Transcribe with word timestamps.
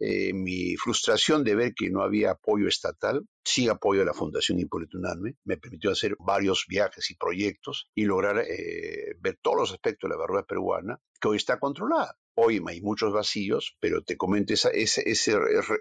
eh, 0.00 0.32
mi 0.32 0.76
frustración 0.76 1.44
de 1.44 1.54
ver 1.54 1.74
que 1.74 1.90
no 1.90 2.02
había 2.02 2.30
apoyo 2.30 2.66
estatal, 2.66 3.22
sí 3.44 3.68
apoyo 3.68 4.00
a 4.00 4.06
la 4.06 4.14
Fundación 4.14 4.58
Hipólito 4.58 4.96
Unanue, 4.96 5.36
me 5.44 5.58
permitió 5.58 5.90
hacer 5.90 6.16
varios 6.18 6.64
viajes 6.66 7.10
y 7.10 7.16
proyectos 7.16 7.90
y 7.94 8.04
lograr 8.04 8.38
eh, 8.38 9.14
ver 9.20 9.38
todos 9.42 9.58
los 9.58 9.72
aspectos 9.72 10.08
de 10.08 10.16
la 10.16 10.20
verruga 10.20 10.44
peruana, 10.44 10.98
que 11.20 11.28
hoy 11.28 11.36
está 11.36 11.58
controlada. 11.58 12.16
Hoy 12.34 12.62
hay 12.66 12.80
muchos 12.80 13.12
vacíos, 13.12 13.76
pero 13.78 14.02
te 14.02 14.16
comento 14.16 14.54
ese, 14.54 14.70
ese, 14.72 15.36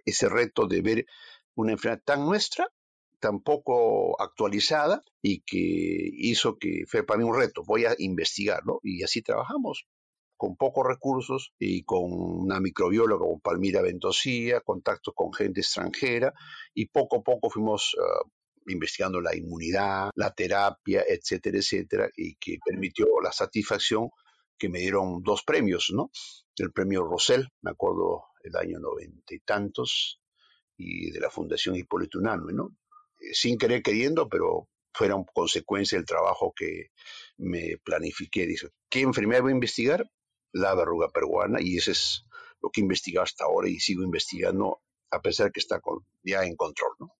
ese 0.05 0.29
reto 0.29 0.67
de 0.67 0.81
ver 0.81 1.05
una 1.55 1.71
enfermedad 1.71 2.03
tan 2.05 2.25
nuestra 2.25 2.67
tan 3.19 3.41
poco 3.41 4.19
actualizada 4.21 5.01
y 5.21 5.41
que 5.41 5.57
hizo 5.57 6.57
que 6.57 6.83
fue 6.87 7.03
para 7.03 7.19
mí 7.19 7.25
un 7.25 7.37
reto. 7.37 7.63
Voy 7.65 7.85
a 7.85 7.93
investigarlo 7.97 8.79
y 8.83 9.03
así 9.03 9.21
trabajamos 9.21 9.85
con 10.39 10.55
pocos 10.55 10.87
recursos 10.87 11.53
y 11.59 11.83
con 11.83 12.03
una 12.13 12.61
microbióloga 12.61 13.25
como 13.25 13.41
Palmira 13.41 13.81
Ventosía, 13.81 14.61
contactos 14.61 15.13
con 15.13 15.33
gente 15.33 15.59
extranjera 15.59 16.33
y 16.73 16.85
poco 16.87 17.17
a 17.17 17.23
poco 17.23 17.49
fuimos 17.49 17.93
ah, 17.99 18.23
investigando 18.67 19.19
la 19.19 19.35
inmunidad, 19.35 20.11
la 20.15 20.33
terapia, 20.33 21.03
etcétera, 21.05 21.57
etcétera, 21.57 22.09
y 22.15 22.35
que 22.35 22.57
permitió 22.65 23.07
la 23.21 23.33
satisfacción 23.33 24.11
que 24.57 24.69
me 24.69 24.79
dieron 24.79 25.21
dos 25.23 25.43
premios, 25.43 25.91
¿no? 25.93 26.09
El 26.55 26.71
premio 26.71 27.03
Rosell, 27.03 27.45
me 27.61 27.71
acuerdo 27.71 28.23
el 28.41 28.55
año 28.55 28.79
noventa 28.79 29.35
y 29.35 29.39
tantos, 29.39 30.21
y 30.77 31.11
de 31.11 31.19
la 31.19 31.29
Fundación 31.29 31.75
Hipólito 31.75 32.19
Unanue, 32.19 32.53
¿no? 32.53 32.77
Eh, 33.19 33.33
sin 33.33 33.57
querer 33.57 33.81
queriendo, 33.81 34.29
pero 34.29 34.69
fueron 34.93 35.25
consecuencia 35.33 35.97
del 35.97 36.05
trabajo 36.05 36.53
que 36.55 36.91
me 37.37 37.75
planifiqué. 37.83 38.47
Dice, 38.47 38.69
¿qué 38.89 39.01
enfermedad 39.01 39.41
voy 39.41 39.51
a 39.51 39.55
investigar? 39.55 40.09
La 40.51 40.73
verruga 40.75 41.09
peruana 41.09 41.59
y 41.61 41.77
eso 41.77 41.91
es 41.91 42.25
lo 42.61 42.69
que 42.69 42.81
he 42.81 42.83
investigado 42.83 43.23
hasta 43.23 43.45
ahora 43.45 43.69
y 43.69 43.79
sigo 43.79 44.03
investigando 44.03 44.81
a 45.11 45.21
pesar 45.21 45.51
que 45.51 45.59
está 45.59 45.81
ya 46.23 46.43
en 46.43 46.55
control. 46.55 46.91
¿no? 46.99 47.11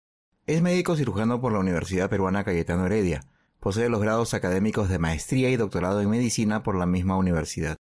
Es 0.45 0.61
médico 0.61 0.95
cirujano 0.95 1.41
por 1.41 1.53
la 1.53 1.59
Universidad 1.59 2.09
Peruana 2.09 2.43
Cayetano 2.43 2.85
Heredia. 2.85 3.21
Posee 3.59 3.89
los 3.89 4.01
grados 4.01 4.33
académicos 4.33 4.89
de 4.89 4.99
maestría 4.99 5.49
y 5.49 5.57
doctorado 5.57 6.01
en 6.01 6.09
medicina 6.09 6.63
por 6.63 6.75
la 6.75 6.85
misma 6.85 7.17
universidad. 7.17 7.77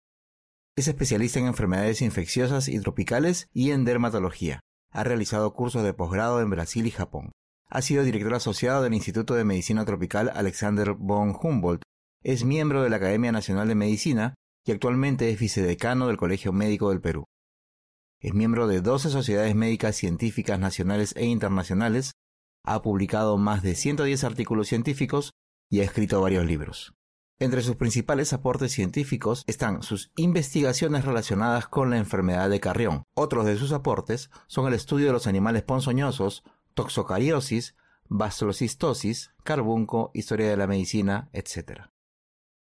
Es 0.75 0.89
especialista 0.89 1.39
en 1.39 1.47
enfermedades 1.47 2.03
infecciosas 2.03 2.69
y 2.69 2.81
tropicales 2.81 3.49
y 3.53 3.71
en 3.71 3.85
dermatología. 3.85 4.61
Ha 4.91 5.05
realizado 5.05 5.53
cursos 5.55 5.83
de 5.83 5.95
posgrado 5.95 6.41
en 6.41 6.51
Brasil 6.51 6.87
y 6.87 6.91
Japón. 6.91 7.33
Ha 7.69 7.83
sido 7.83 8.05
director 8.05 8.35
asociado 8.35 8.83
del 8.83 8.95
Instituto 8.95 9.35
de 9.35 9.45
Medicina 9.45 9.85
Tropical 9.85 10.31
Alexander 10.35 10.93
von 10.93 11.37
Humboldt. 11.41 11.83
Es 12.23 12.45
miembro 12.45 12.83
de 12.83 12.91
la 12.91 12.97
Academia 12.97 13.33
Nacional 13.33 13.69
de 13.69 13.75
Medicina 13.75 14.35
y 14.67 14.73
actualmente 14.73 15.31
es 15.31 15.39
vicedecano 15.39 16.09
del 16.09 16.17
Colegio 16.17 16.53
Médico 16.53 16.91
del 16.91 17.01
Perú. 17.01 17.25
Es 18.21 18.35
miembro 18.35 18.67
de 18.67 18.81
12 18.81 19.11
sociedades 19.11 19.55
médicas 19.55 19.95
científicas 19.95 20.59
nacionales 20.59 21.15
e 21.17 21.25
internacionales, 21.25 22.13
ha 22.65 22.83
publicado 22.83 23.39
más 23.39 23.63
de 23.63 23.77
110 23.77 24.25
artículos 24.25 24.67
científicos 24.67 25.31
y 25.71 25.81
ha 25.81 25.85
escrito 25.85 26.21
varios 26.21 26.45
libros. 26.45 26.95
Entre 27.39 27.63
sus 27.63 27.77
principales 27.77 28.33
aportes 28.33 28.73
científicos 28.73 29.45
están 29.47 29.83
sus 29.83 30.11
investigaciones 30.17 31.05
relacionadas 31.05 31.69
con 31.69 31.91
la 31.91 31.99
enfermedad 31.99 32.51
de 32.51 32.61
Carrión. 32.61 33.05
Otros 33.15 33.45
de 33.47 33.57
sus 33.57 33.73
aportes 33.73 34.31
son 34.49 34.67
el 34.67 34.75
estudio 34.75 35.07
de 35.07 35.13
los 35.13 35.27
animales 35.27 35.63
ponzoñosos, 35.63 36.43
toxocariosis, 36.75 37.77
bastocistosis, 38.09 39.33
carbunco, 39.45 40.11
historia 40.15 40.49
de 40.49 40.57
la 40.57 40.67
medicina, 40.67 41.29
etc. 41.33 41.91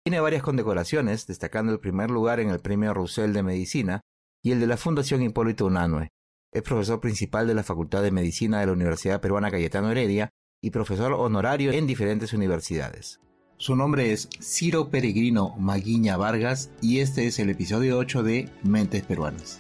Tiene 0.10 0.22
varias 0.22 0.42
condecoraciones, 0.42 1.28
destacando 1.28 1.72
el 1.72 1.80
primer 1.80 2.10
lugar 2.10 2.40
en 2.40 2.50
el 2.50 2.60
Premio 2.60 2.96
Roussel 2.96 3.32
de 3.32 3.44
Medicina 3.44 4.02
y 4.42 4.54
el 4.54 4.60
de 4.60 4.66
la 4.66 4.76
Fundación 4.76 5.22
Hipólito 5.22 5.68
Unanue. 5.68 6.10
Es 6.52 6.64
profesor 6.64 7.00
principal 7.00 7.46
de 7.46 7.54
la 7.54 7.62
Facultad 7.62 8.02
de 8.02 8.10
Medicina 8.10 8.60
de 8.60 8.66
la 8.66 8.72
Universidad 8.72 9.22
Peruana 9.22 9.52
Cayetano 9.52 9.92
Heredia 9.92 10.32
y 10.64 10.72
profesor 10.72 11.14
honorario 11.14 11.72
en 11.72 11.86
diferentes 11.86 12.34
universidades. 12.34 13.20
Su 13.58 13.76
nombre 13.76 14.12
es 14.12 14.30
Ciro 14.42 14.90
Peregrino 14.90 15.56
Maguiña 15.60 16.18
Vargas 16.18 16.72
y 16.82 17.02
este 17.02 17.28
es 17.28 17.38
el 17.38 17.52
episodio 17.52 18.00
8 18.00 18.24
de 18.24 18.50
Mentes 18.64 19.04
Peruanas. 19.04 19.60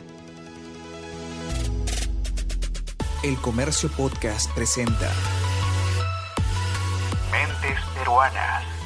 El 3.24 3.38
Comercio 3.38 3.88
Podcast 3.92 4.52
presenta 4.56 5.12
Mentes 7.32 7.80
Peruanas. 7.96 8.79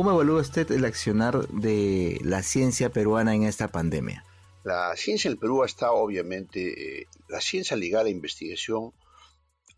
¿Cómo 0.00 0.12
evalúa 0.12 0.40
usted 0.40 0.70
el 0.70 0.86
accionar 0.86 1.46
de 1.48 2.18
la 2.24 2.42
ciencia 2.42 2.88
peruana 2.88 3.34
en 3.34 3.42
esta 3.42 3.68
pandemia? 3.68 4.24
La 4.64 4.96
ciencia 4.96 5.28
en 5.28 5.34
el 5.34 5.38
Perú 5.38 5.62
está 5.62 5.92
obviamente, 5.92 7.02
eh, 7.02 7.06
la 7.28 7.42
ciencia 7.42 7.76
ligada 7.76 8.06
a 8.06 8.08
investigación, 8.08 8.94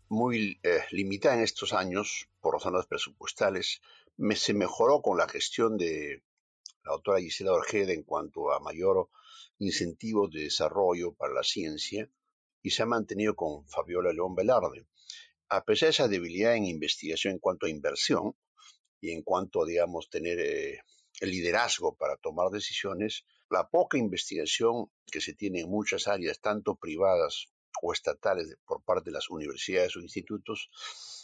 muy 0.07 0.61
eh, 0.63 0.79
limitada 0.91 1.35
en 1.35 1.41
estos 1.41 1.73
años 1.73 2.29
por 2.39 2.53
razones 2.53 2.85
presupuestales, 2.85 3.81
se 4.35 4.53
mejoró 4.53 5.01
con 5.01 5.17
la 5.17 5.27
gestión 5.27 5.75
de 5.75 6.23
la 6.85 6.93
doctora 6.93 7.19
Gisela 7.19 7.51
Orjeda 7.51 7.91
en 7.91 8.03
cuanto 8.03 8.53
a 8.53 8.61
mayor 8.61 9.09
incentivos 9.59 10.31
de 10.31 10.43
desarrollo 10.43 11.11
para 11.15 11.33
la 11.33 11.43
ciencia 11.43 12.09
y 12.61 12.69
se 12.69 12.81
ha 12.81 12.85
mantenido 12.85 13.35
con 13.35 13.67
Fabiola 13.67 14.13
León 14.13 14.35
Velarde. 14.35 14.87
A 15.49 15.65
pesar 15.65 15.87
de 15.87 15.91
esa 15.91 16.07
debilidad 16.07 16.55
en 16.55 16.63
investigación 16.63 17.33
en 17.33 17.39
cuanto 17.39 17.65
a 17.65 17.69
inversión, 17.69 18.37
y 19.03 19.11
en 19.11 19.21
cuanto, 19.21 19.65
digamos, 19.65 20.09
tener 20.09 20.39
eh, 20.39 20.79
el 21.19 21.29
liderazgo 21.29 21.93
para 21.93 22.15
tomar 22.15 22.49
decisiones, 22.51 23.25
la 23.49 23.67
poca 23.67 23.97
investigación 23.97 24.89
que 25.11 25.19
se 25.19 25.33
tiene 25.33 25.59
en 25.59 25.69
muchas 25.69 26.07
áreas, 26.07 26.39
tanto 26.39 26.75
privadas 26.75 27.47
o 27.81 27.91
estatales, 27.91 28.55
por 28.65 28.81
parte 28.81 29.09
de 29.09 29.15
las 29.15 29.29
universidades 29.29 29.97
o 29.97 29.99
institutos, 29.99 30.69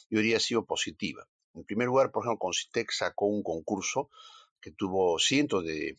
yo 0.10 0.20
diría 0.20 0.36
ha 0.36 0.42
sido 0.42 0.66
positiva. 0.66 1.26
En 1.54 1.64
primer 1.64 1.88
lugar, 1.88 2.12
por 2.12 2.26
ejemplo, 2.26 2.40
Concitec 2.40 2.92
sacó 2.92 3.28
un 3.28 3.44
concurso 3.44 4.10
que 4.60 4.72
tuvo 4.72 5.18
cientos 5.18 5.64
de 5.64 5.92
eh, 5.92 5.98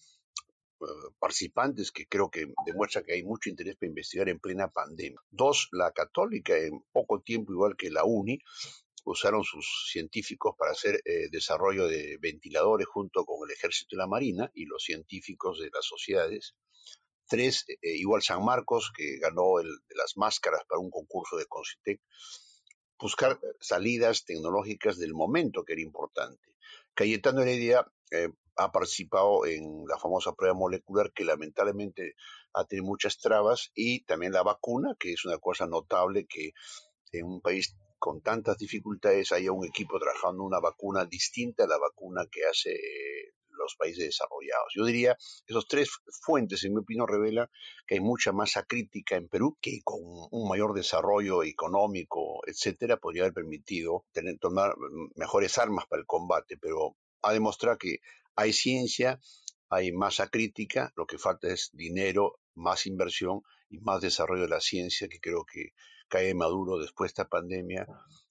participantes 1.18 1.92
que 1.92 2.06
creo 2.06 2.30
que 2.30 2.52
demuestra 2.66 3.02
que 3.02 3.14
hay 3.14 3.22
mucho 3.22 3.48
interés 3.48 3.76
para 3.76 3.88
investigar 3.88 4.28
en 4.28 4.38
plena 4.38 4.68
pandemia. 4.68 5.18
Dos, 5.30 5.70
la 5.72 5.92
católica 5.92 6.58
en 6.58 6.84
poco 6.92 7.22
tiempo, 7.22 7.52
igual 7.52 7.74
que 7.74 7.88
la 7.88 8.04
UNI, 8.04 8.38
usaron 9.04 9.44
sus 9.44 9.88
científicos 9.90 10.54
para 10.58 10.72
hacer 10.72 11.00
eh, 11.04 11.28
desarrollo 11.30 11.86
de 11.86 12.18
ventiladores 12.20 12.86
junto 12.86 13.24
con 13.24 13.48
el 13.48 13.54
ejército 13.54 13.94
y 13.94 13.98
la 13.98 14.06
marina 14.06 14.50
y 14.54 14.66
los 14.66 14.82
científicos 14.82 15.58
de 15.58 15.70
las 15.72 15.84
sociedades. 15.84 16.54
Tres, 17.26 17.64
eh, 17.68 17.78
eh, 17.82 17.96
igual 17.96 18.22
San 18.22 18.44
Marcos, 18.44 18.92
que 18.94 19.18
ganó 19.18 19.60
el, 19.60 19.68
las 19.94 20.16
máscaras 20.16 20.62
para 20.68 20.80
un 20.80 20.90
concurso 20.90 21.36
de 21.36 21.46
Concitec, 21.46 22.00
buscar 22.98 23.40
salidas 23.60 24.24
tecnológicas 24.24 24.98
del 24.98 25.14
momento 25.14 25.64
que 25.64 25.72
era 25.72 25.82
importante. 25.82 26.54
Cayetano 26.94 27.40
Heredia 27.42 27.86
ha 28.56 28.72
participado 28.72 29.46
en 29.46 29.86
la 29.86 29.96
famosa 29.96 30.32
prueba 30.32 30.54
molecular 30.54 31.12
que 31.12 31.24
lamentablemente 31.24 32.14
ha 32.52 32.64
tenido 32.64 32.86
muchas 32.86 33.18
trabas 33.18 33.70
y 33.74 34.04
también 34.04 34.32
la 34.32 34.42
vacuna, 34.42 34.96
que 34.98 35.12
es 35.12 35.24
una 35.24 35.38
cosa 35.38 35.66
notable 35.66 36.26
que 36.26 36.52
en 37.12 37.26
un 37.26 37.40
país 37.40 37.74
con 38.00 38.22
tantas 38.22 38.56
dificultades 38.56 39.30
haya 39.30 39.52
un 39.52 39.66
equipo 39.66 39.98
trabajando 40.00 40.42
una 40.42 40.58
vacuna 40.58 41.04
distinta 41.04 41.64
a 41.64 41.68
la 41.68 41.78
vacuna 41.78 42.26
que 42.32 42.46
hace 42.46 42.72
eh, 42.72 43.34
los 43.50 43.76
países 43.76 44.06
desarrollados. 44.06 44.72
Yo 44.74 44.86
diría, 44.86 45.16
esos 45.46 45.68
tres 45.68 45.90
fuentes, 46.22 46.64
en 46.64 46.72
mi 46.72 46.80
opinión, 46.80 47.06
revelan 47.06 47.48
que 47.86 47.96
hay 47.96 48.00
mucha 48.00 48.32
masa 48.32 48.64
crítica 48.64 49.16
en 49.16 49.28
Perú 49.28 49.58
que 49.60 49.80
con 49.84 50.00
un 50.30 50.48
mayor 50.48 50.72
desarrollo 50.72 51.42
económico, 51.42 52.40
etcétera, 52.46 52.96
podría 52.96 53.24
haber 53.24 53.34
permitido 53.34 54.06
tener, 54.12 54.38
tomar 54.38 54.74
mejores 55.14 55.58
armas 55.58 55.84
para 55.86 56.00
el 56.00 56.06
combate, 56.06 56.56
pero 56.56 56.96
ha 57.22 57.32
demostrado 57.34 57.76
que 57.76 57.98
hay 58.34 58.54
ciencia, 58.54 59.20
hay 59.68 59.92
masa 59.92 60.28
crítica, 60.28 60.90
lo 60.96 61.06
que 61.06 61.18
falta 61.18 61.48
es 61.48 61.68
dinero, 61.74 62.38
más 62.54 62.86
inversión 62.86 63.42
y 63.68 63.78
más 63.80 64.00
desarrollo 64.00 64.42
de 64.42 64.48
la 64.48 64.60
ciencia, 64.60 65.06
que 65.06 65.20
creo 65.20 65.44
que 65.44 65.74
cae 66.10 66.34
maduro 66.34 66.78
después 66.78 67.08
de 67.08 67.12
esta 67.12 67.28
pandemia, 67.28 67.86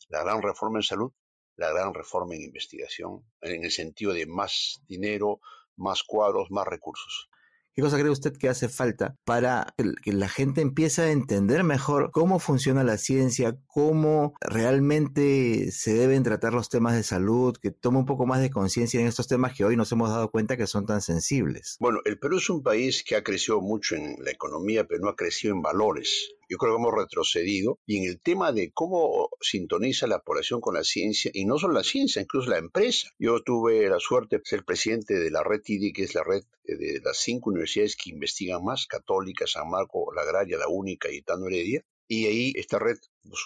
la 0.09 0.23
gran 0.23 0.43
reforma 0.43 0.77
en 0.79 0.83
salud, 0.83 1.11
la 1.55 1.71
gran 1.71 1.93
reforma 1.93 2.35
en 2.35 2.41
investigación, 2.41 3.23
en 3.41 3.63
el 3.63 3.71
sentido 3.71 4.13
de 4.13 4.27
más 4.27 4.81
dinero, 4.87 5.39
más 5.75 6.03
cuadros, 6.03 6.51
más 6.51 6.67
recursos. 6.67 7.29
¿Qué 7.73 7.83
cosa 7.83 7.97
cree 7.97 8.09
usted 8.09 8.35
que 8.35 8.49
hace 8.49 8.67
falta 8.67 9.15
para 9.23 9.73
que 10.03 10.11
la 10.11 10.27
gente 10.27 10.59
empiece 10.59 11.01
a 11.01 11.11
entender 11.11 11.63
mejor 11.63 12.11
cómo 12.11 12.39
funciona 12.39 12.83
la 12.83 12.97
ciencia, 12.97 13.57
cómo 13.67 14.33
realmente 14.41 15.71
se 15.71 15.93
deben 15.93 16.23
tratar 16.23 16.53
los 16.53 16.67
temas 16.67 16.95
de 16.95 17.03
salud, 17.03 17.55
que 17.55 17.71
tome 17.71 17.99
un 17.99 18.05
poco 18.05 18.25
más 18.25 18.41
de 18.41 18.49
conciencia 18.49 18.99
en 18.99 19.07
estos 19.07 19.29
temas 19.29 19.55
que 19.55 19.63
hoy 19.63 19.77
nos 19.77 19.91
hemos 19.93 20.09
dado 20.09 20.29
cuenta 20.29 20.57
que 20.57 20.67
son 20.67 20.85
tan 20.85 21.01
sensibles? 21.01 21.77
Bueno, 21.79 21.99
el 22.03 22.19
Perú 22.19 22.39
es 22.39 22.49
un 22.49 22.63
país 22.63 23.01
que 23.01 23.15
ha 23.15 23.23
crecido 23.23 23.61
mucho 23.61 23.95
en 23.95 24.17
la 24.25 24.31
economía, 24.31 24.85
pero 24.85 25.01
no 25.01 25.09
ha 25.09 25.15
crecido 25.15 25.53
en 25.53 25.61
valores 25.61 26.35
yo 26.49 26.57
creo 26.57 26.75
que 26.75 26.81
hemos 26.81 26.95
retrocedido. 26.95 27.79
Y 27.85 27.97
en 27.97 28.05
el 28.05 28.19
tema 28.19 28.51
de 28.51 28.71
cómo 28.71 29.29
sintoniza 29.39 30.07
la 30.07 30.19
población 30.19 30.59
con 30.59 30.73
la 30.73 30.83
ciencia, 30.83 31.29
y 31.33 31.45
no 31.45 31.59
solo 31.59 31.75
la 31.75 31.83
ciencia, 31.83 32.21
incluso 32.21 32.49
la 32.49 32.57
empresa. 32.57 33.09
Yo 33.19 33.43
tuve 33.43 33.87
la 33.87 33.99
suerte 33.99 34.37
de 34.37 34.41
ser 34.43 34.65
presidente 34.65 35.13
de 35.13 35.29
la 35.29 35.43
red 35.43 35.61
TIDI, 35.61 35.93
que 35.93 36.03
es 36.03 36.15
la 36.15 36.23
red 36.23 36.43
de 36.63 36.99
las 37.03 37.17
cinco 37.17 37.51
universidades 37.51 37.95
que 37.95 38.09
investigan 38.09 38.63
más, 38.63 38.87
Católica, 38.87 39.45
San 39.45 39.69
Marco, 39.69 40.11
la 40.13 40.23
Agraria, 40.23 40.57
la 40.57 40.67
Única 40.67 41.09
y 41.11 41.21
Tano 41.21 41.47
Heredia. 41.47 41.85
Y 42.07 42.25
ahí 42.25 42.53
esta 42.55 42.79
red 42.79 42.97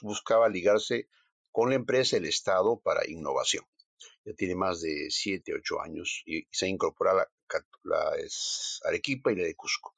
buscaba 0.02 0.48
ligarse 0.48 1.10
con 1.52 1.70
la 1.70 1.76
empresa, 1.76 2.16
el 2.16 2.26
Estado, 2.26 2.80
para 2.80 3.08
innovación. 3.08 3.66
Ya 4.26 4.34
tiene 4.34 4.56
más 4.56 4.82
de 4.82 5.08
siete, 5.10 5.54
ocho 5.54 5.82
años 5.82 6.24
y 6.26 6.48
se 6.50 6.66
ha 6.66 6.70
incorporado 6.70 7.18
la, 7.18 7.28
la 7.84 8.12
Arequipa 8.86 9.32
y 9.32 9.36
la 9.36 9.44
de 9.44 9.56
Cusco. 9.56 9.94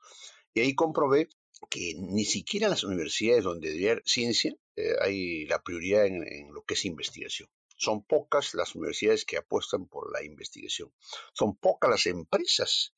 Y 0.55 0.61
ahí 0.61 0.73
comprobé 0.73 1.29
que 1.69 1.95
ni 1.97 2.25
siquiera 2.25 2.67
en 2.67 2.71
las 2.71 2.83
universidades 2.83 3.43
donde 3.43 3.69
debería 3.69 3.91
haber 3.93 4.03
ciencia 4.05 4.55
eh, 4.75 4.95
hay 5.01 5.45
la 5.45 5.63
prioridad 5.63 6.05
en, 6.05 6.53
lo 6.53 6.63
que 6.63 6.73
es 6.73 6.85
investigación. 6.85 7.49
Son 7.77 8.03
pocas 8.03 8.53
las 8.53 8.75
universidades 8.75 9.25
que 9.25 9.37
apuestan 9.37 9.87
por 9.87 10.11
la 10.11 10.23
investigación. 10.23 10.93
Son 11.33 11.55
pocas 11.55 11.89
las 11.89 12.05
empresas 12.07 12.93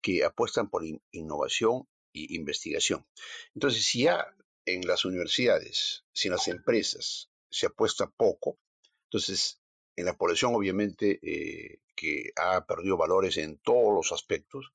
que 0.00 0.24
apuestan 0.24 0.70
por 0.70 0.84
innovación 1.12 1.88
e 2.12 2.26
investigación. 2.30 3.06
Entonces, 3.54 3.84
si 3.84 4.04
ya 4.04 4.26
en 4.66 4.86
las 4.86 5.04
universidades, 5.04 6.04
si 6.12 6.28
en 6.28 6.32
las 6.32 6.48
empresas 6.48 7.30
se 7.50 7.66
apuesta 7.66 8.08
poco, 8.08 8.58
entonces 9.04 9.60
en 9.96 10.06
la 10.06 10.16
población 10.16 10.54
obviamente 10.54 11.18
eh, 11.22 11.80
que 11.94 12.32
ha 12.36 12.64
perdido 12.66 12.96
valores 12.96 13.36
en 13.36 13.58
todos 13.58 13.92
los 13.92 14.12
aspectos, 14.12 14.72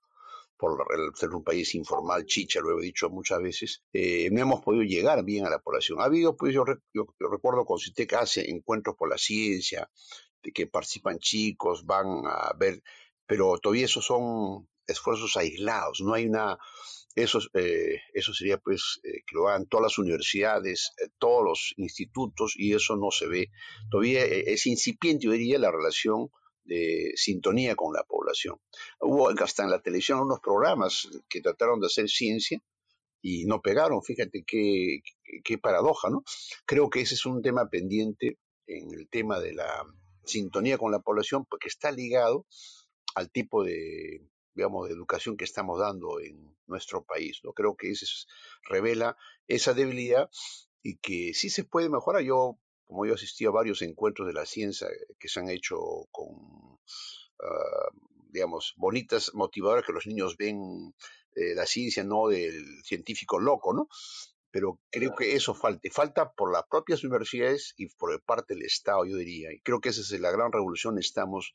por 0.57 0.85
ser 1.15 1.29
un 1.29 1.43
país 1.43 1.75
informal, 1.75 2.25
chicha, 2.25 2.61
lo 2.61 2.79
he 2.79 2.83
dicho 2.83 3.09
muchas 3.09 3.41
veces, 3.41 3.83
eh, 3.93 4.29
no 4.31 4.41
hemos 4.41 4.61
podido 4.61 4.83
llegar 4.83 5.23
bien 5.23 5.45
a 5.45 5.49
la 5.49 5.59
población. 5.59 5.99
Ha 5.99 6.05
habido, 6.05 6.35
pues 6.35 6.53
yo, 6.53 6.63
recuerdo 6.63 7.65
con 7.65 7.79
CITEC 7.79 8.13
hace 8.13 8.49
encuentros 8.49 8.95
por 8.95 9.09
la 9.09 9.17
ciencia, 9.17 9.89
de 10.41 10.51
que 10.51 10.67
participan 10.67 11.19
chicos, 11.19 11.85
van 11.85 12.25
a 12.25 12.53
ver, 12.57 12.81
pero 13.25 13.57
todavía 13.57 13.85
esos 13.85 14.05
son 14.05 14.69
esfuerzos 14.87 15.35
aislados, 15.37 16.01
no 16.01 16.13
hay 16.13 16.25
una... 16.27 16.57
Eso, 17.15 17.39
eh, 17.53 18.01
eso 18.13 18.33
sería 18.33 18.57
pues 18.57 18.99
eh, 19.03 19.23
que 19.25 19.35
lo 19.35 19.47
hagan 19.47 19.67
todas 19.67 19.83
las 19.83 19.97
universidades, 19.97 20.91
todos 21.17 21.45
los 21.45 21.73
institutos 21.77 22.55
y 22.57 22.73
eso 22.73 22.97
no 22.97 23.09
se 23.09 23.27
ve. 23.27 23.51
Todavía 23.89 24.25
es 24.25 24.65
incipiente, 24.65 25.25
yo 25.25 25.31
diría, 25.31 25.57
la 25.57 25.71
relación 25.71 26.29
de 26.65 27.13
sintonía 27.15 27.75
con 27.75 27.93
la 27.93 28.03
población. 28.03 28.59
Hubo 28.99 29.29
hasta 29.29 29.63
en 29.63 29.71
la 29.71 29.81
televisión 29.81 30.19
unos 30.19 30.39
programas 30.39 31.07
que 31.29 31.41
trataron 31.41 31.79
de 31.79 31.87
hacer 31.87 32.09
ciencia 32.09 32.61
y 33.21 33.45
no 33.45 33.61
pegaron, 33.61 34.03
fíjate 34.03 34.43
qué, 34.45 34.99
qué 35.43 35.57
paradoja, 35.57 36.09
¿no? 36.09 36.23
Creo 36.65 36.89
que 36.89 37.01
ese 37.01 37.15
es 37.15 37.25
un 37.25 37.41
tema 37.41 37.69
pendiente 37.69 38.37
en 38.67 38.93
el 38.93 39.07
tema 39.09 39.39
de 39.39 39.53
la 39.53 39.85
sintonía 40.25 40.77
con 40.77 40.91
la 40.91 40.99
población, 40.99 41.45
porque 41.45 41.67
está 41.67 41.91
ligado 41.91 42.45
al 43.15 43.31
tipo 43.31 43.63
de, 43.63 44.21
digamos, 44.53 44.87
de 44.87 44.93
educación 44.93 45.37
que 45.37 45.45
estamos 45.45 45.79
dando 45.79 46.19
en 46.19 46.55
nuestro 46.67 47.03
país. 47.03 47.39
¿no? 47.43 47.53
Creo 47.53 47.75
que 47.75 47.91
eso 47.91 48.05
revela 48.63 49.17
esa 49.47 49.73
debilidad 49.73 50.29
y 50.81 50.97
que 50.97 51.33
sí 51.33 51.49
se 51.49 51.63
puede 51.63 51.89
mejorar. 51.89 52.23
Como 52.85 53.05
yo 53.05 53.15
asistí 53.15 53.45
a 53.45 53.51
varios 53.51 53.81
encuentros 53.81 54.27
de 54.27 54.33
la 54.33 54.45
ciencia 54.45 54.87
que 55.19 55.27
se 55.27 55.39
han 55.39 55.49
hecho 55.49 55.77
con, 56.11 56.79
ah, 57.41 57.89
digamos, 58.29 58.73
bonitas 58.77 59.31
motivadoras 59.33 59.85
que 59.85 59.93
los 59.93 60.07
niños 60.07 60.37
ven 60.37 60.93
eh, 61.35 61.55
la 61.55 61.65
ciencia, 61.65 62.03
no 62.03 62.27
del 62.27 62.83
científico 62.83 63.39
loco, 63.39 63.73
¿no? 63.73 63.87
Pero 64.55 64.79
creo 64.89 65.13
que 65.13 65.35
eso 65.35 65.53
falta. 65.53 65.81
Falta 65.91 66.31
por 66.31 66.49
las 66.49 66.63
propias 66.71 67.03
universidades 67.03 67.73
y 67.75 67.87
por 67.87 68.23
parte 68.23 68.53
del 68.53 68.63
Estado, 68.63 69.03
yo 69.03 69.17
diría. 69.17 69.51
Y 69.51 69.59
creo 69.59 69.81
que 69.81 69.89
esa 69.89 69.99
es 69.99 70.17
la 70.21 70.31
gran 70.31 70.49
revolución. 70.49 70.97
Estamos 70.97 71.53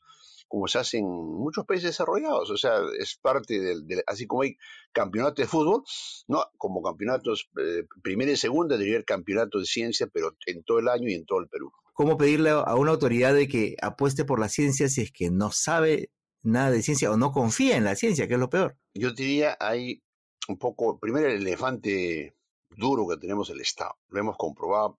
como 0.49 0.69
se 0.69 0.81
hace 0.81 0.99
en 0.99 1.06
muchos 1.06 1.64
países 1.64 1.93
desarrollados. 1.93 2.50
O 2.50 2.58
sea, 2.58 2.75
es 2.99 3.17
parte 3.17 3.58
del, 3.58 3.87
así 4.06 4.26
como 4.26 4.43
hay 4.43 4.58
campeonatos 4.93 5.37
de 5.37 5.47
fútbol, 5.47 5.82
no, 6.29 6.44
como 6.58 6.82
campeonatos 6.82 7.49
eh, 7.58 7.85
primera 8.02 8.32
y 8.32 8.37
segunda, 8.37 8.75
debería 8.75 8.97
haber 8.97 9.06
campeonatos 9.06 9.62
de 9.62 9.67
ciencia, 9.67 10.06
pero 10.12 10.37
en 10.44 10.62
todo 10.62 10.79
el 10.79 10.88
año 10.88 11.08
y 11.08 11.14
en 11.14 11.25
todo 11.25 11.41
el 11.41 11.49
Perú. 11.49 11.73
¿Cómo 11.94 12.19
pedirle 12.19 12.50
a 12.50 12.75
una 12.75 12.91
autoridad 12.91 13.32
de 13.32 13.49
que 13.49 13.76
apueste 13.81 14.26
por 14.26 14.38
la 14.38 14.50
ciencia 14.50 14.91
si 14.91 15.00
es 15.00 15.11
que 15.11 15.31
no 15.31 15.52
sabe 15.52 16.11
nada 16.43 16.70
de 16.70 16.82
ciencia 16.82 17.11
o 17.11 17.17
no 17.17 17.32
confía 17.32 17.79
en 17.79 17.85
la 17.85 17.97
ciencia, 17.97 18.29
que 18.29 18.35
es 18.35 18.41
lo 18.41 18.50
peor? 18.50 18.76
Yo 18.93 19.12
diría, 19.12 19.56
hay 19.58 20.02
un 20.49 20.58
poco, 20.58 20.99
primero 20.99 21.29
el 21.29 21.41
elefante 21.41 22.35
duro 22.76 23.06
que 23.08 23.17
tenemos 23.17 23.50
el 23.50 23.61
Estado. 23.61 23.96
Lo 24.08 24.20
hemos 24.20 24.37
comprobado. 24.37 24.99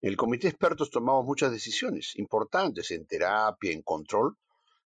En 0.00 0.10
el 0.10 0.16
comité 0.16 0.46
de 0.46 0.50
expertos 0.50 0.90
tomamos 0.90 1.24
muchas 1.24 1.50
decisiones 1.50 2.14
importantes 2.16 2.90
en 2.92 3.06
terapia, 3.06 3.72
en 3.72 3.82
control, 3.82 4.36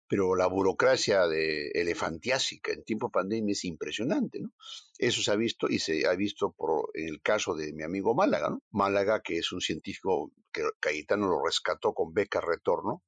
pero 0.06 0.34
la 0.34 0.46
burocracia 0.46 1.26
de 1.26 1.68
elefantiásica 1.68 2.72
en 2.72 2.82
tiempo 2.84 3.06
de 3.08 3.12
pandemia 3.12 3.52
es 3.52 3.64
impresionante, 3.64 4.40
¿no? 4.40 4.52
Eso 4.98 5.22
se 5.22 5.30
ha 5.30 5.36
visto 5.36 5.68
y 5.68 5.78
se 5.78 6.06
ha 6.06 6.14
visto 6.14 6.52
por, 6.52 6.90
en 6.94 7.08
el 7.08 7.22
caso 7.22 7.54
de 7.54 7.72
mi 7.72 7.84
amigo 7.84 8.14
Málaga, 8.14 8.50
¿no? 8.50 8.62
Málaga, 8.70 9.20
que 9.20 9.38
es 9.38 9.52
un 9.52 9.60
científico 9.60 10.32
que 10.52 10.62
Cayetano 10.80 11.28
lo 11.28 11.44
rescató 11.44 11.92
con 11.92 12.12
beca 12.12 12.40
retorno 12.40 13.02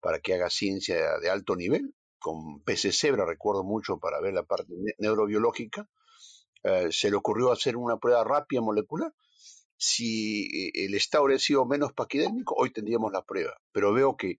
para 0.00 0.20
que 0.20 0.34
haga 0.34 0.50
ciencia 0.50 1.18
de 1.18 1.30
alto 1.30 1.56
nivel, 1.56 1.94
con 2.18 2.62
peces 2.62 2.98
cebra, 2.98 3.26
recuerdo 3.26 3.64
mucho, 3.64 3.98
para 3.98 4.20
ver 4.20 4.34
la 4.34 4.44
parte 4.44 4.72
neurobiológica, 4.98 5.88
eh, 6.64 6.88
se 6.90 7.10
le 7.10 7.16
ocurrió 7.16 7.52
hacer 7.52 7.76
una 7.76 7.98
prueba 7.98 8.24
rápida 8.24 8.60
molecular. 8.60 9.14
Si 9.76 10.70
el 10.74 10.94
estado 10.94 11.24
hubiera 11.24 11.38
sido 11.38 11.66
menos 11.66 11.92
paquidérmico, 11.92 12.54
hoy 12.56 12.72
tendríamos 12.72 13.12
la 13.12 13.22
prueba, 13.22 13.60
pero 13.72 13.92
veo 13.92 14.16
que 14.16 14.38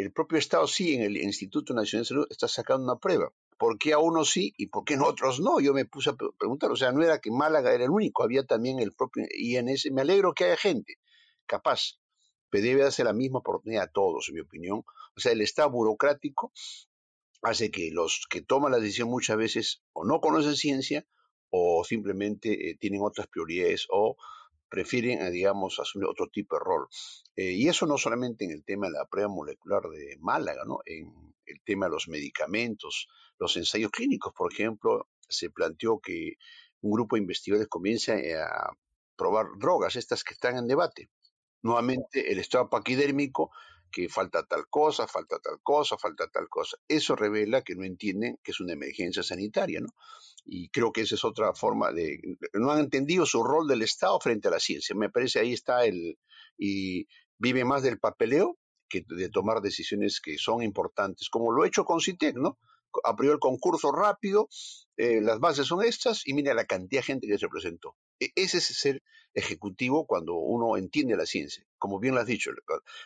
el 0.00 0.12
propio 0.12 0.38
Estado 0.38 0.66
sí, 0.66 0.94
en 0.94 1.02
el 1.02 1.16
Instituto 1.18 1.74
Nacional 1.74 2.04
de 2.04 2.08
Salud, 2.08 2.26
está 2.30 2.48
sacando 2.48 2.84
una 2.84 2.98
prueba. 2.98 3.32
¿Por 3.58 3.78
qué 3.78 3.92
a 3.92 3.98
unos 3.98 4.30
sí 4.30 4.54
y 4.56 4.68
por 4.68 4.84
qué 4.84 4.94
en 4.94 5.02
otros 5.02 5.40
no? 5.40 5.60
Yo 5.60 5.74
me 5.74 5.84
puse 5.84 6.10
a 6.10 6.16
preguntar, 6.38 6.70
o 6.70 6.76
sea, 6.76 6.92
no 6.92 7.02
era 7.02 7.18
que 7.18 7.30
Málaga 7.30 7.74
era 7.74 7.84
el 7.84 7.90
único, 7.90 8.22
había 8.22 8.44
también 8.44 8.78
el 8.78 8.92
propio 8.92 9.26
INS. 9.30 9.90
Me 9.92 10.00
alegro 10.00 10.32
que 10.32 10.44
haya 10.44 10.56
gente 10.56 10.98
capaz, 11.44 11.98
pero 12.48 12.64
debe 12.64 12.82
darse 12.82 13.04
la 13.04 13.12
misma 13.12 13.40
oportunidad 13.40 13.84
a 13.84 13.92
todos, 13.92 14.28
en 14.28 14.36
mi 14.36 14.40
opinión. 14.40 14.84
O 15.14 15.20
sea, 15.20 15.32
el 15.32 15.42
Estado 15.42 15.70
burocrático 15.70 16.52
hace 17.42 17.70
que 17.70 17.90
los 17.90 18.26
que 18.30 18.40
toman 18.40 18.72
la 18.72 18.78
decisión 18.78 19.10
muchas 19.10 19.36
veces 19.36 19.82
o 19.92 20.06
no 20.06 20.20
conocen 20.20 20.56
ciencia 20.56 21.06
o 21.50 21.84
simplemente 21.84 22.70
eh, 22.70 22.76
tienen 22.78 23.02
otras 23.02 23.26
prioridades 23.26 23.86
o 23.90 24.16
prefieren, 24.68 25.20
eh, 25.20 25.30
digamos, 25.30 25.78
asumir 25.80 26.08
otro 26.08 26.28
tipo 26.28 26.56
de 26.56 26.64
rol. 26.64 26.88
Eh, 27.36 27.52
y 27.52 27.68
eso 27.68 27.86
no 27.86 27.98
solamente 27.98 28.44
en 28.44 28.52
el 28.52 28.64
tema 28.64 28.86
de 28.86 28.92
la 28.92 29.06
prueba 29.06 29.28
molecular 29.28 29.82
de 29.82 30.16
Málaga, 30.20 30.62
¿no? 30.64 30.78
En 30.86 31.34
el 31.44 31.60
tema 31.64 31.86
de 31.86 31.92
los 31.92 32.08
medicamentos, 32.08 33.08
los 33.38 33.56
ensayos 33.56 33.90
clínicos, 33.90 34.32
por 34.32 34.52
ejemplo, 34.52 35.08
se 35.28 35.50
planteó 35.50 35.98
que 35.98 36.34
un 36.82 36.92
grupo 36.92 37.16
de 37.16 37.22
investigadores 37.22 37.68
comience 37.68 38.36
a 38.36 38.70
probar 39.16 39.46
drogas, 39.58 39.96
estas 39.96 40.24
que 40.24 40.34
están 40.34 40.56
en 40.56 40.66
debate. 40.66 41.10
Nuevamente, 41.62 42.32
el 42.32 42.38
estado 42.38 42.70
paquidérmico, 42.70 43.50
que 43.90 44.08
falta 44.08 44.44
tal 44.44 44.68
cosa, 44.68 45.06
falta 45.06 45.38
tal 45.40 45.60
cosa, 45.62 45.98
falta 45.98 46.28
tal 46.28 46.48
cosa. 46.48 46.76
Eso 46.88 47.16
revela 47.16 47.62
que 47.62 47.74
no 47.74 47.84
entienden 47.84 48.38
que 48.42 48.52
es 48.52 48.60
una 48.60 48.72
emergencia 48.72 49.22
sanitaria, 49.22 49.80
¿no? 49.80 49.88
Y 50.44 50.68
creo 50.70 50.92
que 50.92 51.02
esa 51.02 51.14
es 51.14 51.24
otra 51.24 51.54
forma 51.54 51.92
de... 51.92 52.20
No 52.54 52.70
han 52.70 52.80
entendido 52.80 53.26
su 53.26 53.42
rol 53.42 53.66
del 53.68 53.82
Estado 53.82 54.18
frente 54.20 54.48
a 54.48 54.50
la 54.50 54.60
ciencia. 54.60 54.94
Me 54.96 55.10
parece 55.10 55.40
ahí 55.40 55.52
está 55.52 55.84
el... 55.84 56.18
y 56.58 57.06
vive 57.38 57.64
más 57.64 57.82
del 57.82 57.98
papeleo 57.98 58.58
que 58.88 59.04
de 59.06 59.30
tomar 59.30 59.60
decisiones 59.60 60.20
que 60.20 60.36
son 60.36 60.62
importantes, 60.62 61.30
como 61.30 61.52
lo 61.52 61.64
he 61.64 61.68
hecho 61.68 61.84
con 61.84 62.00
CITEC, 62.00 62.36
¿no? 62.36 62.58
Abrió 63.04 63.32
el 63.32 63.38
concurso 63.38 63.92
rápido, 63.92 64.48
eh, 64.96 65.20
las 65.20 65.38
bases 65.38 65.68
son 65.68 65.84
estas 65.84 66.26
y 66.26 66.34
mira 66.34 66.54
la 66.54 66.64
cantidad 66.64 67.00
de 67.00 67.06
gente 67.06 67.26
que 67.28 67.38
se 67.38 67.48
presentó. 67.48 67.96
E, 68.18 68.32
ese 68.34 68.58
es 68.58 68.64
ser 68.64 69.02
ejecutivo 69.32 70.06
cuando 70.06 70.34
uno 70.34 70.76
entiende 70.76 71.16
la 71.16 71.24
ciencia. 71.24 71.64
Como 71.78 72.00
bien 72.00 72.16
lo 72.16 72.20
has 72.20 72.26
dicho, 72.26 72.50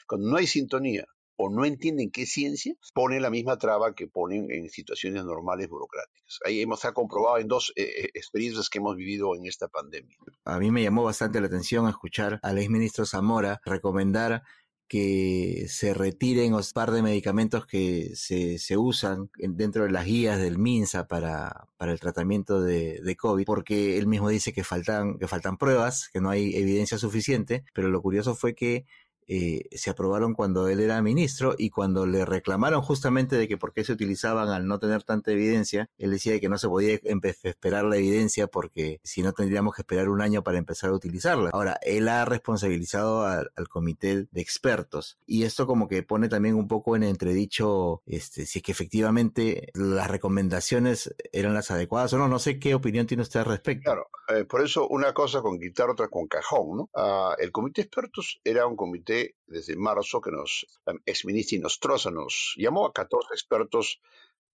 cuando 0.06 0.28
no 0.28 0.38
hay 0.38 0.46
sintonía 0.46 1.04
o 1.36 1.50
no 1.50 1.64
entienden 1.64 2.10
qué 2.10 2.26
ciencia, 2.26 2.74
pone 2.92 3.20
la 3.20 3.30
misma 3.30 3.58
traba 3.58 3.94
que 3.94 4.06
ponen 4.06 4.50
en 4.50 4.68
situaciones 4.70 5.24
normales 5.24 5.68
burocráticas. 5.68 6.38
Ahí 6.44 6.60
hemos 6.60 6.80
comprobado 6.94 7.38
en 7.38 7.48
dos 7.48 7.72
eh, 7.76 8.10
experiencias 8.14 8.70
que 8.70 8.78
hemos 8.78 8.96
vivido 8.96 9.34
en 9.34 9.46
esta 9.46 9.68
pandemia. 9.68 10.16
A 10.44 10.58
mí 10.58 10.70
me 10.70 10.82
llamó 10.82 11.04
bastante 11.04 11.40
la 11.40 11.46
atención 11.46 11.88
escuchar 11.88 12.38
al 12.42 12.58
exministro 12.58 13.06
Zamora 13.06 13.60
recomendar 13.64 14.42
que 14.86 15.66
se 15.68 15.94
retiren 15.94 16.54
un 16.54 16.62
par 16.74 16.90
de 16.90 17.02
medicamentos 17.02 17.66
que 17.66 18.12
se, 18.14 18.58
se, 18.58 18.76
usan 18.76 19.30
dentro 19.36 19.84
de 19.84 19.90
las 19.90 20.04
guías 20.04 20.38
del 20.38 20.58
MINSA 20.58 21.08
para, 21.08 21.68
para 21.76 21.92
el 21.92 22.00
tratamiento 22.00 22.60
de, 22.60 23.00
de, 23.02 23.16
COVID, 23.16 23.44
porque 23.44 23.96
él 23.98 24.06
mismo 24.06 24.28
dice 24.28 24.52
que 24.52 24.62
faltan, 24.62 25.18
que 25.18 25.26
faltan 25.26 25.56
pruebas, 25.56 26.10
que 26.12 26.20
no 26.20 26.30
hay 26.30 26.54
evidencia 26.54 26.98
suficiente, 26.98 27.64
pero 27.72 27.88
lo 27.88 28.02
curioso 28.02 28.34
fue 28.34 28.54
que 28.54 28.84
eh, 29.26 29.68
se 29.72 29.90
aprobaron 29.90 30.34
cuando 30.34 30.68
él 30.68 30.80
era 30.80 31.00
ministro 31.02 31.54
y 31.56 31.70
cuando 31.70 32.06
le 32.06 32.24
reclamaron 32.24 32.82
justamente 32.82 33.36
de 33.36 33.48
que 33.48 33.56
por 33.56 33.72
qué 33.72 33.84
se 33.84 33.92
utilizaban 33.92 34.48
al 34.48 34.66
no 34.66 34.78
tener 34.78 35.02
tanta 35.02 35.32
evidencia, 35.32 35.88
él 35.98 36.10
decía 36.10 36.38
que 36.40 36.48
no 36.48 36.58
se 36.58 36.68
podía 36.68 36.98
esperar 37.42 37.84
la 37.84 37.96
evidencia 37.96 38.46
porque 38.46 39.00
si 39.02 39.22
no 39.22 39.32
tendríamos 39.32 39.74
que 39.74 39.82
esperar 39.82 40.08
un 40.08 40.20
año 40.20 40.42
para 40.42 40.58
empezar 40.58 40.90
a 40.90 40.94
utilizarla. 40.94 41.50
Ahora, 41.52 41.78
él 41.82 42.08
ha 42.08 42.24
responsabilizado 42.24 43.24
al, 43.24 43.50
comité 43.68 44.26
de 44.30 44.40
expertos 44.40 45.18
y 45.26 45.44
esto 45.44 45.66
como 45.66 45.88
que 45.88 46.02
pone 46.02 46.28
también 46.28 46.54
un 46.54 46.68
poco 46.68 46.96
en 46.96 47.02
entredicho 47.02 48.02
este, 48.06 48.46
si 48.46 48.58
es 48.58 48.62
que 48.62 48.72
efectivamente 48.72 49.70
las 49.74 50.08
recomendaciones 50.08 51.14
eran 51.32 51.54
las 51.54 51.70
adecuadas 51.70 52.12
o 52.12 52.18
no. 52.18 52.28
No 52.28 52.38
sé 52.38 52.58
qué 52.58 52.74
opinión 52.74 53.06
tiene 53.06 53.22
usted 53.22 53.40
al 53.40 53.46
respecto. 53.46 53.84
Claro, 53.84 54.08
eh, 54.28 54.44
por 54.44 54.62
eso 54.62 54.86
una 54.88 55.12
cosa 55.12 55.40
con 55.40 55.58
quitar, 55.58 55.90
otra 55.90 56.08
con 56.08 56.26
cajón, 56.26 56.76
¿no? 56.76 56.90
Ah, 56.94 57.34
el 57.38 57.50
comité 57.52 57.82
de 57.82 57.86
expertos 57.86 58.40
era 58.44 58.66
un 58.66 58.76
comité 58.76 59.13
desde 59.46 59.76
marzo 59.76 60.20
que 60.20 60.30
nos, 60.30 60.66
la 60.86 60.94
exministra 61.06 61.58
Nostroza 61.58 62.10
nos 62.10 62.54
llamó 62.56 62.86
a 62.86 62.92
14 62.92 63.28
expertos 63.32 64.00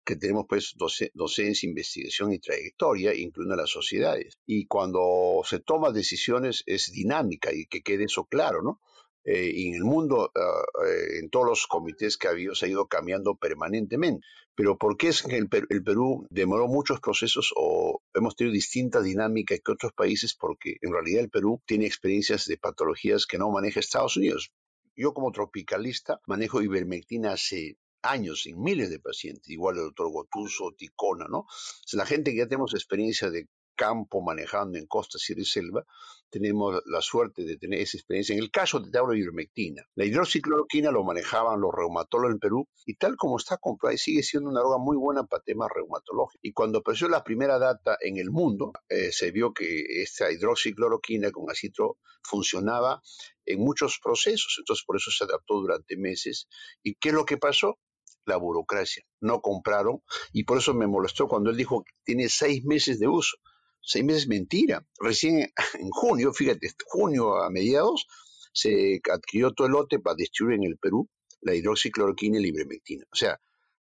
que 0.06 0.16
tenemos 0.16 0.46
pues 0.50 0.76
docencia, 1.14 1.70
investigación 1.70 2.34
y 2.34 2.40
trayectoria, 2.40 3.14
incluyendo 3.14 3.56
las 3.56 3.70
sociedades. 3.70 4.40
Y 4.46 4.66
cuando 4.66 5.42
se 5.46 5.60
toman 5.60 5.94
decisiones 5.94 6.64
es 6.66 6.92
dinámica 6.92 7.54
y 7.54 7.66
que 7.68 7.82
quede 7.82 8.06
eso 8.06 8.26
claro, 8.26 8.64
¿no? 8.64 8.82
Eh, 9.24 9.52
y 9.54 9.70
en 9.70 9.76
el 9.76 9.84
mundo, 9.84 10.32
ah, 10.36 10.64
eh, 10.88 11.20
en 11.20 11.30
todos 11.30 11.46
los 11.46 11.68
comités 11.68 12.18
que 12.18 12.28
ha 12.28 12.32
habido, 12.32 12.56
se 12.56 12.66
ha 12.66 12.70
ido 12.70 12.88
cambiando 12.88 13.36
permanentemente. 13.36 14.26
Pero 14.56 14.78
¿por 14.78 14.98
qué 14.98 15.10
es 15.10 15.24
que 15.24 15.38
el, 15.38 15.48
Perú 15.48 16.28
demoró 16.30 16.68
muchos 16.68 17.00
procesos 17.00 17.54
o 17.56 18.02
hemos 18.14 18.36
tenido 18.36 18.54
distinta 18.54 19.02
dinámica 19.02 19.56
que 19.58 19.72
otros 19.72 19.94
países? 19.94 20.36
Porque 20.36 20.78
en 20.82 20.92
realidad 20.92 21.22
el 21.22 21.30
Perú 21.30 21.62
tiene 21.66 21.86
experiencias 21.86 22.46
de 22.46 22.58
patologías 22.58 23.26
que 23.26 23.38
no 23.38 23.50
maneja 23.52 23.80
Estados 23.80 24.18
Unidos. 24.18 24.52
Yo 24.96 25.14
como 25.14 25.32
tropicalista 25.32 26.20
manejo 26.28 26.62
ivermectina 26.62 27.32
hace 27.32 27.78
años 28.02 28.48
en 28.48 28.62
miles 28.62 28.90
de 28.90 29.00
pacientes, 29.00 29.48
igual 29.50 29.78
el 29.78 29.84
doctor 29.84 30.12
Gotuso, 30.12 30.74
Ticona, 30.78 31.28
¿no? 31.30 31.46
la 31.94 32.06
gente 32.06 32.32
que 32.32 32.40
ya 32.40 32.48
tenemos 32.48 32.74
experiencia 32.74 33.30
de 33.30 33.48
campo 33.80 34.22
manejando 34.22 34.78
en 34.78 34.88
costa, 34.88 35.18
sierra 35.18 35.42
y 35.42 35.46
selva, 35.46 35.86
tenemos 36.30 36.82
la 36.86 37.02
suerte 37.02 37.46
de 37.46 37.56
tener 37.56 37.80
esa 37.80 37.98
experiencia. 37.98 38.36
En 38.36 38.42
el 38.42 38.52
caso 38.52 38.82
de 38.82 38.92
la 38.92 39.18
ivermectina, 39.18 39.84
la 39.96 40.04
hidroxicloroquina 40.04 40.92
lo 40.92 41.06
manejaban 41.06 41.62
los 41.62 41.72
reumatólogos 41.74 42.34
en 42.34 42.40
Perú 42.40 42.68
y 42.86 42.96
tal 42.96 43.16
como 43.16 43.38
está 43.38 43.58
comprobado, 43.58 43.98
sigue 43.98 44.22
siendo 44.22 44.50
una 44.50 44.60
droga 44.60 44.80
muy 44.80 44.98
buena 44.98 45.24
para 45.24 45.42
temas 45.44 45.70
reumatológicos. 45.74 46.40
Y 46.42 46.52
cuando 46.52 46.80
apareció 46.80 47.08
la 47.08 47.24
primera 47.24 47.58
data 47.58 47.98
en 48.02 48.18
el 48.18 48.32
mundo, 48.32 48.74
eh, 48.90 49.14
se 49.14 49.32
vio 49.32 49.54
que 49.54 50.02
esta 50.02 50.30
hidroxicloroquina 50.30 51.32
con 51.32 51.50
acitro 51.50 51.98
funcionaba 52.22 53.02
en 53.46 53.60
muchos 53.60 53.98
procesos, 54.04 54.58
entonces 54.60 54.84
por 54.86 54.98
eso 54.98 55.10
se 55.10 55.24
adaptó 55.24 55.62
durante 55.62 55.96
meses. 55.96 56.50
¿Y 56.84 56.96
qué 56.96 57.10
es 57.10 57.16
lo 57.16 57.26
que 57.26 57.38
pasó? 57.38 57.80
la 58.26 58.38
burocracia. 58.38 59.04
No 59.22 59.42
compraron 59.42 60.02
y 60.32 60.44
por 60.44 60.60
eso 60.60 60.76
me 60.76 60.86
molestó 60.86 61.28
cuando 61.28 61.50
él 61.50 61.58
dijo 61.58 61.84
que 61.84 61.92
tiene 62.04 62.30
seis 62.30 62.64
meses 62.64 63.00
de 63.00 63.08
uso 63.08 63.38
seis 63.82 64.06
meses 64.06 64.28
mentira. 64.28 64.86
Recién 65.00 65.52
en 65.80 65.90
junio, 65.90 66.34
fíjate, 66.34 66.72
junio 66.86 67.42
a 67.42 67.50
mediados, 67.50 68.08
se 68.54 69.02
adquirió 69.12 69.52
todo 69.54 69.68
el 69.68 69.74
lote 69.74 70.00
para 70.00 70.16
distribuir 70.16 70.58
en 70.58 70.66
el 70.66 70.78
Perú 70.78 71.10
la 71.42 71.56
hidroxicloroquina 71.56 72.38
y 72.38 72.42
la 72.42 72.48
ivermectina. 72.48 73.06
O 73.12 73.16
sea, 73.16 73.40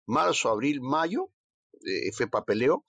marzo, 0.06 0.50
abril, 0.50 0.82
mayo 0.82 1.30
eh, 1.86 2.12
fue 2.12 2.28
papeleo 2.28 2.86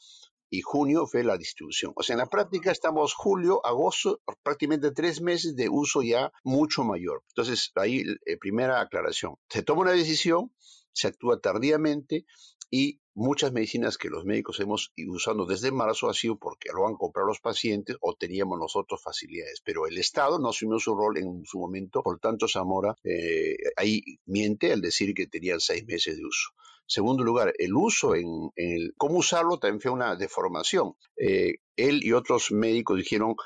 y 0.50 0.61
junio 0.61 1.06
fue 1.06 1.25
la 1.25 1.37
distribución. 1.37 1.92
O 1.96 2.02
sea, 2.02 2.14
en 2.14 2.20
la 2.20 2.26
práctica 2.26 2.70
estamos 2.70 3.12
julio, 3.14 3.64
agosto, 3.66 4.20
prácticamente 4.42 4.92
tres 4.92 5.20
meses 5.20 5.56
de 5.56 5.68
uso 5.68 6.02
ya 6.02 6.32
mucho 6.44 6.84
mayor. 6.84 7.23
Entonces, 7.28 7.73
ahí, 7.75 8.04
eh, 8.25 8.37
primera 8.38 8.80
aclaración. 8.80 9.34
Se 9.49 9.62
toma 9.62 9.82
una 9.82 9.92
decisión, 9.92 10.54
se 10.92 11.08
actúa 11.08 11.40
tardíamente 11.40 12.25
y 12.70 13.00
muchas 13.14 13.52
medicinas 13.52 13.97
que 13.97 14.09
los 14.09 14.25
médicos 14.25 14.61
hemos 14.61 14.92
ido 14.97 15.12
usando 15.12 15.47
desde 15.47 15.71
marzo 15.71 16.09
ha 16.09 16.14
sido 16.14 16.37
porque 16.37 16.71
lo 16.73 16.87
han 16.87 16.94
comprado 16.94 17.28
los 17.28 17.40
pacientes 17.40 17.97
o 18.00 18.14
teníamos 18.14 18.59
nosotros 18.59 19.00
facilidades, 19.02 19.61
pero 19.64 19.87
el 19.87 19.99
Estado 19.99 20.38
no 20.38 20.49
asumió 20.49 20.78
su 20.78 20.94
rol 20.94 21.18
en 21.18 21.44
su 21.44 21.59
momento, 21.59 22.02
por 22.02 22.18
tanto 22.18 22.49
Zamora 22.49 22.97
eh, 23.04 23.56
ahí 23.76 24.02
miente 24.26 24.73
al 24.73 24.80
decir 24.80 25.14
que 25.14 25.26
tenían 25.26 25.61
seis 25.61 25.87
meses 25.87 26.16
de 26.16 26.25
uso. 26.25 26.50
Segundo 26.87 27.25
lugar, 27.25 27.54
el 27.59 27.75
uso 27.75 28.14
en, 28.14 28.50
el 28.56 28.92
cómo 28.97 29.18
usarlo 29.18 29.59
también 29.59 29.80
fue 29.80 29.90
una 29.90 30.16
deformación. 30.16 30.94
Eh, 31.16 31.54
él 31.76 32.04
y 32.04 32.12
otros 32.12 32.52
médicos 32.52 32.99
dijeron 32.99 33.37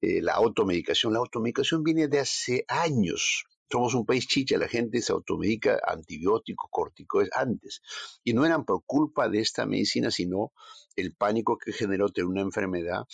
eh, 0.00 0.20
la 0.20 0.34
automedicación. 0.34 1.12
La 1.12 1.20
automedicación 1.20 1.84
viene 1.84 2.08
de 2.08 2.20
hace 2.20 2.64
años 2.66 3.44
somos 3.70 3.94
un 3.94 4.06
país 4.06 4.26
chicha, 4.26 4.56
la 4.56 4.68
gente 4.68 5.02
se 5.02 5.12
automedica 5.12 5.80
antibióticos, 5.86 6.70
corticoides 6.70 7.30
antes. 7.34 7.82
Y 8.24 8.32
no 8.32 8.44
eran 8.46 8.64
por 8.64 8.84
culpa 8.84 9.28
de 9.28 9.40
esta 9.40 9.66
medicina, 9.66 10.10
sino 10.10 10.52
el 10.96 11.14
pánico 11.14 11.58
que 11.58 11.72
generó 11.72 12.08
tener 12.08 12.26
una 12.26 12.40
enfermedad 12.40 13.06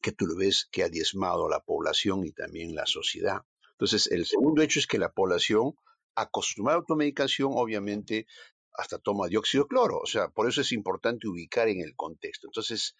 que 0.00 0.12
tú 0.12 0.26
lo 0.26 0.36
ves 0.36 0.68
que 0.70 0.82
ha 0.82 0.88
diezmado 0.88 1.46
a 1.46 1.50
la 1.50 1.60
población 1.60 2.24
y 2.26 2.32
también 2.32 2.74
la 2.74 2.86
sociedad. 2.86 3.42
Entonces, 3.72 4.10
el 4.10 4.26
segundo 4.26 4.62
hecho 4.62 4.78
es 4.78 4.86
que 4.86 4.98
la 4.98 5.12
población, 5.12 5.74
acostumbrada 6.14 6.76
a 6.76 6.80
automedicación, 6.80 7.50
obviamente, 7.54 8.26
hasta 8.74 8.98
toma 8.98 9.28
dióxido 9.28 9.64
de 9.64 9.68
cloro. 9.68 9.98
O 9.98 10.06
sea, 10.06 10.28
por 10.28 10.48
eso 10.48 10.60
es 10.60 10.72
importante 10.72 11.28
ubicar 11.28 11.68
en 11.68 11.80
el 11.80 11.94
contexto. 11.94 12.46
Entonces, 12.46 12.96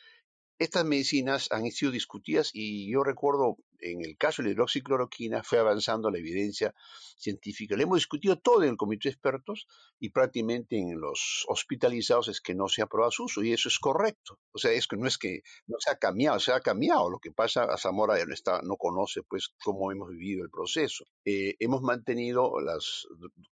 estas 0.59 0.85
medicinas 0.85 1.51
han 1.51 1.71
sido 1.71 1.93
discutidas 1.93 2.51
y 2.53 2.91
yo 2.93 3.03
recuerdo 3.03 3.57
en 3.83 4.05
el 4.05 4.17
caso 4.17 4.43
de 4.43 4.49
la 4.49 4.53
hidroxicloroquina 4.53 5.43
fue 5.43 5.59
avanzando 5.59 6.11
la 6.11 6.19
evidencia 6.19 6.75
científica. 7.17 7.77
Le 7.77 7.83
hemos 7.85 7.99
discutido 7.99 8.39
todo 8.39 8.63
en 8.63 8.71
el 8.71 8.77
comité 8.77 9.09
de 9.09 9.13
expertos 9.13 9.67
y 9.99 10.11
prácticamente 10.11 10.79
en 10.79 11.01
los 11.01 11.45
hospitalizados 11.49 12.29
es 12.29 12.41
que 12.41 12.55
no 12.55 12.69
se 12.69 12.83
aprobado 12.83 13.11
su 13.11 13.25
uso 13.25 13.43
y 13.43 13.53
eso 13.53 13.69
es 13.69 13.79
correcto. 13.79 14.39
O 14.53 14.59
sea, 14.59 14.73
es 14.73 14.87
que 14.87 14.97
no 14.97 15.07
es 15.07 15.19
que 15.19 15.43
no 15.67 15.77
se 15.79 15.91
ha 15.91 15.97
cambiado, 15.97 16.39
se 16.39 16.53
ha 16.53 16.61
cambiado. 16.61 17.11
Lo 17.11 17.19
que 17.19 17.33
pasa 17.33 17.65
a 17.65 17.77
Zamora 17.77 18.19
ya 18.19 18.27
no, 18.27 18.35
está, 18.35 18.61
no 18.63 18.77
conoce 18.77 19.23
pues 19.23 19.51
cómo 19.63 19.91
hemos 19.93 20.11
vivido 20.11 20.45
el 20.45 20.51
proceso. 20.51 21.05
Eh, 21.25 21.57
hemos 21.59 21.83
mantenido 21.83 22.61
las, 22.61 23.07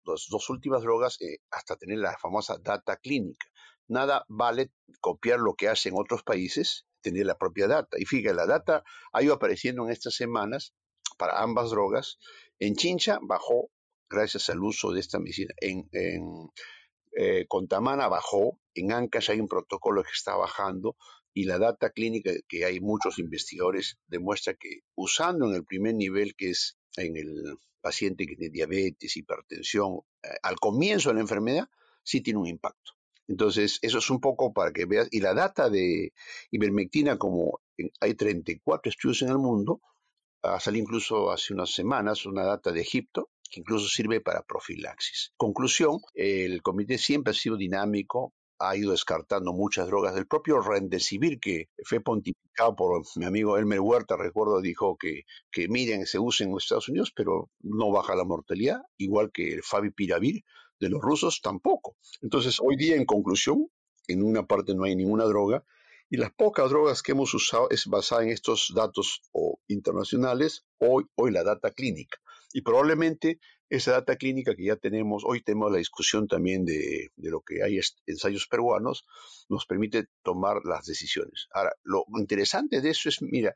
las, 0.06 0.28
dos 0.30 0.50
últimas 0.50 0.82
drogas 0.82 1.20
eh, 1.22 1.40
hasta 1.52 1.76
tener 1.76 2.00
la 2.00 2.18
famosa 2.18 2.58
data 2.62 2.98
clínica. 2.98 3.48
Nada 3.88 4.24
vale 4.28 4.72
copiar 5.02 5.40
lo 5.40 5.56
que 5.56 5.68
hacen 5.68 5.94
otros 5.96 6.24
países 6.24 6.86
tener 7.02 7.26
la 7.26 7.38
propia 7.38 7.68
data. 7.68 7.98
Y 8.00 8.06
fíjate, 8.06 8.36
la 8.36 8.46
data 8.46 8.84
ha 9.14 9.24
ido 9.24 9.34
apareciendo 9.34 9.86
en 9.86 9.92
estas 9.92 10.16
semanas 10.16 10.74
para 11.18 11.42
ambas 11.42 11.70
drogas. 11.72 12.18
En 12.60 12.76
Chincha 12.76 13.20
bajó 13.22 13.70
gracias 14.10 14.50
al 14.50 14.64
uso 14.64 14.92
de 14.92 15.00
esta 15.00 15.20
medicina. 15.20 15.54
En, 15.58 15.90
eh, 17.16 17.46
Contamana 17.48 18.08
bajó. 18.08 18.60
En 18.74 18.92
Ancash 18.92 19.32
hay 19.32 19.40
un 19.40 19.48
protocolo 19.48 20.04
que 20.04 20.12
está 20.14 20.36
bajando. 20.36 20.96
Y 21.34 21.46
la 21.46 21.60
data 21.60 21.92
clínica 21.92 22.32
que 22.48 22.66
hay 22.66 22.80
muchos 22.80 23.20
investigadores 23.20 23.98
demuestra 24.08 24.56
que 24.56 24.82
usando 24.96 25.48
en 25.48 25.56
el 25.56 25.64
primer 25.64 25.96
nivel, 25.96 26.36
que 26.36 26.50
es 26.50 26.78
en 26.98 27.16
el 27.16 27.58
paciente 27.82 28.26
que 28.26 28.36
tiene 28.36 28.52
diabetes, 28.52 29.16
hipertensión, 29.16 30.00
eh, 30.24 30.30
al 30.44 30.56
comienzo 30.56 31.10
de 31.10 31.16
la 31.16 31.22
enfermedad, 31.22 31.70
sí 32.04 32.22
tiene 32.22 32.40
un 32.40 32.48
impacto. 32.48 32.99
Entonces, 33.30 33.78
eso 33.84 34.00
es 34.00 34.10
un 34.10 34.20
poco 34.20 34.54
para 34.54 34.74
que 34.74 34.86
veas. 34.86 35.08
Y 35.12 35.22
la 35.22 35.36
data 35.36 35.70
de 35.70 36.14
ivermectina, 36.50 37.18
como 37.18 37.62
hay 38.02 38.16
34 38.16 38.90
estudios 38.90 39.22
en 39.22 39.30
el 39.30 39.38
mundo, 39.38 39.82
ha 40.42 40.60
salido 40.60 40.84
incluso 40.84 41.32
hace 41.32 41.54
unas 41.54 41.70
semanas 41.72 42.26
una 42.26 42.44
data 42.44 42.72
de 42.72 42.82
Egipto 42.82 43.30
que 43.52 43.60
incluso 43.60 43.88
sirve 43.88 44.20
para 44.20 44.42
profilaxis. 44.42 45.32
Conclusión, 45.38 46.00
el 46.16 46.62
comité 46.64 46.98
siempre 46.98 47.32
ha 47.32 47.34
sido 47.36 47.56
dinámico, 47.56 48.34
ha 48.58 48.76
ido 48.76 48.92
descartando 48.92 49.54
muchas 49.54 49.88
drogas. 49.88 50.16
El 50.16 50.28
propio 50.28 50.60
Rendecivir, 50.60 51.40
que 51.40 51.70
fue 51.84 52.00
pontificado 52.00 52.76
por 52.76 53.04
mi 53.16 53.26
amigo 53.26 53.58
Elmer 53.58 53.80
Huerta, 53.80 54.18
recuerdo, 54.18 54.60
dijo 54.60 54.98
que, 54.98 55.22
que 55.52 55.68
miren, 55.68 56.08
se 56.08 56.18
usa 56.18 56.48
en 56.48 56.58
Estados 56.58 56.90
Unidos, 56.90 57.12
pero 57.16 57.52
no 57.62 57.92
baja 57.92 58.16
la 58.16 58.26
mortalidad, 58.26 58.82
igual 58.98 59.32
que 59.32 59.54
el 59.54 59.64
Favipiravir, 59.64 60.44
de 60.80 60.90
los 60.90 61.02
rusos 61.02 61.42
tampoco. 61.42 61.96
Entonces, 62.22 62.58
hoy 62.62 62.76
día, 62.76 62.96
en 62.96 63.06
conclusión, 63.06 63.70
en 64.08 64.24
una 64.24 64.46
parte 64.46 64.74
no 64.74 64.84
hay 64.84 64.96
ninguna 64.96 65.26
droga 65.26 65.64
y 66.10 66.18
las 66.18 66.32
pocas 66.32 66.70
drogas 66.72 67.04
que 67.04 67.12
hemos 67.12 67.34
usado 67.34 67.70
es 67.70 67.86
basada 67.86 68.24
en 68.24 68.30
estos 68.30 68.74
datos 68.76 69.22
o 69.32 69.60
internacionales, 69.68 70.66
hoy, 70.80 71.06
hoy 71.16 71.32
la 71.32 71.44
data 71.44 71.72
clínica. 71.72 72.18
Y 72.52 72.62
probablemente 72.62 73.40
esa 73.70 73.92
data 73.92 74.16
clínica 74.16 74.56
que 74.56 74.66
ya 74.66 74.76
tenemos, 74.76 75.24
hoy 75.24 75.44
tenemos 75.44 75.72
la 75.72 75.78
discusión 75.78 76.28
también 76.28 76.66
de, 76.66 77.12
de 77.16 77.30
lo 77.30 77.42
que 77.42 77.62
hay 77.64 77.80
ensayos 78.08 78.48
peruanos, 78.48 79.06
nos 79.50 79.68
permite 79.68 80.08
tomar 80.24 80.62
las 80.66 80.86
decisiones. 80.88 81.48
Ahora, 81.54 81.74
lo 81.84 82.06
interesante 82.18 82.82
de 82.82 82.90
eso 82.90 83.10
es, 83.10 83.22
mira, 83.22 83.54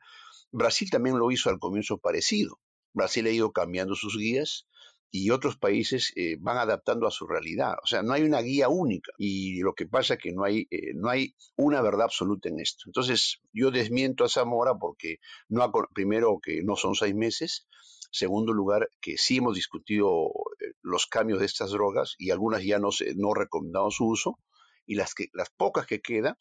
Brasil 0.52 0.88
también 0.90 1.18
lo 1.18 1.32
hizo 1.32 1.50
al 1.50 1.58
comienzo 1.58 1.98
parecido. 1.98 2.60
Brasil 2.92 3.26
ha 3.26 3.30
ido 3.30 3.50
cambiando 3.50 3.96
sus 3.96 4.16
guías, 4.16 4.68
y 5.16 5.30
otros 5.30 5.56
países 5.56 6.12
eh, 6.16 6.36
van 6.40 6.58
adaptando 6.58 7.06
a 7.06 7.12
su 7.12 7.28
realidad. 7.28 7.74
O 7.84 7.86
sea, 7.86 8.02
no 8.02 8.14
hay 8.14 8.24
una 8.24 8.40
guía 8.40 8.68
única 8.68 9.12
y 9.16 9.60
lo 9.60 9.72
que 9.72 9.86
pasa 9.86 10.14
es 10.14 10.20
que 10.20 10.32
no 10.32 10.42
hay, 10.42 10.66
eh, 10.72 10.92
no 10.96 11.08
hay 11.08 11.36
una 11.54 11.80
verdad 11.82 12.06
absoluta 12.06 12.48
en 12.48 12.58
esto. 12.58 12.82
Entonces, 12.86 13.38
yo 13.52 13.70
desmiento 13.70 14.24
a 14.24 14.28
Zamora 14.28 14.74
porque 14.74 15.18
no 15.48 15.70
primero 15.94 16.40
que 16.42 16.64
no 16.64 16.74
son 16.74 16.96
seis 16.96 17.14
meses, 17.14 17.68
Segundo 18.10 18.52
lugar, 18.52 18.90
que 19.00 19.16
sí 19.16 19.38
hemos 19.38 19.56
discutido 19.56 20.26
eh, 20.60 20.74
los 20.82 21.06
cambios 21.06 21.40
de 21.40 21.46
estas 21.46 21.70
drogas 21.70 22.14
y 22.16 22.30
algunas 22.30 22.62
ya 22.62 22.78
no, 22.78 22.90
no 23.16 23.34
recomendamos 23.34 23.96
su 23.96 24.06
uso 24.06 24.38
y 24.86 24.94
las, 24.94 25.14
que, 25.14 25.30
las 25.32 25.50
pocas 25.50 25.84
que 25.86 26.00
quedan 26.00 26.36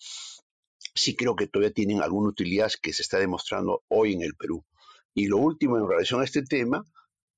sí 0.93 1.15
creo 1.15 1.35
que 1.35 1.47
todavía 1.47 1.73
tienen 1.73 2.01
alguna 2.01 2.29
utilidad 2.29 2.71
que 2.79 2.93
se 2.93 3.01
está 3.01 3.17
demostrando 3.17 3.83
hoy 3.87 4.13
en 4.13 4.21
el 4.21 4.35
Perú. 4.35 4.63
Y 5.15 5.27
lo 5.27 5.37
último 5.37 5.77
en 5.77 5.87
relación 5.87 6.21
a 6.21 6.25
este 6.25 6.43
tema 6.43 6.85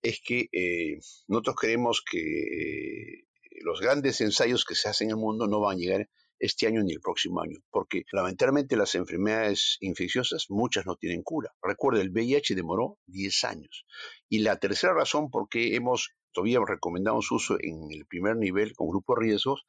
es 0.05 0.21
que 0.23 0.49
eh, 0.51 0.99
nosotros 1.27 1.55
creemos 1.55 2.03
que 2.09 2.19
eh, 2.19 3.25
los 3.61 3.81
grandes 3.81 4.21
ensayos 4.21 4.63
que 4.63 4.75
se 4.75 4.87
hacen 4.87 5.07
en 5.07 5.17
el 5.17 5.21
mundo 5.21 5.47
no 5.47 5.59
van 5.59 5.77
a 5.77 5.79
llegar 5.79 6.09
este 6.37 6.67
año 6.67 6.83
ni 6.83 6.93
el 6.93 6.99
próximo 6.99 7.41
año, 7.41 7.57
porque 7.71 8.03
lamentablemente 8.11 8.77
las 8.77 8.93
enfermedades 8.93 9.77
infecciosas, 9.79 10.45
muchas 10.49 10.85
no 10.85 10.95
tienen 10.95 11.23
cura. 11.23 11.51
Recuerda, 11.59 12.01
el 12.01 12.11
VIH 12.11 12.53
demoró 12.53 12.99
10 13.07 13.43
años. 13.45 13.85
Y 14.29 14.39
la 14.39 14.57
tercera 14.57 14.93
razón 14.93 15.31
por 15.31 15.49
qué 15.49 15.75
hemos 15.75 16.11
todavía 16.33 16.59
recomendado 16.67 17.21
su 17.21 17.35
uso 17.35 17.57
en 17.59 17.87
el 17.91 18.05
primer 18.05 18.35
nivel 18.35 18.75
con 18.75 18.89
grupos 18.89 19.17
riesgos, 19.17 19.65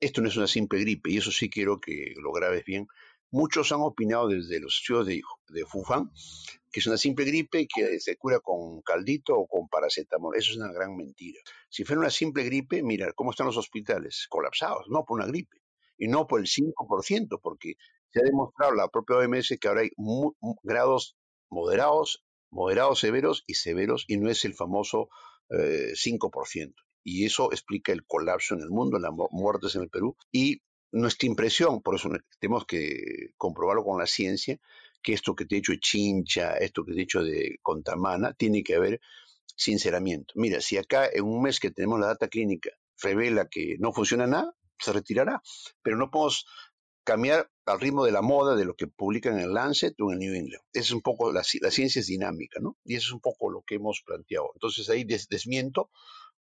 esto 0.00 0.22
no 0.22 0.28
es 0.28 0.36
una 0.36 0.48
simple 0.48 0.80
gripe, 0.80 1.10
y 1.12 1.18
eso 1.18 1.30
sí 1.30 1.48
quiero 1.48 1.78
que 1.78 2.14
lo 2.16 2.32
grabes 2.32 2.64
bien. 2.64 2.88
Muchos 3.32 3.72
han 3.72 3.80
opinado 3.80 4.28
desde 4.28 4.60
los 4.60 4.76
estudios 4.76 5.06
de, 5.06 5.20
de 5.48 5.66
Fufan 5.66 6.10
que 6.72 6.80
es 6.80 6.86
una 6.86 6.96
simple 6.96 7.26
gripe 7.26 7.68
que 7.72 8.00
se 8.00 8.16
cura 8.16 8.40
con 8.40 8.80
caldito 8.80 9.36
o 9.36 9.46
con 9.46 9.68
paracetamol. 9.68 10.34
Eso 10.34 10.52
es 10.52 10.56
una 10.56 10.72
gran 10.72 10.96
mentira. 10.96 11.38
Si 11.68 11.84
fuera 11.84 12.00
una 12.00 12.10
simple 12.10 12.44
gripe, 12.44 12.82
mira 12.82 13.12
cómo 13.12 13.30
están 13.30 13.46
los 13.46 13.58
hospitales, 13.58 14.26
colapsados, 14.30 14.86
no 14.88 15.04
por 15.04 15.18
una 15.18 15.26
gripe 15.26 15.58
y 15.98 16.08
no 16.08 16.26
por 16.26 16.40
el 16.40 16.46
5%, 16.46 17.40
porque 17.42 17.74
se 18.10 18.20
ha 18.20 18.22
demostrado 18.22 18.74
la 18.74 18.88
propia 18.88 19.16
OMS 19.18 19.58
que 19.60 19.68
ahora 19.68 19.82
hay 19.82 19.90
grados 20.62 21.16
moderados, 21.50 22.24
moderados 22.50 23.00
severos 23.00 23.44
y 23.46 23.54
severos, 23.54 24.06
y 24.08 24.16
no 24.16 24.30
es 24.30 24.44
el 24.46 24.54
famoso 24.54 25.10
5%. 25.50 26.70
Eh, 26.70 26.74
y 27.04 27.26
eso 27.26 27.52
explica 27.52 27.92
el 27.92 28.06
colapso 28.06 28.54
en 28.54 28.62
el 28.62 28.70
mundo, 28.70 28.98
las 28.98 29.12
muertes 29.30 29.74
en 29.74 29.82
el 29.82 29.90
Perú. 29.90 30.16
Y 30.30 30.62
nuestra 30.92 31.26
impresión, 31.26 31.82
por 31.82 31.96
eso 31.96 32.10
tenemos 32.38 32.66
que 32.66 33.32
comprobarlo 33.36 33.84
con 33.84 33.98
la 33.98 34.06
ciencia, 34.06 34.58
que 35.02 35.14
esto 35.14 35.34
que 35.34 35.46
te 35.46 35.56
he 35.56 35.58
dicho 35.58 35.72
de 35.72 35.80
chincha, 35.80 36.54
esto 36.54 36.84
que 36.84 36.92
te 36.92 36.98
he 36.98 37.00
dicho 37.00 37.22
de 37.22 37.58
contamana, 37.62 38.34
tiene 38.34 38.62
que 38.62 38.76
haber 38.76 39.00
sinceramiento. 39.56 40.34
Mira, 40.36 40.60
si 40.60 40.76
acá 40.76 41.08
en 41.12 41.24
un 41.24 41.42
mes 41.42 41.58
que 41.60 41.70
tenemos 41.70 41.98
la 41.98 42.06
data 42.06 42.28
clínica 42.28 42.70
revela 43.02 43.48
que 43.48 43.76
no 43.80 43.92
funciona 43.92 44.26
nada, 44.26 44.54
se 44.78 44.92
retirará. 44.92 45.42
Pero 45.82 45.96
no 45.96 46.10
podemos 46.10 46.46
cambiar 47.04 47.50
al 47.66 47.80
ritmo 47.80 48.04
de 48.04 48.12
la 48.12 48.22
moda 48.22 48.54
de 48.54 48.64
lo 48.64 48.74
que 48.74 48.86
publican 48.86 49.34
en 49.34 49.40
el 49.40 49.54
Lancet 49.54 49.94
o 50.00 50.12
en 50.12 50.14
el 50.14 50.18
New 50.20 50.34
England. 50.34 50.62
es 50.72 50.90
un 50.92 51.00
poco, 51.00 51.32
la, 51.32 51.42
ciencia 51.42 52.00
es 52.00 52.06
dinámica, 52.06 52.60
¿no? 52.60 52.76
Y 52.84 52.94
eso 52.94 53.08
es 53.08 53.12
un 53.12 53.20
poco 53.20 53.50
lo 53.50 53.62
que 53.62 53.76
hemos 53.76 54.02
planteado. 54.04 54.50
Entonces 54.54 54.88
ahí 54.88 55.04
desmiento 55.04 55.90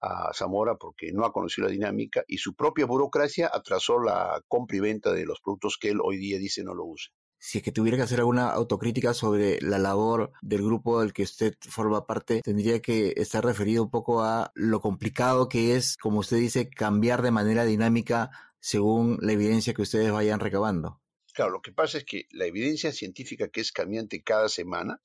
a 0.04 0.34
Zamora 0.34 0.76
porque 0.76 1.12
no 1.14 1.26
ha 1.26 1.32
conocido 1.32 1.68
la 1.68 1.74
dinámica 1.74 2.24
y 2.28 2.38
su 2.38 2.56
propia 2.56 2.86
burocracia 2.86 3.50
atrasó 3.52 4.00
la 4.00 4.42
compra 4.48 4.78
y 4.78 4.80
venta 4.82 5.14
de 5.14 5.26
los 5.26 5.40
productos 5.40 5.78
que 5.80 5.90
él 5.90 6.00
hoy 6.04 6.18
día 6.18 6.38
dice 6.38 6.64
no 6.64 6.74
lo 6.74 6.86
use 6.86 7.12
si 7.46 7.58
es 7.58 7.64
que 7.66 7.74
tuviera 7.74 7.98
que 7.98 8.04
hacer 8.04 8.20
alguna 8.20 8.52
autocrítica 8.52 9.14
sobre 9.14 9.60
la 9.60 9.78
labor 9.78 10.32
del 10.42 10.64
grupo 10.64 11.02
del 11.02 11.12
que 11.12 11.24
usted 11.24 11.56
forma 11.60 12.08
parte, 12.08 12.42
tendría 12.42 12.82
que 12.82 13.16
estar 13.18 13.44
referido 13.44 13.84
un 13.84 13.90
poco 13.90 14.24
a 14.24 14.54
lo 14.56 14.80
complicado 14.80 15.50
que 15.50 15.76
es, 15.76 15.98
como 15.98 16.20
usted 16.20 16.38
dice, 16.38 16.70
cambiar 16.70 17.22
de 17.22 17.32
manera 17.32 17.66
dinámica 17.66 18.32
según 18.62 19.18
la 19.20 19.34
evidencia 19.34 19.74
que 19.74 19.82
ustedes 19.82 20.10
vayan 20.10 20.40
recabando. 20.40 21.02
Claro, 21.34 21.52
lo 21.52 21.62
que 21.62 21.74
pasa 21.74 21.98
es 21.98 22.06
que 22.06 22.28
la 22.32 22.46
evidencia 22.46 22.94
científica 22.94 23.50
que 23.50 23.60
es 23.60 23.74
cambiante 23.74 24.24
cada 24.24 24.48
semana, 24.48 25.02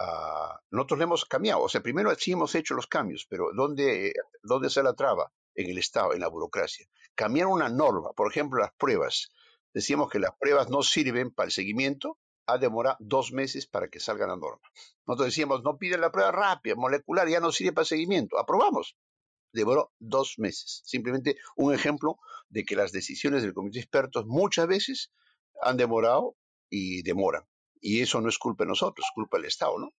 uh, 0.00 0.58
nosotros 0.70 0.98
le 0.98 1.04
hemos 1.04 1.24
cambiado. 1.24 1.62
O 1.62 1.68
sea, 1.68 1.80
primero 1.80 2.14
sí 2.14 2.32
hemos 2.32 2.54
hecho 2.54 2.74
los 2.74 2.86
cambios, 2.86 3.26
pero 3.28 3.50
¿dónde, 3.54 4.12
¿dónde 4.42 4.68
está 4.68 4.82
la 4.82 4.94
traba? 4.94 5.30
En 5.54 5.70
el 5.70 5.78
Estado, 5.78 6.12
en 6.12 6.20
la 6.20 6.28
burocracia. 6.28 6.86
Cambiar 7.14 7.46
una 7.46 7.70
norma, 7.70 8.12
por 8.12 8.30
ejemplo, 8.30 8.60
las 8.60 8.72
pruebas 8.74 9.30
decíamos 9.76 10.08
que 10.08 10.18
las 10.18 10.34
pruebas 10.40 10.70
no 10.70 10.82
sirven 10.82 11.30
para 11.30 11.48
el 11.48 11.52
seguimiento, 11.52 12.18
ha 12.46 12.56
demorado 12.56 12.96
dos 12.98 13.30
meses 13.32 13.66
para 13.66 13.88
que 13.88 14.00
salga 14.00 14.26
la 14.26 14.36
norma. 14.36 14.66
Nosotros 15.06 15.26
decíamos, 15.26 15.62
no 15.64 15.76
piden 15.76 16.00
la 16.00 16.10
prueba 16.10 16.32
rápida, 16.32 16.74
molecular, 16.76 17.28
ya 17.28 17.40
no 17.40 17.52
sirve 17.52 17.74
para 17.74 17.84
seguimiento. 17.84 18.38
Aprobamos. 18.38 18.96
Demoró 19.52 19.92
dos 19.98 20.38
meses. 20.38 20.80
Simplemente 20.86 21.36
un 21.56 21.74
ejemplo 21.74 22.16
de 22.48 22.64
que 22.64 22.74
las 22.74 22.90
decisiones 22.90 23.42
del 23.42 23.52
comité 23.52 23.74
de 23.74 23.82
expertos 23.82 24.24
muchas 24.24 24.66
veces 24.66 25.12
han 25.60 25.76
demorado 25.76 26.36
y 26.70 27.02
demoran. 27.02 27.44
Y 27.86 28.00
eso 28.00 28.20
no 28.20 28.28
es 28.28 28.36
culpa 28.36 28.64
de 28.64 28.68
nosotros, 28.70 29.06
es 29.06 29.14
culpa 29.14 29.36
del 29.36 29.46
Estado, 29.46 29.78
¿no? 29.78 29.94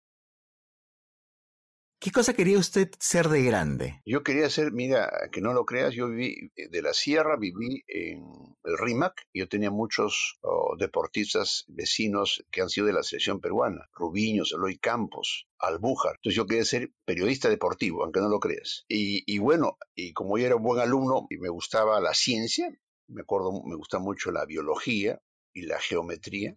¿Qué 1.98 2.10
cosa 2.12 2.34
quería 2.34 2.58
usted 2.58 2.90
ser 3.00 3.28
de 3.28 3.42
grande? 3.42 4.02
Yo 4.04 4.22
quería 4.22 4.50
ser, 4.50 4.72
mira, 4.72 5.10
que 5.32 5.40
no 5.40 5.54
lo 5.54 5.64
creas, 5.64 5.94
yo 5.94 6.10
viví 6.10 6.52
eh, 6.54 6.68
de 6.68 6.82
la 6.82 6.92
sierra, 6.92 7.38
viví 7.38 7.82
en 7.88 8.22
el 8.62 8.76
RIMAC, 8.76 9.26
yo 9.32 9.48
tenía 9.48 9.70
muchos 9.70 10.38
oh, 10.42 10.76
deportistas 10.78 11.64
vecinos 11.66 12.44
que 12.52 12.60
han 12.60 12.68
sido 12.68 12.86
de 12.86 12.92
la 12.92 13.02
selección 13.02 13.40
peruana, 13.40 13.88
Rubiños, 13.94 14.52
Eloy 14.52 14.78
Campos, 14.78 15.48
Albújar. 15.58 16.16
Entonces 16.16 16.36
yo 16.36 16.46
quería 16.46 16.66
ser 16.66 16.92
periodista 17.06 17.48
deportivo, 17.48 18.04
aunque 18.04 18.20
no 18.20 18.28
lo 18.28 18.38
creas. 18.38 18.84
Y, 18.86 19.24
y 19.26 19.38
bueno, 19.38 19.78
y 19.94 20.12
como 20.12 20.36
yo 20.36 20.44
era 20.44 20.56
un 20.56 20.62
buen 20.62 20.80
alumno 20.80 21.26
y 21.30 21.38
me 21.38 21.48
gustaba 21.48 22.00
la 22.00 22.12
ciencia, 22.12 22.70
me 23.08 23.22
acuerdo, 23.22 23.50
me 23.64 23.76
gusta 23.76 23.98
mucho 23.98 24.30
la 24.30 24.44
biología 24.44 25.20
y 25.54 25.62
la 25.62 25.80
geometría, 25.80 26.54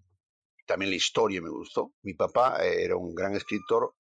también 0.71 0.91
la 0.91 0.95
historia 0.95 1.41
me 1.41 1.49
gustó. 1.49 1.91
Mi 2.01 2.13
papá 2.13 2.63
era 2.63 2.95
un 2.95 3.13
gran 3.13 3.36
escritor 3.36 3.93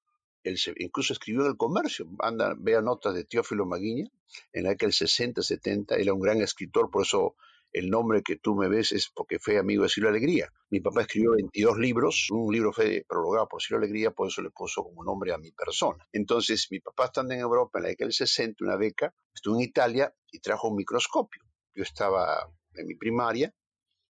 él 0.43 0.57
incluso 0.77 1.13
escribió 1.13 1.41
en 1.41 1.49
el 1.49 1.57
comercio, 1.57 2.07
anda, 2.19 2.55
vea 2.57 2.81
notas 2.81 3.13
de 3.13 3.25
Teófilo 3.25 3.65
Maguiña, 3.65 4.09
en 4.53 4.63
la 4.63 4.75
que 4.75 4.85
el 4.85 4.93
60, 4.93 5.41
70, 5.41 5.95
era 5.97 6.13
un 6.13 6.19
gran 6.19 6.41
escritor, 6.41 6.89
por 6.89 7.03
eso 7.03 7.35
el 7.73 7.89
nombre 7.89 8.23
que 8.23 8.37
tú 8.37 8.55
me 8.55 8.67
ves 8.67 8.91
es 8.91 9.09
porque 9.13 9.39
fue 9.39 9.57
amigo 9.57 9.83
de 9.83 9.89
Ciro 9.89 10.09
Alegría. 10.09 10.51
Mi 10.69 10.79
papá 10.79 11.01
escribió 11.01 11.31
22 11.33 11.77
libros, 11.77 12.27
un 12.31 12.51
libro 12.51 12.73
fue 12.73 13.05
prologado 13.07 13.47
por 13.47 13.61
Ciro 13.61 13.77
Alegría, 13.77 14.11
por 14.11 14.29
eso 14.29 14.41
le 14.41 14.49
puso 14.49 14.83
como 14.83 15.03
nombre 15.03 15.31
a 15.31 15.37
mi 15.37 15.51
persona. 15.51 16.05
Entonces, 16.11 16.67
mi 16.71 16.79
papá 16.79 17.05
estando 17.05 17.33
en 17.33 17.41
Europa, 17.41 17.77
en 17.77 17.83
la 17.83 17.89
década 17.89 18.07
del 18.07 18.13
60, 18.13 18.65
una 18.65 18.77
beca, 18.77 19.13
estuvo 19.33 19.55
en 19.55 19.61
Italia 19.61 20.13
y 20.31 20.39
trajo 20.39 20.69
un 20.69 20.75
microscopio. 20.77 21.43
Yo 21.73 21.83
estaba 21.83 22.49
en 22.73 22.87
mi 22.87 22.95
primaria 22.95 23.53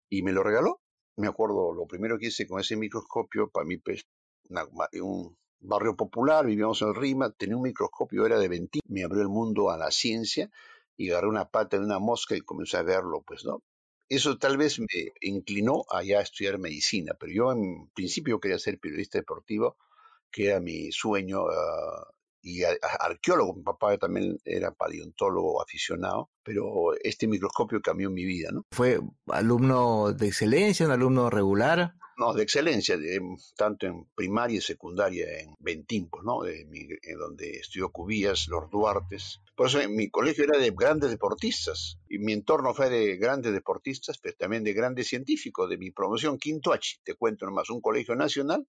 y 0.10 0.24
me 0.24 0.32
lo 0.32 0.42
regaló. 0.42 0.83
Me 1.16 1.28
acuerdo, 1.28 1.74
lo 1.74 1.86
primero 1.86 2.18
que 2.18 2.28
hice 2.28 2.48
con 2.48 2.60
ese 2.60 2.76
microscopio, 2.76 3.50
para 3.50 3.66
mí, 3.66 3.78
pues, 3.78 4.06
un, 5.02 5.38
barrio 5.64 5.96
popular, 5.96 6.46
vivíamos 6.46 6.82
en 6.82 6.94
Rima, 6.94 7.32
tenía 7.32 7.56
un 7.56 7.64
microscopio, 7.64 8.26
era 8.26 8.38
de 8.38 8.50
Ventín, 8.50 8.82
me 8.88 9.04
abrió 9.04 9.22
el 9.22 9.30
mundo 9.30 9.70
a 9.72 9.78
la 9.78 9.92
ciencia 9.92 10.50
y 10.98 11.10
agarré 11.10 11.28
una 11.28 11.50
pata 11.50 11.78
de 11.78 11.86
una 11.86 12.00
mosca 12.00 12.36
y 12.36 12.42
comencé 12.42 12.78
a 12.78 12.84
verlo, 12.84 13.24
pues, 13.26 13.46
¿no? 13.46 13.64
Eso 14.10 14.38
tal 14.38 14.58
vez 14.58 14.80
me 14.80 15.14
inclinó 15.22 15.86
a 15.90 16.04
ya 16.04 16.20
estudiar 16.20 16.60
medicina, 16.60 17.16
pero 17.20 17.32
yo 17.32 17.52
en 17.52 17.90
principio 17.96 18.40
quería 18.40 18.60
ser 18.60 18.80
periodista 18.80 19.18
deportivo, 19.18 19.78
que 20.30 20.48
era 20.48 20.60
mi 20.60 20.92
sueño, 20.92 21.46
ah, 21.48 22.12
y 22.44 22.64
arqueólogo, 22.64 23.56
mi 23.56 23.64
papá 23.64 23.98
también 23.98 24.38
era 24.44 24.72
paleontólogo 24.72 25.62
aficionado, 25.62 26.30
pero 26.44 26.94
este 27.02 27.26
microscopio 27.26 27.82
cambió 27.82 28.12
mi 28.12 28.26
vida, 28.26 28.50
¿no? 28.52 28.66
¿Fue 28.72 29.00
alumno 29.28 30.12
de 30.12 30.28
excelencia, 30.28 30.86
un 30.86 30.92
alumno 30.92 31.30
regular? 31.30 31.96
No, 32.18 32.34
de 32.34 32.44
excelencia, 32.44 32.96
tanto 33.56 33.88
en 33.88 34.06
primaria 34.14 34.58
y 34.58 34.62
secundaria 34.62 35.40
en 35.40 35.56
Ventimpos, 35.60 36.24
¿no? 36.24 36.46
en 36.46 37.18
donde 37.18 37.58
estudió 37.58 37.90
Cubías, 37.90 38.48
los 38.50 38.70
Duartes. 38.70 39.40
Por 39.56 39.68
eso 39.68 39.80
mi 39.90 40.10
colegio 40.10 40.44
era 40.44 40.60
de 40.60 40.72
grandes 40.72 41.10
deportistas 41.10 41.98
y 42.08 42.20
mi 42.20 42.34
entorno 42.34 42.76
fue 42.76 42.90
de 42.90 43.18
grandes 43.18 43.54
deportistas, 43.54 44.20
pero 44.20 44.36
también 44.38 44.64
de 44.64 44.74
grandes 44.74 45.08
científicos. 45.08 45.70
De 45.70 45.78
mi 45.78 45.90
promoción, 45.90 46.38
quinto 46.38 46.72
H, 46.72 47.00
te 47.04 47.16
cuento 47.16 47.46
nomás, 47.48 47.72
un 47.72 47.82
colegio 47.82 48.16
nacional, 48.16 48.68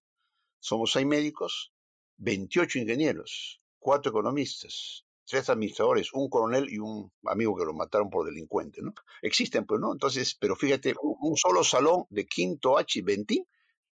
somos 0.59 0.91
seis 0.91 1.05
médicos, 1.05 1.71
28 2.17 2.79
ingenieros, 2.79 3.61
cuatro 3.85 4.09
economistas, 4.09 5.05
tres 5.27 5.47
administradores, 5.47 6.11
un 6.11 6.27
coronel 6.27 6.67
y 6.71 6.79
un 6.79 7.11
amigo 7.23 7.55
que 7.55 7.65
lo 7.65 7.73
mataron 7.75 8.09
por 8.09 8.25
delincuente, 8.25 8.81
¿no? 8.81 8.95
Existen, 9.21 9.63
pues, 9.67 9.79
¿no? 9.79 9.93
Entonces, 9.93 10.35
pero 10.39 10.55
fíjate, 10.55 10.95
un, 10.99 11.37
solo 11.37 11.63
salón 11.63 12.05
de 12.09 12.25
quinto 12.25 12.79
H 12.79 12.97
y 12.97 13.03
20 13.03 13.45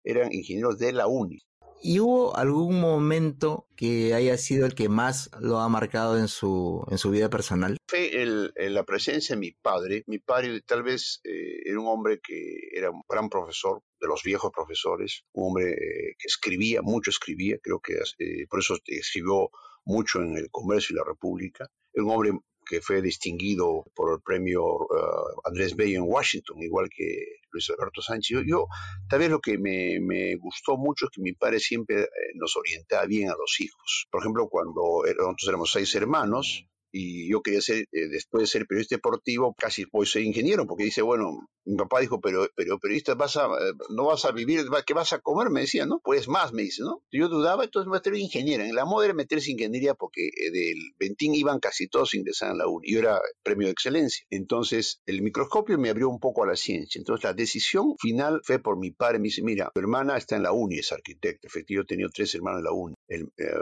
eran 0.05 0.33
ingenieros 0.33 0.79
de 0.79 0.92
la 0.92 1.09
UNI. 1.09 1.40
¿Y 1.83 2.01
hubo 2.01 2.37
algún 2.37 2.81
momento 2.81 3.66
que 3.77 4.12
haya 4.12 4.37
sido 4.37 4.66
el 4.66 4.75
que 4.75 4.88
más 4.88 5.31
lo 5.40 5.61
ha 5.61 5.69
marcado 5.69 6.19
en 6.19 6.29
su, 6.29 6.85
en 6.90 6.99
su 6.99 7.11
vida 7.11 7.31
personal? 7.31 7.79
Fue 7.88 8.23
el, 8.23 8.53
la 8.57 8.85
presencia 8.85 9.35
de 9.35 9.40
mi 9.40 9.53
padre. 9.53 10.05
Mi 10.07 10.19
padre 10.19 10.61
tal 10.61 10.83
vez 10.83 11.21
eh, 11.25 11.62
era 11.64 11.81
un 11.81 11.87
hombre 11.87 12.21
que 12.21 12.69
era 12.73 12.90
un 12.90 13.03
gran 13.09 13.31
profesor, 13.31 13.83
de 14.01 14.09
los 14.09 14.23
viejos 14.23 14.51
profesores, 14.53 15.25
un 15.33 15.49
hombre 15.49 15.73
eh, 15.73 16.16
que 16.19 16.27
escribía, 16.27 16.81
mucho 16.83 17.11
escribía, 17.11 17.59
creo 17.62 17.81
que 17.81 17.95
eh, 18.19 18.47
por 18.49 18.61
eso 18.61 18.79
escribió 18.87 19.51
mucho 19.85 20.21
en 20.21 20.37
el 20.37 20.51
comercio 20.51 20.95
y 20.95 20.99
la 20.99 21.05
república. 21.05 21.66
Un 21.95 22.11
hombre 22.11 22.33
que 22.70 22.80
fue 22.80 23.02
distinguido 23.02 23.85
por 23.96 24.12
el 24.12 24.22
premio 24.22 24.62
uh, 24.64 25.40
Andrés 25.44 25.74
Bello 25.74 25.98
en 25.98 26.09
Washington, 26.09 26.62
igual 26.62 26.88
que 26.88 27.40
Luis 27.50 27.68
Alberto 27.68 28.00
Sánchez. 28.00 28.28
Yo, 28.38 28.42
yo 28.46 28.66
tal 29.09 29.18
vez 29.18 29.28
lo 29.28 29.40
que 29.40 29.59
me, 29.59 30.37
gustó 30.37 30.76
mucho 30.76 31.06
es 31.06 31.11
que 31.11 31.20
mi 31.20 31.33
padre 31.33 31.59
siempre 31.59 32.02
eh, 32.02 32.09
nos 32.35 32.56
orientaba 32.56 33.06
bien 33.06 33.28
a 33.28 33.35
los 33.37 33.61
hijos. 33.61 34.06
Por 34.09 34.22
ejemplo, 34.22 34.48
cuando 34.48 35.02
nosotros 35.04 35.48
éramos 35.48 35.72
seis 35.72 35.92
hermanos, 35.96 36.64
y 36.92 37.31
yo 37.31 37.42
quería 37.42 37.61
ser, 37.61 37.85
eh, 37.92 38.09
después 38.09 38.42
de 38.42 38.46
ser 38.46 38.66
periodista 38.66 38.96
deportivo, 38.96 39.55
casi 39.57 39.85
voy 39.92 40.07
ser 40.07 40.22
ingeniero, 40.22 40.66
porque 40.66 40.85
dice, 40.85 41.03
bueno, 41.03 41.48
mi 41.64 41.76
papá 41.76 42.00
dijo, 42.00 42.20
pero, 42.20 42.48
pero 42.55 42.79
periodista 42.79 43.14
vas 43.14 43.37
a, 43.37 43.46
eh, 43.46 43.72
no 43.90 44.07
vas 44.07 44.24
a 44.24 44.33
vivir, 44.33 44.64
¿qué 44.87 44.94
vas 44.94 45.12
a 45.12 45.20
comer? 45.20 45.50
Me 45.50 45.61
decía, 45.61 45.87
¿no? 45.87 46.00
Pues 46.03 46.29
más, 46.29 46.53
me 46.53 46.62
dice, 46.62 46.83
¿no? 46.83 47.03
Yo 47.12 47.29
dudaba, 47.29 47.64
entonces 47.64 47.88
me 47.88 47.94
metí 47.94 48.11
ingeniera. 48.20 48.66
En 48.66 48.74
la 48.74 48.85
moda 48.85 49.07
era 49.07 49.14
meterse 49.14 49.50
ingeniería 49.50 49.94
porque 49.94 50.29
eh, 50.29 50.50
del 50.50 50.79
Ventín 50.98 51.35
iban 51.35 51.61
casi 51.61 51.88
todos 51.88 52.14
ingresando 52.14 52.55
a 52.55 52.59
la 52.59 52.66
uni. 52.66 52.92
Yo 52.92 52.98
era 52.98 53.20
premio 53.42 53.66
de 53.66 53.72
excelencia. 53.72 54.26
Entonces, 54.31 55.00
el 55.07 55.22
microscopio 55.22 55.79
me 55.79 55.90
abrió 55.90 56.09
un 56.09 56.18
poco 56.18 56.44
a 56.44 56.46
la 56.46 56.57
ciencia. 56.57 56.98
Entonces, 56.98 57.24
la 57.24 57.35
decisión 57.35 57.94
final 57.98 58.40
fue 58.44 58.59
por 58.59 58.79
mi 58.79 58.90
padre. 58.90 59.18
Me 59.18 59.24
dice, 59.24 59.42
mira, 59.42 59.70
tu 59.72 59.81
hermana 59.81 60.16
está 60.16 60.37
en 60.37 60.42
la 60.42 60.53
uni, 60.53 60.79
es 60.79 60.92
arquitecta. 60.92 61.46
Efectivamente, 61.46 61.70
yo 61.70 61.87
tenido 61.87 62.11
tres 62.12 62.35
hermanos 62.35 62.61
en 62.61 62.64
la 62.64 62.72
uni. 62.72 62.94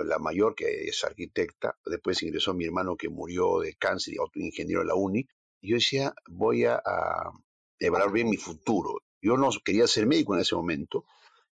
la 0.06 0.18
mayor, 0.18 0.54
que 0.54 0.84
es 0.84 1.04
arquitecta, 1.04 1.76
después 1.84 2.22
ingresó 2.22 2.54
mi 2.54 2.64
hermano 2.64 2.96
que 2.96 3.08
murió 3.18 3.60
de 3.60 3.74
cáncer 3.74 4.14
y 4.14 4.18
otro 4.18 4.40
ingeniero 4.40 4.82
en 4.82 4.88
la 4.88 4.94
uni. 4.94 5.26
Yo 5.60 5.74
decía, 5.74 6.14
voy 6.28 6.64
a, 6.64 6.80
evaluar 7.80 8.12
bien 8.12 8.28
mi 8.28 8.36
futuro. 8.36 8.98
Yo 9.20 9.36
no 9.36 9.50
quería 9.64 9.86
ser 9.86 10.06
médico 10.06 10.34
en 10.34 10.40
ese 10.40 10.54
momento. 10.54 11.04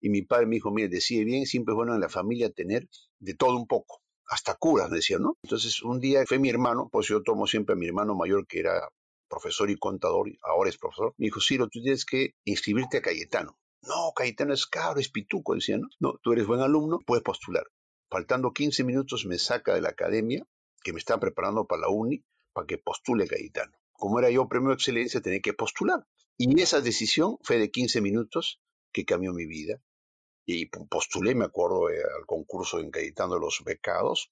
Y 0.01 0.09
mi 0.09 0.21
padre 0.21 0.45
me 0.45 0.55
dijo, 0.55 0.71
mire, 0.71 0.89
decide 0.89 1.23
bien, 1.23 1.45
siempre 1.45 1.71
es 1.73 1.75
bueno 1.75 1.93
en 1.93 2.01
la 2.01 2.09
familia 2.09 2.49
tener 2.51 2.89
de 3.19 3.33
todo 3.35 3.55
un 3.55 3.67
poco, 3.67 4.01
hasta 4.27 4.55
curas, 4.55 4.89
me 4.89 4.97
decía, 4.97 5.17
¿no? 5.17 5.37
Entonces 5.43 5.81
un 5.81 6.01
día 6.01 6.25
fue 6.27 6.39
mi 6.39 6.49
hermano, 6.49 6.89
pues 6.91 7.07
yo 7.07 7.23
tomo 7.23 7.47
siempre 7.47 7.73
a 7.73 7.77
mi 7.77 7.87
hermano 7.87 8.13
mayor 8.13 8.45
que 8.45 8.59
era 8.59 8.89
profesor 9.29 9.69
y 9.69 9.77
contador, 9.77 10.29
ahora 10.41 10.69
es 10.69 10.77
profesor, 10.77 11.13
me 11.17 11.27
dijo, 11.27 11.39
Ciro, 11.39 11.69
tú 11.69 11.81
tienes 11.81 12.05
que 12.05 12.35
inscribirte 12.43 12.97
a 12.97 13.01
Cayetano. 13.01 13.57
No, 13.83 14.11
Cayetano 14.13 14.53
es 14.53 14.67
caro, 14.67 14.99
es 14.99 15.09
pituco, 15.09 15.55
decía, 15.55 15.77
¿no? 15.77 15.87
No, 15.99 16.19
tú 16.21 16.33
eres 16.33 16.47
buen 16.47 16.59
alumno, 16.59 16.99
puedes 17.05 17.23
postular. 17.23 17.65
Faltando 18.09 18.51
15 18.51 18.83
minutos 18.83 19.25
me 19.25 19.39
saca 19.39 19.73
de 19.73 19.81
la 19.81 19.89
academia, 19.89 20.45
que 20.83 20.93
me 20.93 20.99
están 20.99 21.19
preparando 21.19 21.65
para 21.65 21.81
la 21.81 21.89
uni, 21.89 22.23
para 22.53 22.67
que 22.67 22.77
postule 22.77 23.27
Cayetano 23.27 23.73
como 24.03 24.19
era 24.19 24.29
yo 24.29 24.49
premio 24.49 24.69
de 24.69 24.75
excelencia, 24.75 25.21
tenía 25.21 25.39
que 25.39 25.53
postular. 25.53 26.05
Y 26.37 26.59
esa 26.59 26.81
decisión 26.81 27.37
fue 27.41 27.57
de 27.57 27.71
15 27.71 28.01
minutos 28.01 28.59
que 28.91 29.05
cambió 29.05 29.31
mi 29.31 29.45
vida. 29.45 29.79
Y 30.45 30.65
postulé, 30.65 31.35
me 31.35 31.45
acuerdo, 31.45 31.89
eh, 31.89 32.03
al 32.03 32.25
concurso 32.25 32.81
en 32.81 32.91
Cayetano 32.91 33.35
de 33.35 33.39
los 33.39 33.63
Becados. 33.63 34.29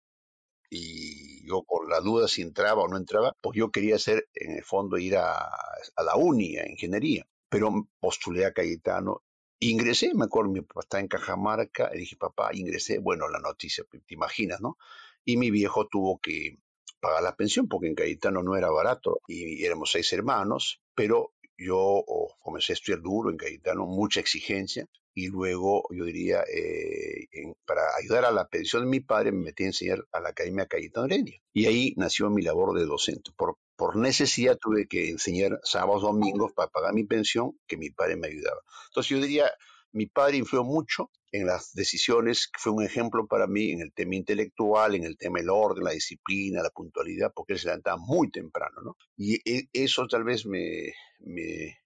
Y 0.70 1.48
yo 1.48 1.64
con 1.64 1.88
la 1.88 2.02
duda 2.02 2.28
si 2.28 2.42
entraba 2.42 2.84
o 2.84 2.90
no 2.90 2.98
entraba, 2.98 3.34
pues 3.42 3.58
yo 3.58 3.72
quería 3.72 3.96
hacer, 3.96 4.28
en 4.34 4.58
el 4.58 4.64
fondo, 4.66 4.98
ir 4.98 5.16
a, 5.16 5.38
a 5.38 6.04
la 6.04 6.18
uni, 6.18 6.58
a 6.58 6.70
ingeniería. 6.70 7.26
Pero 7.48 7.88
postulé 8.02 8.46
a 8.46 8.52
Cayetano 8.52 9.24
Ingresé, 9.64 10.16
me 10.16 10.26
acuerdo, 10.26 10.50
mi 10.50 10.62
papá 10.62 10.82
estaba 10.82 11.02
en 11.02 11.08
Cajamarca, 11.08 11.92
le 11.92 12.00
dije, 12.00 12.18
papá, 12.18 12.50
ingresé, 12.52 12.98
bueno, 12.98 13.28
la 13.30 13.38
noticia, 13.38 13.84
te 13.84 14.14
imaginas, 14.16 14.60
¿no? 14.60 14.80
Y 15.26 15.38
mi 15.38 15.52
viejo 15.52 15.88
tuvo 15.88 16.20
que 16.20 16.58
pagar 17.00 17.24
la 17.24 17.36
pensión, 17.36 17.68
porque 17.68 17.88
en 17.88 17.96
Cayetano 17.96 18.44
no 18.44 18.56
era 18.56 18.70
barato 18.70 19.22
y 19.28 19.64
éramos 19.66 19.92
seis 19.92 20.12
hermanos, 20.14 20.82
pero 20.96 21.34
yo 21.58 22.04
comencé 22.40 22.74
a 22.74 22.76
estudiar 22.76 23.02
duro 23.02 23.30
en 23.30 23.38
Cayetano, 23.38 23.86
mucha 23.86 24.20
exigencia, 24.20 24.88
y 25.14 25.28
luego 25.28 25.84
yo 25.92 26.06
diría, 26.06 26.42
eh, 26.44 27.28
para 27.66 27.82
ayudar 28.02 28.26
a 28.26 28.32
la 28.32 28.48
pensión 28.48 28.84
de 28.84 28.90
mi 28.90 29.02
padre, 29.02 29.32
me 29.32 29.44
metí 29.44 29.64
a 29.64 29.68
enseñar 29.68 30.06
a 30.12 30.22
la 30.22 30.30
Academia 30.30 30.68
Cayetano 30.68 31.08
Heredia. 31.08 31.42
Y 31.54 31.66
ahí 31.66 31.94
nació 31.98 32.30
mi 32.30 32.42
labor 32.42 32.78
de 32.80 32.86
docente. 32.86 33.32
Por, 33.36 33.58
por 33.76 33.98
necesidad 33.98 34.58
tuve 34.58 34.88
que 34.88 35.10
enseñar 35.10 35.60
sábados, 35.64 36.04
domingos 36.04 36.54
para 36.54 36.70
pagar 36.70 36.94
mi 36.94 37.04
pensión, 37.04 37.60
que 37.68 37.78
mi 37.78 37.90
padre 37.90 38.16
me 38.16 38.28
ayudaba. 38.28 38.62
Entonces 38.90 39.10
yo 39.10 39.22
diría, 39.22 39.52
mi 39.94 40.08
padre 40.08 40.38
influyó 40.38 40.64
mucho 40.64 41.12
en 41.32 41.46
las 41.46 41.74
decisiones, 41.74 42.50
fue 42.58 42.72
un 42.72 42.84
ejemplo 42.84 43.26
para 43.28 43.48
mí 43.48 43.72
en 43.72 43.82
el 43.82 43.94
tema 43.94 44.16
intelectual, 44.16 44.96
en 44.96 45.04
el 45.04 45.18
tema 45.18 45.40
del 45.40 45.50
orden, 45.50 45.84
la 45.84 45.92
disciplina, 45.92 46.62
la 46.62 46.70
puntualidad, 46.70 47.32
porque 47.34 47.54
él 47.54 47.60
se 47.60 47.68
levantaba 47.68 47.98
muy 47.98 48.30
temprano, 48.30 48.82
¿no? 48.84 48.98
Y 49.16 49.36
e, 49.50 49.70
eso 49.74 50.08
tal 50.08 50.24
vez 50.24 50.46
me, 50.46 50.94
me, 51.20 51.78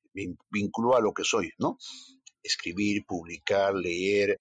vinculó 0.49 0.95
a 0.95 1.01
lo 1.01 1.13
que 1.13 1.23
soy, 1.23 1.51
¿no? 1.57 1.77
Escribir, 2.41 3.05
publicar, 3.05 3.73
leer, 3.75 4.39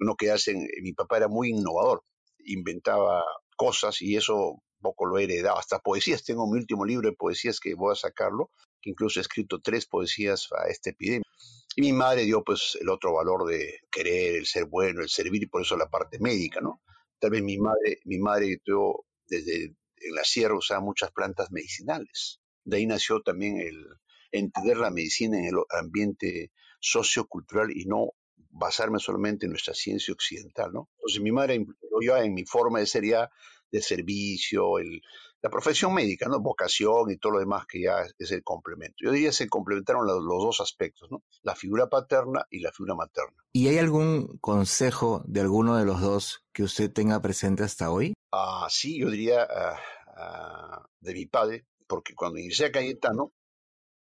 no 0.00 0.16
quedarse 0.16 0.52
en... 0.52 0.66
Mi 0.82 0.92
papá 0.92 1.18
era 1.18 1.28
muy 1.28 1.50
innovador, 1.50 2.04
inventaba 2.44 3.22
cosas 3.56 4.00
y 4.02 4.16
eso 4.16 4.62
poco 4.80 5.06
lo 5.06 5.18
he 5.18 5.24
heredado, 5.24 5.58
hasta 5.58 5.78
poesías, 5.78 6.24
tengo 6.24 6.50
mi 6.50 6.58
último 6.58 6.84
libro 6.84 7.08
de 7.08 7.16
poesías 7.16 7.60
que 7.60 7.74
voy 7.74 7.92
a 7.92 7.96
sacarlo, 7.96 8.50
que 8.80 8.90
incluso 8.90 9.20
he 9.20 9.22
escrito 9.22 9.60
tres 9.60 9.86
poesías 9.86 10.48
a 10.52 10.68
esta 10.68 10.90
epidemia. 10.90 11.22
Y 11.76 11.82
mi 11.82 11.92
madre 11.92 12.22
dio 12.24 12.42
pues 12.44 12.76
el 12.80 12.88
otro 12.88 13.14
valor 13.14 13.46
de 13.48 13.80
querer, 13.90 14.36
el 14.36 14.46
ser 14.46 14.66
bueno, 14.66 15.00
el 15.02 15.08
servir 15.08 15.42
y 15.42 15.46
por 15.46 15.62
eso 15.62 15.76
la 15.76 15.88
parte 15.88 16.18
médica, 16.18 16.60
¿no? 16.60 16.82
Tal 17.18 17.30
vez 17.30 17.42
mi 17.42 17.58
madre, 17.58 18.00
mi 18.04 18.18
madre 18.18 18.60
dio 18.64 19.04
desde 19.26 19.74
en 20.04 20.14
la 20.14 20.24
sierra 20.24 20.56
usaba 20.56 20.80
muchas 20.80 21.12
plantas 21.12 21.50
medicinales. 21.50 22.40
De 22.64 22.76
ahí 22.76 22.86
nació 22.86 23.22
también 23.22 23.58
el 23.60 23.86
entender 24.32 24.76
la 24.76 24.90
medicina 24.90 25.38
en 25.38 25.46
el 25.46 25.54
ambiente 25.70 26.52
sociocultural 26.80 27.70
y 27.70 27.84
no 27.84 28.12
basarme 28.50 28.98
solamente 28.98 29.46
en 29.46 29.52
nuestra 29.52 29.74
ciencia 29.74 30.12
occidental, 30.12 30.72
¿no? 30.72 30.90
Entonces 30.98 31.22
mi 31.22 31.32
madre 31.32 31.64
yo 32.02 32.16
en 32.16 32.34
mi 32.34 32.44
forma 32.44 32.80
de 32.80 32.86
ser 32.86 33.04
ya 33.04 33.30
de 33.70 33.80
servicio, 33.80 34.78
el, 34.78 35.00
la 35.42 35.50
profesión 35.50 35.92
médica, 35.92 36.28
¿no? 36.28 36.40
Vocación 36.40 37.10
y 37.10 37.16
todo 37.16 37.32
lo 37.32 37.38
demás 37.40 37.66
que 37.66 37.82
ya 37.82 38.06
es 38.16 38.30
el 38.30 38.44
complemento. 38.44 38.94
Yo 38.98 39.10
diría 39.10 39.30
que 39.30 39.34
se 39.34 39.48
complementaron 39.48 40.06
los, 40.06 40.24
dos 40.24 40.60
aspectos, 40.60 41.10
¿no? 41.10 41.24
La 41.42 41.56
figura 41.56 41.88
paterna 41.88 42.46
y 42.48 42.60
la 42.60 42.70
figura 42.70 42.94
materna. 42.94 43.44
¿Y 43.52 43.66
hay 43.66 43.78
algún 43.78 44.38
consejo 44.38 45.22
de 45.26 45.40
alguno 45.40 45.76
de 45.76 45.84
los 45.84 46.00
dos 46.00 46.44
que 46.52 46.62
usted 46.62 46.92
tenga 46.92 47.20
presente 47.20 47.64
hasta 47.64 47.90
hoy? 47.90 48.14
Ah, 48.30 48.68
sí, 48.70 49.00
yo 49.00 49.10
diría 49.10 49.42
ah, 49.42 49.80
ah, 50.16 50.86
de 51.00 51.12
mi 51.12 51.26
padre, 51.26 51.66
porque 51.88 52.14
cuando 52.14 52.38
inicié 52.38 52.66
a 52.66 52.72
Cayetano, 52.72 53.32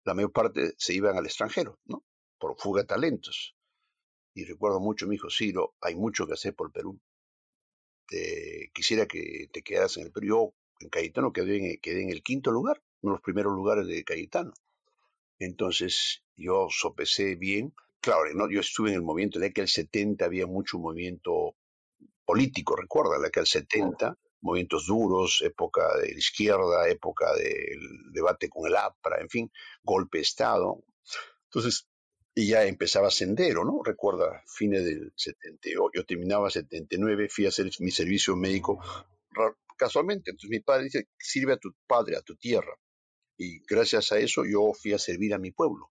la 0.05 0.13
mayor 0.13 0.33
parte 0.33 0.75
se 0.77 0.93
iban 0.93 1.17
al 1.17 1.25
extranjero, 1.25 1.79
¿no? 1.87 2.05
Por 2.39 2.59
fuga 2.59 2.83
de 2.83 2.89
talentos. 2.89 3.57
Y 4.35 4.45
recuerdo 4.45 4.79
mucho, 4.79 5.07
mi 5.07 5.17
hijo 5.17 5.31
Ciro, 5.31 5.75
hay 5.81 5.95
mucho 5.95 6.27
que 6.27 6.35
hacer 6.35 6.55
por 6.55 6.71
Perú. 6.71 7.01
quisiera 8.75 9.07
que 9.07 9.49
te 9.51 9.63
quedaras 9.63 9.97
en 9.97 10.05
el 10.05 10.13
Perú. 10.13 10.27
Yo 10.27 10.60
Cayetano 10.89 11.33
quedé 11.33 11.73
en, 11.73 11.81
quedé 11.81 12.03
en 12.03 12.11
el 12.11 12.23
quinto 12.23 12.51
lugar, 12.51 12.83
uno 13.03 13.13
de 13.13 13.17
los 13.17 13.23
primeros 13.23 13.53
lugares 13.53 13.87
de 13.87 14.05
Cayetano. 14.05 14.53
Entonces 15.39 16.23
yo 16.37 16.69
sopesé 16.71 17.37
bien. 17.37 17.75
Claro, 18.01 18.23
no, 18.35 18.49
yo 18.51 18.61
estuve 18.61 18.91
en 18.91 18.97
el 18.97 19.03
movimiento, 19.03 19.41
en 19.41 19.53
del 19.53 19.69
70 19.69 20.25
había 20.25 20.47
mucho 20.47 20.79
movimiento 20.79 21.57
político, 22.25 22.77
recuerda, 22.77 23.17
en 23.17 23.31
del 23.31 23.47
70, 23.47 24.17
movimientos 24.43 24.87
duros, 24.87 25.43
época 25.43 25.97
de 25.99 26.13
la 26.13 26.19
izquierda, 26.19 26.89
época 26.89 27.35
del 27.35 28.13
debate 28.13 28.49
con 28.49 28.67
el 28.67 28.77
APRA, 28.77 29.21
en 29.21 29.29
fin, 29.29 29.53
golpe 29.83 30.19
de 30.19 30.23
Estado. 30.23 30.83
Entonces, 31.45 31.87
y 32.35 32.49
ya 32.49 32.65
empezaba 32.65 33.11
Sendero, 33.11 33.65
¿no? 33.65 33.83
Recuerda, 33.83 34.43
fines 34.47 34.85
del 34.85 35.13
78, 35.17 35.91
yo 35.95 36.07
terminaba 36.07 36.51
79, 36.51 37.29
fui 37.29 37.45
a 37.45 37.49
hacer 37.49 37.71
mi 37.81 37.91
servicio 37.91 38.37
médico 38.37 38.79
casualmente. 39.81 40.31
Entonces 40.31 40.51
mi 40.51 40.61
padre 40.61 40.85
dice, 40.85 41.09
sirve 41.19 41.55
a 41.55 41.57
tu 41.57 41.71
padre, 41.87 42.17
a 42.17 42.23
tu 42.23 42.37
tierra. 42.37 42.75
Y 43.39 43.61
gracias 43.67 44.13
a 44.13 44.19
eso 44.19 44.45
yo 44.45 44.73
fui 44.75 44.93
a 44.93 44.99
servir 44.99 45.35
a 45.35 45.39
mi 45.39 45.51
pueblo. 45.51 45.91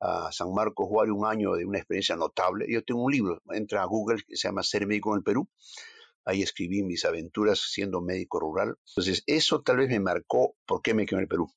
A 0.00 0.32
San 0.32 0.52
Marcos 0.52 0.88
Juárez 0.88 1.14
un 1.14 1.24
año 1.24 1.54
de 1.54 1.64
una 1.64 1.78
experiencia 1.78 2.16
notable. 2.16 2.66
Yo 2.68 2.82
tengo 2.82 3.04
un 3.04 3.12
libro, 3.12 3.40
entra 3.50 3.82
a 3.82 3.86
Google 3.86 4.22
que 4.26 4.36
se 4.36 4.48
llama 4.48 4.64
Ser 4.64 4.86
médico 4.86 5.12
en 5.12 5.18
el 5.18 5.22
Perú. 5.22 5.48
Ahí 6.24 6.42
escribí 6.42 6.82
mis 6.82 7.04
aventuras 7.04 7.60
siendo 7.60 8.00
médico 8.00 8.40
rural. 8.40 8.76
Entonces 8.88 9.22
eso 9.26 9.62
tal 9.62 9.76
vez 9.76 9.88
me 9.88 10.00
marcó 10.00 10.56
por 10.66 10.82
qué 10.82 10.92
me 10.92 11.06
quedé 11.06 11.18
en 11.18 11.22
el 11.22 11.28
Perú 11.28 11.48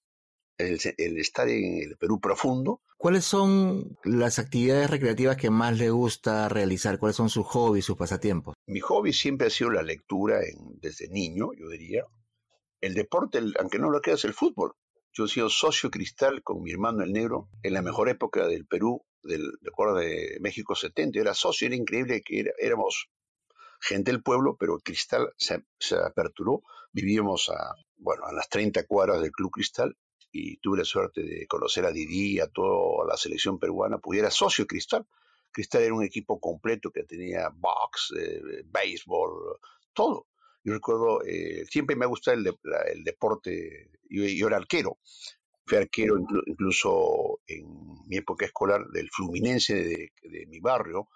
el, 0.58 1.18
estar 1.18 1.50
en 1.50 1.82
el 1.82 1.98
Perú 1.98 2.20
profundo. 2.20 2.82
¿Cuáles 2.98 3.26
son 3.26 3.98
las 4.04 4.40
actividades 4.40 4.90
recreativas 4.90 5.38
que 5.38 5.50
más 5.50 5.78
le 5.78 5.90
gusta 5.90 6.50
realizar? 6.50 6.98
¿Cuáles 6.98 7.18
son 7.18 7.30
sus 7.30 7.46
hobbies, 7.46 7.86
sus 7.86 7.98
pasatiempos? 7.98 8.56
Mi 8.66 8.80
hobby 8.80 9.14
siempre 9.14 9.48
ha 9.48 9.50
sido 9.50 9.72
la 9.72 9.84
lectura 9.84 10.40
desde 10.82 11.10
niño, 11.10 11.52
yo 11.54 11.70
diría. 11.70 12.06
El 12.82 12.94
deporte, 12.94 13.40
aunque 13.60 13.80
no 13.80 13.90
lo 13.90 14.02
es 14.04 14.26
el 14.26 14.34
fútbol. 14.34 14.74
Yo 15.14 15.26
he 15.26 15.30
sido 15.30 15.50
socio 15.50 15.90
cristal 15.90 16.44
con 16.44 16.62
mi 16.62 16.72
hermano 16.72 17.04
el 17.04 17.14
negro 17.14 17.50
en 17.64 17.74
la 17.74 17.82
mejor 17.82 18.10
época 18.10 18.48
del 18.48 18.66
Perú, 18.66 19.06
del, 19.24 19.52
de, 19.62 20.04
de 20.04 20.38
México 20.42 20.76
70. 20.76 21.20
Era 21.20 21.34
socio, 21.34 21.68
era 21.68 21.76
increíble 21.76 22.22
que 22.22 22.46
éramos 22.60 23.10
gente 23.80 24.12
del 24.12 24.24
pueblo, 24.24 24.58
pero 24.60 24.80
Cristal 24.80 25.32
se, 25.38 25.64
se, 25.80 25.96
aperturó. 25.96 26.64
Vivíamos 26.92 27.50
a, 27.50 27.76
bueno, 27.98 28.26
a 28.26 28.34
las 28.34 28.50
30 28.50 28.86
cuadras 28.86 29.22
del 29.22 29.32
Club 29.32 29.52
Cristal 29.52 29.96
y 30.32 30.58
tuve 30.58 30.80
la 30.80 30.86
suerte 30.86 31.24
de 31.24 31.48
conocer 31.48 31.86
a 31.86 31.92
Didi, 31.92 32.40
a 32.40 32.48
toda 32.48 33.08
la 33.08 33.18
selección 33.18 33.58
peruana, 33.58 34.00
pudiera 34.00 34.30
socio 34.30 34.68
Cristal. 34.68 35.06
Cristal 35.52 35.84
era 35.84 35.94
un 35.94 36.04
equipo 36.04 36.40
completo 36.40 36.92
que 36.92 37.04
tenía 37.04 37.50
box, 37.54 38.14
eh, 38.20 38.42
béisbol, 38.66 39.60
todo. 39.94 40.28
Yo 40.64 40.74
recuerdo, 40.74 41.24
eh, 41.24 41.66
siempre 41.70 41.96
me 41.96 42.06
ha 42.06 42.10
gustado 42.10 42.38
el, 42.38 42.48
el 42.94 43.04
deporte, 43.04 43.92
yo, 44.10 44.26
yo, 44.26 44.48
era 44.48 44.58
arquero, 44.58 44.98
fui 45.66 45.78
arquero 45.78 46.18
incluso 46.48 47.40
en 47.48 47.66
mi 48.08 48.18
época 48.18 48.46
escolar 48.46 48.88
del 48.88 49.10
Fluminense 49.12 49.76
de, 49.76 50.12
de 50.24 50.46
mi 50.48 50.60
barrio, 50.60 51.08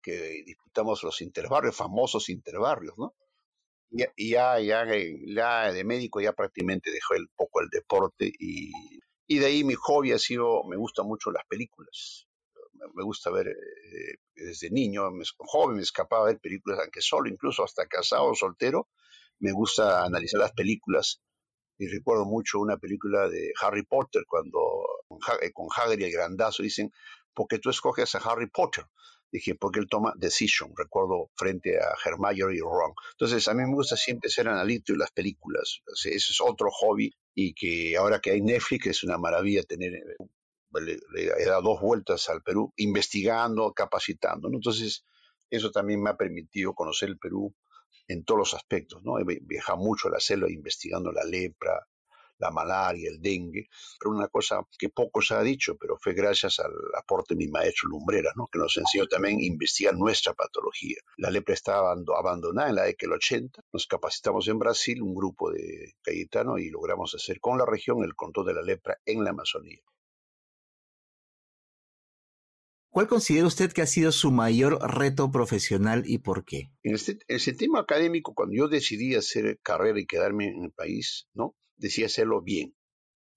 que 0.00 0.42
disputamos 0.46 1.02
los 1.02 1.20
interbarrios, 1.20 1.76
famosos 1.76 2.28
interbarrios, 2.28 2.96
¿no? 2.96 3.14
Ya, 3.90 4.08
ya, 4.16 4.58
ya, 4.58 5.72
de 5.72 5.84
médico 5.84 6.20
ya 6.20 6.32
prácticamente 6.32 6.90
dejó 6.90 7.14
el 7.14 7.28
poco 7.36 7.60
el 7.60 7.68
deporte 7.68 8.32
y, 8.38 8.72
y 9.26 9.38
de 9.38 9.46
ahí 9.46 9.64
mi 9.64 9.74
hobby 9.74 10.12
ha 10.12 10.18
sido, 10.18 10.64
me 10.64 10.76
gustan 10.76 11.06
mucho 11.06 11.30
las 11.30 11.44
películas. 11.46 12.26
Me, 12.94 13.04
gusta 13.04 13.30
ver, 13.30 13.48
eh, 13.48 14.16
desde 14.34 14.70
niño, 14.70 15.08
joven 15.38 15.76
me 15.76 15.82
escapaba 15.82 16.24
a 16.24 16.26
ver 16.26 16.40
películas, 16.40 16.80
aunque 16.80 17.00
solo, 17.00 17.30
incluso 17.30 17.62
hasta 17.64 17.86
casado 17.86 18.34
soltero, 18.34 18.88
me 19.38 19.52
gusta 19.52 20.04
analizar 20.04 20.40
las 20.40 20.52
películas. 20.52 21.22
Y 21.78 21.86
recuerdo 21.88 22.24
mucho 22.24 22.60
una 22.60 22.76
película 22.76 23.28
de 23.28 23.52
Harry 23.60 23.84
Potter, 23.84 24.24
cuando 24.28 24.60
con 25.52 25.68
Hagrid 25.76 26.00
y 26.00 26.04
el 26.04 26.12
grandazo 26.12 26.62
dicen, 26.62 26.92
porque 27.32 27.58
tú 27.58 27.70
escoges 27.70 28.14
a 28.14 28.18
Harry 28.18 28.48
Potter 28.48 28.84
dije, 29.34 29.56
porque 29.56 29.80
él 29.80 29.88
toma 29.88 30.14
decision, 30.16 30.72
recuerdo, 30.76 31.30
frente 31.34 31.76
a 31.76 31.94
Hermione 32.04 32.54
y 32.54 32.60
Ron. 32.60 32.94
Entonces, 33.14 33.48
a 33.48 33.54
mí 33.54 33.64
me 33.64 33.74
gusta 33.74 33.96
siempre 33.96 34.30
ser 34.30 34.48
analítico 34.48 34.92
de 34.92 35.00
las 35.00 35.10
películas. 35.10 35.80
ese 35.92 36.14
es 36.14 36.40
otro 36.40 36.70
hobby 36.70 37.12
y 37.34 37.52
que 37.52 37.96
ahora 37.96 38.20
que 38.20 38.30
hay 38.30 38.42
Netflix 38.42 38.86
es 38.86 39.02
una 39.02 39.18
maravilla 39.18 39.64
tener, 39.64 39.92
le, 40.72 40.98
he 41.14 41.44
dado 41.46 41.62
dos 41.62 41.80
vueltas 41.80 42.28
al 42.28 42.42
Perú 42.42 42.72
investigando, 42.76 43.72
capacitando. 43.72 44.48
Entonces, 44.52 45.04
eso 45.50 45.72
también 45.72 46.00
me 46.00 46.10
ha 46.10 46.16
permitido 46.16 46.72
conocer 46.72 47.08
el 47.08 47.18
Perú 47.18 47.52
en 48.06 48.24
todos 48.24 48.38
los 48.38 48.54
aspectos, 48.54 49.02
¿no? 49.02 49.18
He 49.18 49.24
viajado 49.24 49.78
mucho 49.78 50.06
a 50.06 50.12
la 50.12 50.20
selva 50.20 50.48
investigando 50.48 51.10
la 51.10 51.24
lepra, 51.24 51.84
la 52.38 52.50
malaria, 52.50 53.10
el 53.10 53.20
dengue, 53.20 53.68
pero 53.98 54.14
una 54.14 54.28
cosa 54.28 54.60
que 54.78 54.88
poco 54.88 55.22
se 55.22 55.34
ha 55.34 55.42
dicho, 55.42 55.76
pero 55.76 55.96
fue 56.00 56.14
gracias 56.14 56.60
al 56.60 56.72
aporte 56.96 57.34
de 57.34 57.38
mi 57.38 57.48
maestro 57.48 57.88
Lumbrera, 57.88 58.32
¿no? 58.36 58.48
que 58.50 58.58
nos 58.58 58.76
enseñó 58.76 59.06
también 59.06 59.38
a 59.38 59.44
investigar 59.44 59.96
nuestra 59.96 60.34
patología. 60.34 60.96
La 61.16 61.30
lepra 61.30 61.54
estaba 61.54 61.92
abandonada 61.92 62.68
en 62.68 62.76
la 62.76 62.82
década 62.84 63.10
del 63.10 63.16
80, 63.16 63.62
nos 63.72 63.86
capacitamos 63.86 64.48
en 64.48 64.58
Brasil, 64.58 65.02
un 65.02 65.14
grupo 65.14 65.50
de 65.50 65.94
Cayetano, 66.02 66.58
y 66.58 66.70
logramos 66.70 67.14
hacer 67.14 67.40
con 67.40 67.58
la 67.58 67.66
región 67.66 68.02
el 68.04 68.14
control 68.14 68.46
de 68.46 68.54
la 68.54 68.62
lepra 68.62 68.98
en 69.04 69.24
la 69.24 69.30
Amazonía. 69.30 69.80
¿Cuál 72.94 73.08
considera 73.08 73.48
usted 73.48 73.72
que 73.72 73.82
ha 73.82 73.86
sido 73.86 74.12
su 74.12 74.30
mayor 74.30 74.78
reto 74.80 75.32
profesional 75.32 76.04
y 76.06 76.18
por 76.18 76.44
qué? 76.44 76.70
En 76.84 76.94
este, 76.94 77.18
en 77.26 77.56
tema 77.56 77.80
académico, 77.80 78.34
cuando 78.34 78.54
yo 78.54 78.68
decidí 78.68 79.16
hacer 79.16 79.58
carrera 79.64 79.98
y 79.98 80.06
quedarme 80.06 80.46
en 80.46 80.62
el 80.62 80.70
país, 80.70 81.26
¿no? 81.34 81.56
Decía 81.76 82.06
hacerlo 82.06 82.42
bien. 82.42 82.74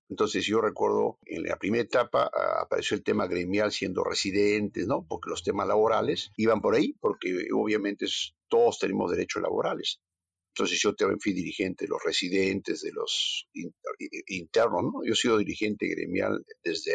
Entonces 0.09 0.45
yo 0.45 0.61
recuerdo 0.61 1.19
en 1.25 1.43
la 1.43 1.57
primera 1.57 1.83
etapa 1.83 2.31
apareció 2.61 2.95
el 2.95 3.03
tema 3.03 3.27
gremial 3.27 3.71
siendo 3.71 4.03
residentes, 4.03 4.87
¿no? 4.87 5.05
Porque 5.05 5.29
los 5.29 5.43
temas 5.43 5.67
laborales 5.67 6.31
iban 6.37 6.61
por 6.61 6.75
ahí, 6.75 6.93
porque 7.01 7.47
obviamente 7.53 8.05
todos 8.47 8.79
tenemos 8.79 9.11
derechos 9.11 9.41
laborales. 9.41 9.99
Entonces 10.55 10.79
yo 10.81 10.95
también 10.95 11.19
fui 11.19 11.33
dirigente 11.33 11.85
de 11.85 11.89
los 11.89 12.01
residentes, 12.03 12.81
de 12.81 12.91
los 12.93 13.47
internos, 14.27 14.83
¿no? 14.83 15.03
Yo 15.05 15.13
he 15.13 15.15
sido 15.15 15.37
dirigente 15.37 15.87
gremial 15.87 16.43
desde 16.63 16.93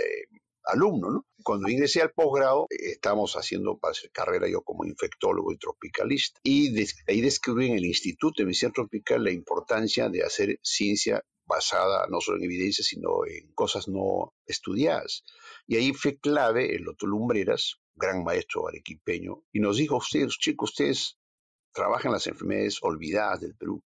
alumno, 0.64 1.10
¿no? 1.10 1.26
Cuando 1.42 1.68
ingresé 1.68 2.02
al 2.02 2.12
posgrado, 2.12 2.66
estábamos 2.70 3.34
haciendo 3.34 3.78
carrera 4.12 4.48
yo 4.48 4.62
como 4.62 4.84
infectólogo 4.84 5.52
y 5.52 5.58
tropicalista. 5.58 6.40
Y 6.44 6.68
ahí 7.08 7.20
descubrí 7.20 7.68
en 7.68 7.78
el 7.78 7.84
Instituto 7.84 8.42
de 8.42 8.46
Medicina 8.46 8.72
Tropical 8.72 9.24
la 9.24 9.32
importancia 9.32 10.08
de 10.08 10.22
hacer 10.22 10.58
ciencia 10.62 11.24
basada 11.44 12.06
no 12.08 12.20
solo 12.20 12.38
en 12.38 12.44
evidencia, 12.44 12.84
sino 12.84 13.26
en 13.26 13.52
cosas 13.54 13.88
no 13.88 14.34
estudiadas. 14.46 15.24
Y 15.66 15.76
ahí 15.76 15.92
fue 15.92 16.18
clave 16.18 16.74
el 16.74 16.84
doctor 16.84 17.08
Lumbreras, 17.08 17.76
gran 17.94 18.24
maestro 18.24 18.68
arequipeño, 18.68 19.42
y 19.52 19.60
nos 19.60 19.76
dijo, 19.76 19.96
ustedes, 19.96 20.38
chicos, 20.38 20.70
ustedes 20.70 21.18
trabajan 21.72 22.12
las 22.12 22.26
enfermedades 22.26 22.78
olvidadas 22.82 23.40
del 23.40 23.54
Perú. 23.54 23.82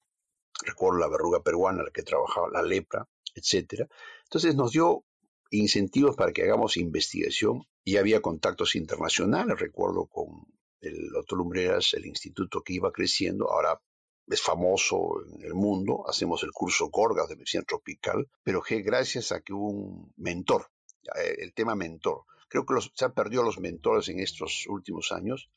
Recuerdo 0.65 1.01
la 1.01 1.09
verruga 1.09 1.43
peruana, 1.43 1.83
la 1.83 1.91
que 1.91 2.03
trabajaba, 2.03 2.49
la 2.53 2.63
lepra, 2.63 3.07
etc. 3.35 3.89
Entonces 4.25 4.55
nos 4.55 4.73
dio 4.73 5.05
incentivos 5.51 6.17
para 6.17 6.33
que 6.33 6.43
hagamos 6.43 6.77
investigación 6.77 7.63
y 7.85 7.97
había 7.97 8.21
contactos 8.21 8.75
internacionales, 8.75 9.59
recuerdo 9.59 10.07
con 10.07 10.47
el 10.81 11.09
doctor 11.11 11.39
Lumbreras, 11.39 11.95
el 11.95 12.07
instituto 12.07 12.63
que 12.63 12.75
iba 12.75 12.93
creciendo, 12.93 13.51
ahora 13.51 13.81
es 14.27 14.43
famoso 14.43 15.23
en 15.35 15.45
el 15.45 15.55
mundo, 15.55 16.05
hacemos 16.09 16.43
el 16.43 16.51
curso 16.53 16.89
Gorgas 16.91 17.29
de 17.29 17.37
medicina 17.37 17.65
tropical, 17.65 18.29
pero 18.43 18.63
que 18.63 18.83
gracias 18.83 19.33
a 19.33 19.41
que 19.41 19.53
hubo 19.53 19.69
un 19.69 20.13
mentor, 20.17 20.69
eh, 21.17 21.37
el 21.39 21.53
tema 21.55 21.75
mentor, 21.75 22.25
creo 22.49 22.67
que 22.67 22.75
se 22.95 23.05
han 23.05 23.15
perdido 23.15 23.43
los 23.43 23.61
mentores 23.61 24.09
en 24.09 24.21
estos 24.21 24.67
últimos 24.69 25.13
años, 25.13 25.49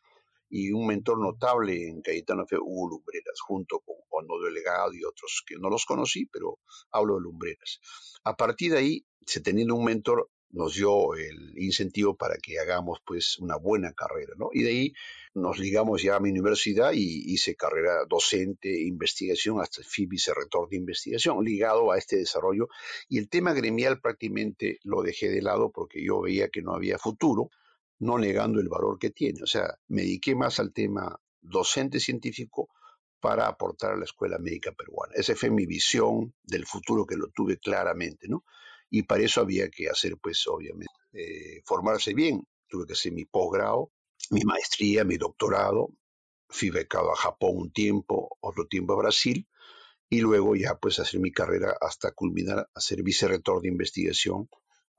y 0.50 0.72
un 0.72 0.88
mentor 0.88 1.20
notable 1.20 1.88
en 1.88 2.02
Cayetano 2.02 2.46
fue 2.48 2.58
Hugo 2.60 2.90
Lumbreras, 2.90 3.40
junto 3.42 3.80
con 3.80 3.96
Juan 4.08 4.26
Delegado 4.44 4.94
y 4.94 5.04
otros 5.04 5.44
que 5.46 5.56
no 5.58 5.70
los 5.70 5.86
conocí, 5.86 6.26
pero 6.26 6.60
hablo 6.92 7.16
de 7.16 7.22
Lumbreras. 7.22 7.80
A 8.24 8.36
partir 8.36 8.72
de 8.72 8.78
ahí, 8.80 9.06
teniendo 9.44 9.76
un 9.76 9.86
mentor, 9.86 10.30
nos 10.52 10.76
dio 10.76 11.14
el 11.14 11.54
incentivo 11.58 12.16
para 12.16 12.36
que 12.38 12.60
hagamos 12.60 13.00
pues 13.06 13.38
una 13.38 13.56
buena 13.58 13.94
carrera, 13.94 14.34
¿no? 14.36 14.50
Y 14.52 14.64
de 14.64 14.70
ahí 14.70 14.94
nos 15.36 15.60
ligamos 15.60 16.02
ya 16.02 16.16
a 16.16 16.20
mi 16.20 16.32
universidad 16.32 16.92
y 16.94 17.32
hice 17.32 17.56
carrera 17.56 18.06
docente, 18.10 18.82
investigación, 18.82 19.62
hasta 19.62 19.84
fui 19.84 20.08
vicerrector 20.08 20.68
de 20.70 20.78
investigación, 20.78 21.44
ligado 21.44 21.92
a 21.92 21.98
este 21.98 22.18
desarrollo. 22.18 22.68
Y 23.08 23.20
el 23.20 23.30
tema 23.30 23.54
gremial 23.54 24.02
prácticamente 24.02 24.80
lo 24.84 25.04
dejé 25.04 25.30
de 25.30 25.44
lado 25.44 25.72
porque 25.72 26.04
yo 26.04 26.22
veía 26.22 26.50
que 26.50 26.64
no 26.64 26.74
había 26.74 26.98
futuro, 26.98 27.52
no 28.00 28.18
negando 28.18 28.60
el 28.60 28.70
valor 28.70 28.98
que 29.00 29.12
tiene. 29.12 29.44
O 29.44 29.48
sea, 29.48 29.76
me 29.88 30.02
dediqué 30.02 30.36
más 30.36 30.60
al 30.60 30.74
tema 30.74 31.20
docente 31.42 32.00
científico 32.00 32.70
para 33.20 33.48
aportar 33.48 33.94
a 33.94 33.98
la 33.98 34.06
escuela 34.06 34.38
médica 34.40 34.72
peruana. 34.72 35.14
Esa 35.16 35.36
fue 35.36 35.50
mi 35.50 35.66
visión 35.66 36.34
del 36.44 36.66
futuro 36.66 37.06
que 37.06 37.18
lo 37.18 37.28
tuve 37.30 37.58
claramente, 37.58 38.28
¿no? 38.28 38.44
y 38.90 39.04
para 39.04 39.24
eso 39.24 39.42
había 39.42 39.70
que 39.70 39.88
hacer, 39.90 40.18
pues 40.18 40.48
obviamente, 40.48 40.94
eh, 41.14 41.62
formarse 41.66 42.14
bien. 42.14 42.44
Tuve 42.68 42.86
que 42.88 42.94
hacer 42.94 43.12
mi 43.12 43.26
posgrado, 43.26 43.92
mi 44.32 44.42
maestría, 44.42 45.04
mi 45.04 45.18
doctorado, 45.18 45.90
fui 46.50 46.70
becado 46.70 47.12
a 47.12 47.16
Japón 47.16 47.52
un 47.56 47.72
tiempo, 47.72 48.38
otro 48.40 48.68
tiempo 48.68 48.94
a 48.94 48.98
Brasil, 48.98 49.48
y 50.10 50.22
luego 50.22 50.56
ya 50.56 50.76
pues 50.76 51.00
hacer 51.00 51.20
mi 51.20 51.32
carrera 51.32 51.76
hasta 51.80 52.12
culminar 52.12 52.68
a 52.74 52.82
ser 52.82 53.04
vicerrector 53.04 53.62
de 53.62 53.70
investigación 53.70 54.50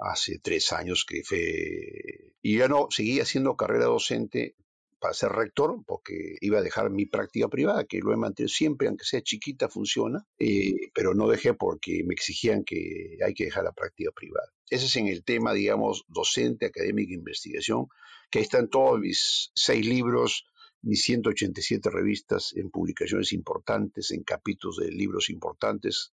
hace 0.01 0.39
tres 0.39 0.73
años 0.73 1.05
que 1.07 1.23
fue... 1.25 2.35
Y 2.43 2.59
ya 2.59 2.69
no, 2.69 2.89
seguí 2.91 3.21
haciendo 3.21 3.57
carrera 3.57 3.85
docente 3.85 4.57
para 5.01 5.15
ser 5.15 5.33
rector, 5.33 5.83
porque 5.87 6.37
iba 6.41 6.59
a 6.59 6.63
dejar 6.63 6.91
mi 6.91 7.07
práctica 7.07 7.49
privada, 7.49 7.85
que 7.85 8.01
lo 8.01 8.13
he 8.13 8.17
mantenido 8.17 8.49
siempre, 8.49 8.87
aunque 8.87 9.05
sea 9.05 9.23
chiquita, 9.23 9.69
funciona, 9.69 10.27
eh, 10.39 10.91
pero 10.95 11.15
no 11.15 11.27
dejé 11.27 11.55
porque 11.55 12.05
me 12.07 12.13
exigían 12.13 12.65
que 12.65 13.17
hay 13.25 13.33
que 13.33 13.45
dejar 13.45 13.65
la 13.65 13.73
práctica 13.73 14.11
privada. 14.15 14.53
Ese 14.69 14.87
es 14.87 14.97
en 14.97 15.07
el 15.07 15.25
tema, 15.25 15.55
digamos, 15.55 16.05
docente, 16.07 16.67
académica, 16.67 17.15
investigación, 17.15 17.87
que 18.31 18.39
ahí 18.39 18.45
están 18.45 18.69
todos 18.69 19.01
mis 19.01 19.51
seis 19.55 19.85
libros, 19.87 20.45
mis 20.83 21.03
187 21.03 21.91
revistas 21.91 22.53
en 22.55 22.71
publicaciones 22.71 23.33
importantes, 23.33 24.11
en 24.13 24.23
capítulos 24.23 24.77
de 24.77 24.93
libros 24.93 25.31
importantes, 25.31 26.13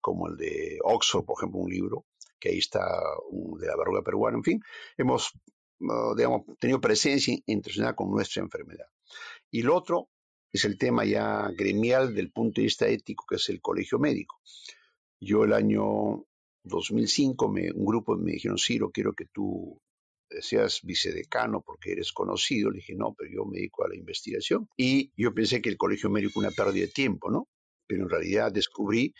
como 0.00 0.28
el 0.28 0.36
de 0.36 0.78
Oxford, 0.82 1.24
por 1.24 1.38
ejemplo, 1.38 1.60
un 1.60 1.70
libro, 1.70 2.04
que 2.44 2.50
ahí 2.50 2.58
está 2.58 2.86
un 3.30 3.58
de 3.58 3.66
la 3.66 3.76
verruga 3.76 4.02
peruana, 4.02 4.36
en 4.36 4.44
fin, 4.44 4.62
hemos 4.98 5.32
digamos, 6.16 6.42
tenido 6.58 6.80
presencia 6.80 7.36
internacional 7.46 7.94
con 7.94 8.10
nuestra 8.10 8.42
enfermedad. 8.42 8.86
Y 9.50 9.62
lo 9.62 9.74
otro 9.76 10.10
es 10.52 10.64
el 10.64 10.78
tema 10.78 11.04
ya 11.04 11.50
gremial 11.56 12.14
del 12.14 12.30
punto 12.30 12.60
de 12.60 12.66
vista 12.66 12.86
ético, 12.86 13.24
que 13.28 13.36
es 13.36 13.48
el 13.48 13.60
colegio 13.60 13.98
médico. 13.98 14.40
Yo 15.20 15.44
el 15.44 15.52
año 15.52 16.24
2005, 16.64 17.48
me, 17.48 17.72
un 17.72 17.84
grupo 17.86 18.16
me 18.16 18.32
dijeron, 18.32 18.58
Ciro, 18.58 18.90
quiero 18.90 19.14
que 19.14 19.26
tú 19.26 19.80
seas 20.40 20.80
vicedecano 20.82 21.62
porque 21.62 21.92
eres 21.92 22.12
conocido. 22.12 22.70
Le 22.70 22.76
dije, 22.76 22.94
no, 22.94 23.14
pero 23.14 23.30
yo 23.30 23.44
me 23.44 23.56
dedico 23.56 23.84
a 23.84 23.88
la 23.88 23.96
investigación. 23.96 24.68
Y 24.76 25.12
yo 25.16 25.34
pensé 25.34 25.60
que 25.62 25.70
el 25.70 25.76
colegio 25.76 26.10
médico 26.10 26.40
una 26.40 26.50
pérdida 26.50 26.86
de 26.86 26.92
tiempo, 26.92 27.30
¿no? 27.30 27.48
Pero 27.86 28.04
en 28.04 28.10
realidad 28.10 28.52
descubrí 28.52 29.14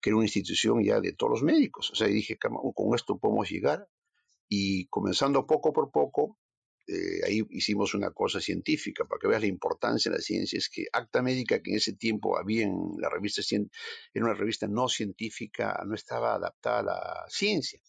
que 0.00 0.10
era 0.10 0.16
una 0.16 0.26
institución 0.26 0.82
ya 0.82 1.00
de 1.00 1.12
todos 1.12 1.30
los 1.30 1.42
médicos. 1.42 1.90
O 1.90 1.94
sea, 1.94 2.06
dije, 2.06 2.38
con 2.38 2.94
esto 2.94 3.18
podemos 3.18 3.48
llegar 3.50 3.86
y 4.48 4.86
comenzando 4.86 5.46
poco 5.46 5.72
por 5.72 5.90
poco, 5.90 6.38
eh, 6.86 7.20
ahí 7.24 7.42
hicimos 7.50 7.94
una 7.94 8.10
cosa 8.10 8.40
científica, 8.40 9.04
para 9.04 9.20
que 9.20 9.28
veas 9.28 9.42
la 9.42 9.46
importancia 9.46 10.10
de 10.10 10.18
la 10.18 10.22
ciencia, 10.22 10.58
es 10.58 10.68
que 10.68 10.86
Acta 10.92 11.22
Médica, 11.22 11.62
que 11.62 11.70
en 11.70 11.76
ese 11.76 11.92
tiempo 11.94 12.36
había 12.36 12.64
en 12.64 12.96
la 12.98 13.08
revista, 13.08 13.42
era 14.12 14.24
una 14.24 14.34
revista 14.34 14.66
no 14.66 14.88
científica, 14.88 15.80
no 15.86 15.94
estaba 15.94 16.34
adaptada 16.34 16.80
a 16.80 16.82
la 16.82 17.24
ciencia. 17.28 17.80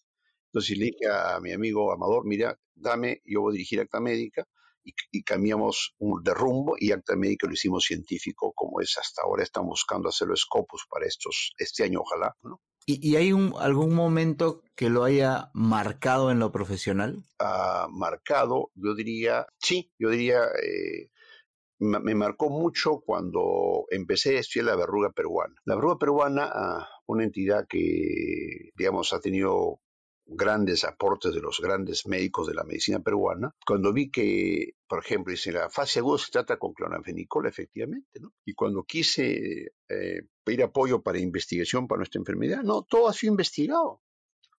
Entonces 0.46 0.78
le 0.78 0.84
dije 0.86 1.08
a 1.10 1.40
mi 1.40 1.52
amigo 1.52 1.92
Amador, 1.92 2.26
mira, 2.26 2.58
dame, 2.74 3.22
yo 3.24 3.40
voy 3.40 3.52
a 3.52 3.54
dirigir 3.54 3.80
Acta 3.80 4.00
Médica, 4.00 4.46
y, 4.84 5.22
cambiamos 5.22 5.94
de 5.98 6.34
rumbo 6.34 6.74
y 6.78 6.92
Acta 6.92 7.16
Médica 7.16 7.46
lo 7.46 7.52
hicimos 7.52 7.84
científico 7.84 8.52
como 8.54 8.80
es 8.80 8.96
hasta 8.98 9.22
ahora. 9.22 9.42
Estamos 9.42 9.70
buscando 9.70 10.08
hacerlo 10.08 10.36
Scopus 10.36 10.86
para 10.88 11.06
estos, 11.06 11.52
este 11.58 11.84
año, 11.84 12.00
ojalá. 12.00 12.36
¿no? 12.42 12.60
¿Y, 12.84 13.16
hay 13.16 13.32
un, 13.32 13.54
algún 13.58 13.94
momento 13.94 14.62
que 14.74 14.90
lo 14.90 15.04
haya 15.04 15.50
marcado 15.54 16.30
en 16.30 16.40
lo 16.40 16.50
profesional? 16.50 17.22
Ah, 17.38 17.86
marcado, 17.90 18.70
yo 18.74 18.94
diría, 18.94 19.46
sí, 19.58 19.92
yo 19.98 20.10
diría, 20.10 20.42
eh, 20.62 21.10
me 21.78 22.14
marcó 22.14 22.48
mucho 22.48 23.02
cuando 23.04 23.86
empecé 23.90 24.36
a 24.36 24.40
estudiar 24.40 24.66
la 24.66 24.76
verruga 24.76 25.10
peruana. 25.10 25.54
La 25.64 25.76
verruga 25.76 25.98
peruana, 25.98 26.50
ah, 26.52 26.88
una 27.06 27.24
entidad 27.24 27.66
que, 27.68 28.70
digamos, 28.76 29.12
ha 29.12 29.20
tenido 29.20 29.80
grandes 30.36 30.84
aportes 30.84 31.34
de 31.34 31.40
los 31.40 31.60
grandes 31.60 32.06
médicos 32.06 32.46
de 32.46 32.54
la 32.54 32.64
medicina 32.64 33.00
peruana, 33.00 33.54
cuando 33.66 33.92
vi 33.92 34.10
que, 34.10 34.74
por 34.86 35.00
ejemplo, 35.00 35.30
dice, 35.30 35.52
la 35.52 35.70
fase 35.70 36.00
aguda 36.00 36.18
se 36.18 36.30
trata 36.30 36.58
con 36.58 36.72
clonafenicol, 36.72 37.46
efectivamente. 37.46 38.20
Y 38.44 38.54
cuando 38.54 38.84
quise 38.84 39.72
eh, 39.88 40.22
pedir 40.44 40.62
apoyo 40.62 41.02
para 41.02 41.18
investigación 41.18 41.86
para 41.86 41.98
nuestra 41.98 42.20
enfermedad, 42.20 42.62
no, 42.62 42.82
todo 42.82 43.08
ha 43.08 43.12
sido 43.12 43.32
investigado, 43.32 44.00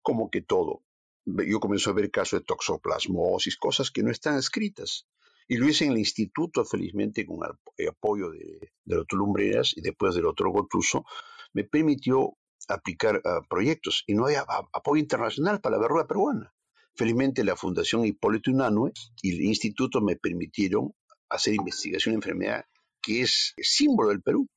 como 0.02 0.30
que 0.30 0.42
todo. 0.42 0.82
Yo 1.24 1.60
comencé 1.60 1.90
a 1.90 1.92
ver 1.92 2.10
casos 2.10 2.40
de 2.40 2.44
toxoplasmosis, 2.44 3.56
cosas 3.56 3.90
que 3.90 4.02
no 4.02 4.10
están 4.10 4.38
escritas. 4.38 5.06
Y 5.48 5.56
lo 5.56 5.68
hice 5.68 5.84
en 5.84 5.92
el 5.92 5.98
instituto, 5.98 6.64
felizmente, 6.64 7.26
con 7.26 7.38
el 7.76 7.88
apoyo 7.88 8.30
de, 8.30 8.72
del 8.84 8.98
doctor 8.98 9.18
Lumbreras 9.18 9.76
y 9.76 9.80
después 9.80 10.14
del 10.14 10.24
doctor 10.24 10.50
Gotuso, 10.50 11.04
me 11.52 11.64
permitió 11.64 12.36
aplicar 12.68 13.16
uh, 13.16 13.46
proyectos 13.48 14.04
y 14.06 14.14
no 14.14 14.26
había 14.26 14.44
apoyo 14.72 15.00
internacional 15.00 15.60
para 15.60 15.76
la 15.76 15.82
verruga 15.82 16.06
peruana. 16.06 16.54
Felizmente 16.94 17.44
la 17.44 17.56
Fundación 17.56 18.04
Hipólito 18.04 18.50
Unanue 18.50 18.92
y 19.22 19.32
el 19.32 19.42
instituto 19.42 20.00
me 20.00 20.16
permitieron 20.16 20.94
hacer 21.28 21.54
investigación 21.54 22.12
de 22.12 22.16
enfermedad 22.16 22.64
que 23.02 23.22
es 23.22 23.54
símbolo 23.58 24.10
del 24.10 24.22
Perú. 24.22 24.48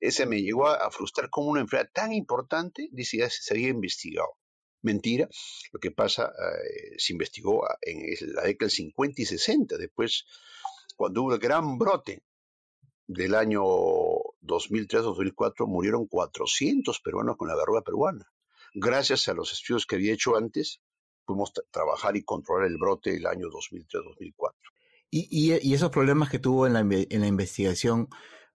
Ese 0.00 0.26
me 0.26 0.42
llegó 0.42 0.66
a, 0.66 0.90
frustrar 0.90 1.30
como 1.30 1.48
una 1.48 1.60
enfermedad 1.60 1.90
tan 1.94 2.12
importante, 2.12 2.88
dice, 2.92 3.18
ya 3.18 3.30
se 3.30 3.54
había 3.54 3.68
investigado. 3.68 4.36
Mentira, 4.82 5.28
lo 5.72 5.80
que 5.80 5.92
pasa, 5.92 6.26
eh, 6.26 6.94
se 6.98 7.14
investigó 7.14 7.64
en 7.80 8.34
la 8.34 8.42
década 8.42 8.66
del 8.66 8.70
50 8.70 9.22
y 9.22 9.24
60, 9.24 9.78
después, 9.78 10.26
cuando 10.96 11.22
hubo 11.22 11.32
el 11.32 11.38
gran 11.38 11.78
brote 11.78 12.22
del 13.06 13.34
año 13.34 13.62
2003-2004 14.46 15.66
murieron 15.66 16.06
400 16.06 17.00
peruanos 17.00 17.36
con 17.36 17.48
la 17.48 17.56
verruga 17.56 17.82
peruana. 17.82 18.26
Gracias 18.74 19.28
a 19.28 19.34
los 19.34 19.52
estudios 19.52 19.86
que 19.86 19.96
había 19.96 20.12
hecho 20.12 20.36
antes, 20.36 20.80
pudimos 21.24 21.52
trabajar 21.70 22.16
y 22.16 22.24
controlar 22.24 22.66
el 22.66 22.76
brote 22.76 23.12
del 23.12 23.26
año 23.26 23.48
2003-2004. 23.48 24.52
¿Y, 25.10 25.58
¿Y, 25.62 25.74
esos 25.74 25.90
problemas 25.90 26.28
que 26.28 26.40
tuvo 26.40 26.66
en 26.66 26.72
la, 26.72 26.80
en 26.80 27.20
la, 27.20 27.26
investigación 27.28 28.08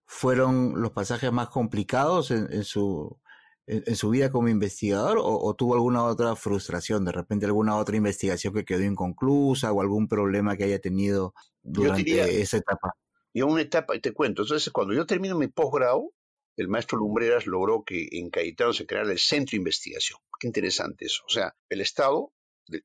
fueron 0.06 0.82
los 0.82 0.91
pasajes 0.91 1.32
más 1.32 1.47
complicados 1.47 2.32
en, 2.32 2.65
su, 2.65 3.17
en, 3.65 3.95
su 3.95 4.10
vida 4.10 4.30
como 4.30 4.49
investigador 4.49 5.19
o, 5.21 5.54
tuvo 5.54 5.75
alguna 5.75 6.04
otra 6.04 6.36
frustración, 6.36 7.06
de 7.06 7.13
repente 7.13 7.45
alguna 7.45 7.78
otra 7.78 7.95
investigación 7.95 8.54
que 8.54 8.65
quedó 8.65 8.84
inconclusa 8.84 9.71
o 9.71 9.80
algún 9.80 10.10
problema 10.10 10.58
que 10.58 10.65
haya 10.65 10.80
tenido 10.80 11.34
durante 11.62 12.41
esa 12.41 12.58
etapa? 12.58 12.93
Y 13.34 13.42
a 13.42 13.46
una 13.46 13.62
etapa, 13.62 13.98
te 14.00 14.12
cuento, 14.12 14.42
entonces 14.44 14.72
cuando 14.72 14.94
yo 14.94 15.06
termino 15.06 15.38
mi 15.38 15.48
posgrado, 15.48 16.13
el 16.56 16.68
maestro 16.68 16.98
Lumbreras 16.98 17.48
logró 17.48 17.84
que 17.84 18.10
en 18.12 18.30
Cayetano 18.30 18.74
se 18.74 18.86
creara 18.86 19.12
el 19.12 19.20
Centro 19.20 19.52
de 19.52 19.58
Investigación. 19.58 20.20
Qué 20.39 20.48
interesante 20.48 21.06
eso. 21.06 21.24
O 21.26 21.30
sea, 21.30 21.56
el 21.70 21.80
Estado 21.80 22.34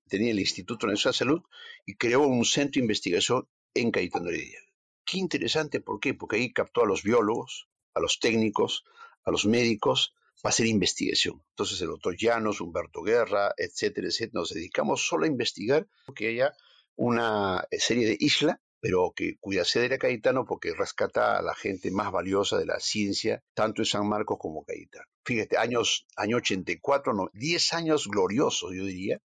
tenía 0.08 0.30
el 0.30 0.38
Instituto 0.38 0.86
Nacional 0.86 1.12
de 1.12 1.18
Salud 1.18 1.42
y 1.84 1.96
creó 1.96 2.20
un 2.26 2.44
centro 2.44 2.80
de 2.80 2.84
investigación 2.84 3.48
en 3.74 3.90
Cayetano 3.90 4.28
Heredia. 4.28 4.60
Qué 5.04 5.18
interesante, 5.18 5.80
¿por 5.80 5.98
qué? 5.98 6.14
Porque 6.14 6.36
ahí 6.36 6.52
captó 6.52 6.82
a 6.82 6.86
los 6.86 7.02
biólogos, 7.02 7.68
a 7.94 8.00
los 8.00 8.20
técnicos, 8.20 8.84
a 9.24 9.30
los 9.30 9.44
médicos 9.44 10.14
para 10.40 10.50
hacer 10.50 10.66
investigación. 10.66 11.42
Entonces 11.50 11.80
el 11.80 11.88
doctor 11.88 12.16
Llanos, 12.16 12.60
Humberto 12.60 13.02
Guerra, 13.02 13.54
etcétera, 13.56 14.08
etcétera, 14.08 14.40
nos 14.40 14.50
dedicamos 14.50 15.06
solo 15.06 15.24
a 15.24 15.28
investigar 15.28 15.88
que 16.14 16.28
haya 16.28 16.54
una 16.96 17.66
serie 17.72 18.06
de 18.06 18.16
islas 18.20 18.58
pero 18.84 19.14
que 19.16 19.38
cuya 19.40 19.64
sede 19.64 19.86
era 19.86 19.96
Cayetano 19.96 20.44
porque 20.44 20.74
rescata 20.74 21.38
a 21.38 21.42
la 21.42 21.54
gente 21.54 21.90
más 21.90 22.12
valiosa 22.12 22.58
de 22.58 22.66
la 22.66 22.78
ciencia, 22.80 23.42
tanto 23.54 23.80
en 23.80 23.86
San 23.86 24.06
Marcos 24.06 24.36
como 24.38 24.62
Cayetano. 24.62 25.06
Fíjate, 25.24 25.56
años, 25.56 26.06
año 26.16 26.36
84, 26.36 27.14
no, 27.14 27.30
10 27.32 27.72
años 27.72 28.06
gloriosos, 28.08 28.74
yo 28.76 28.84
diría, 28.84 29.22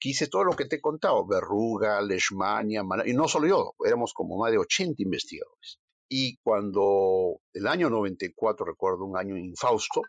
que 0.00 0.08
hice 0.08 0.28
todo 0.28 0.44
lo 0.44 0.52
que 0.52 0.64
te 0.64 0.76
he 0.76 0.80
contado, 0.80 1.26
Berruga, 1.26 2.00
Leishmania, 2.00 2.84
y 3.04 3.12
no 3.12 3.28
solo 3.28 3.46
yo, 3.48 3.74
éramos 3.84 4.14
como 4.14 4.38
más 4.38 4.50
de 4.50 4.56
80 4.56 5.02
investigadores. 5.02 5.78
Y 6.08 6.38
cuando 6.38 7.42
el 7.52 7.66
año 7.66 7.90
94, 7.90 8.64
recuerdo 8.64 9.04
un 9.04 9.18
año 9.18 9.36
infausto, 9.36 10.00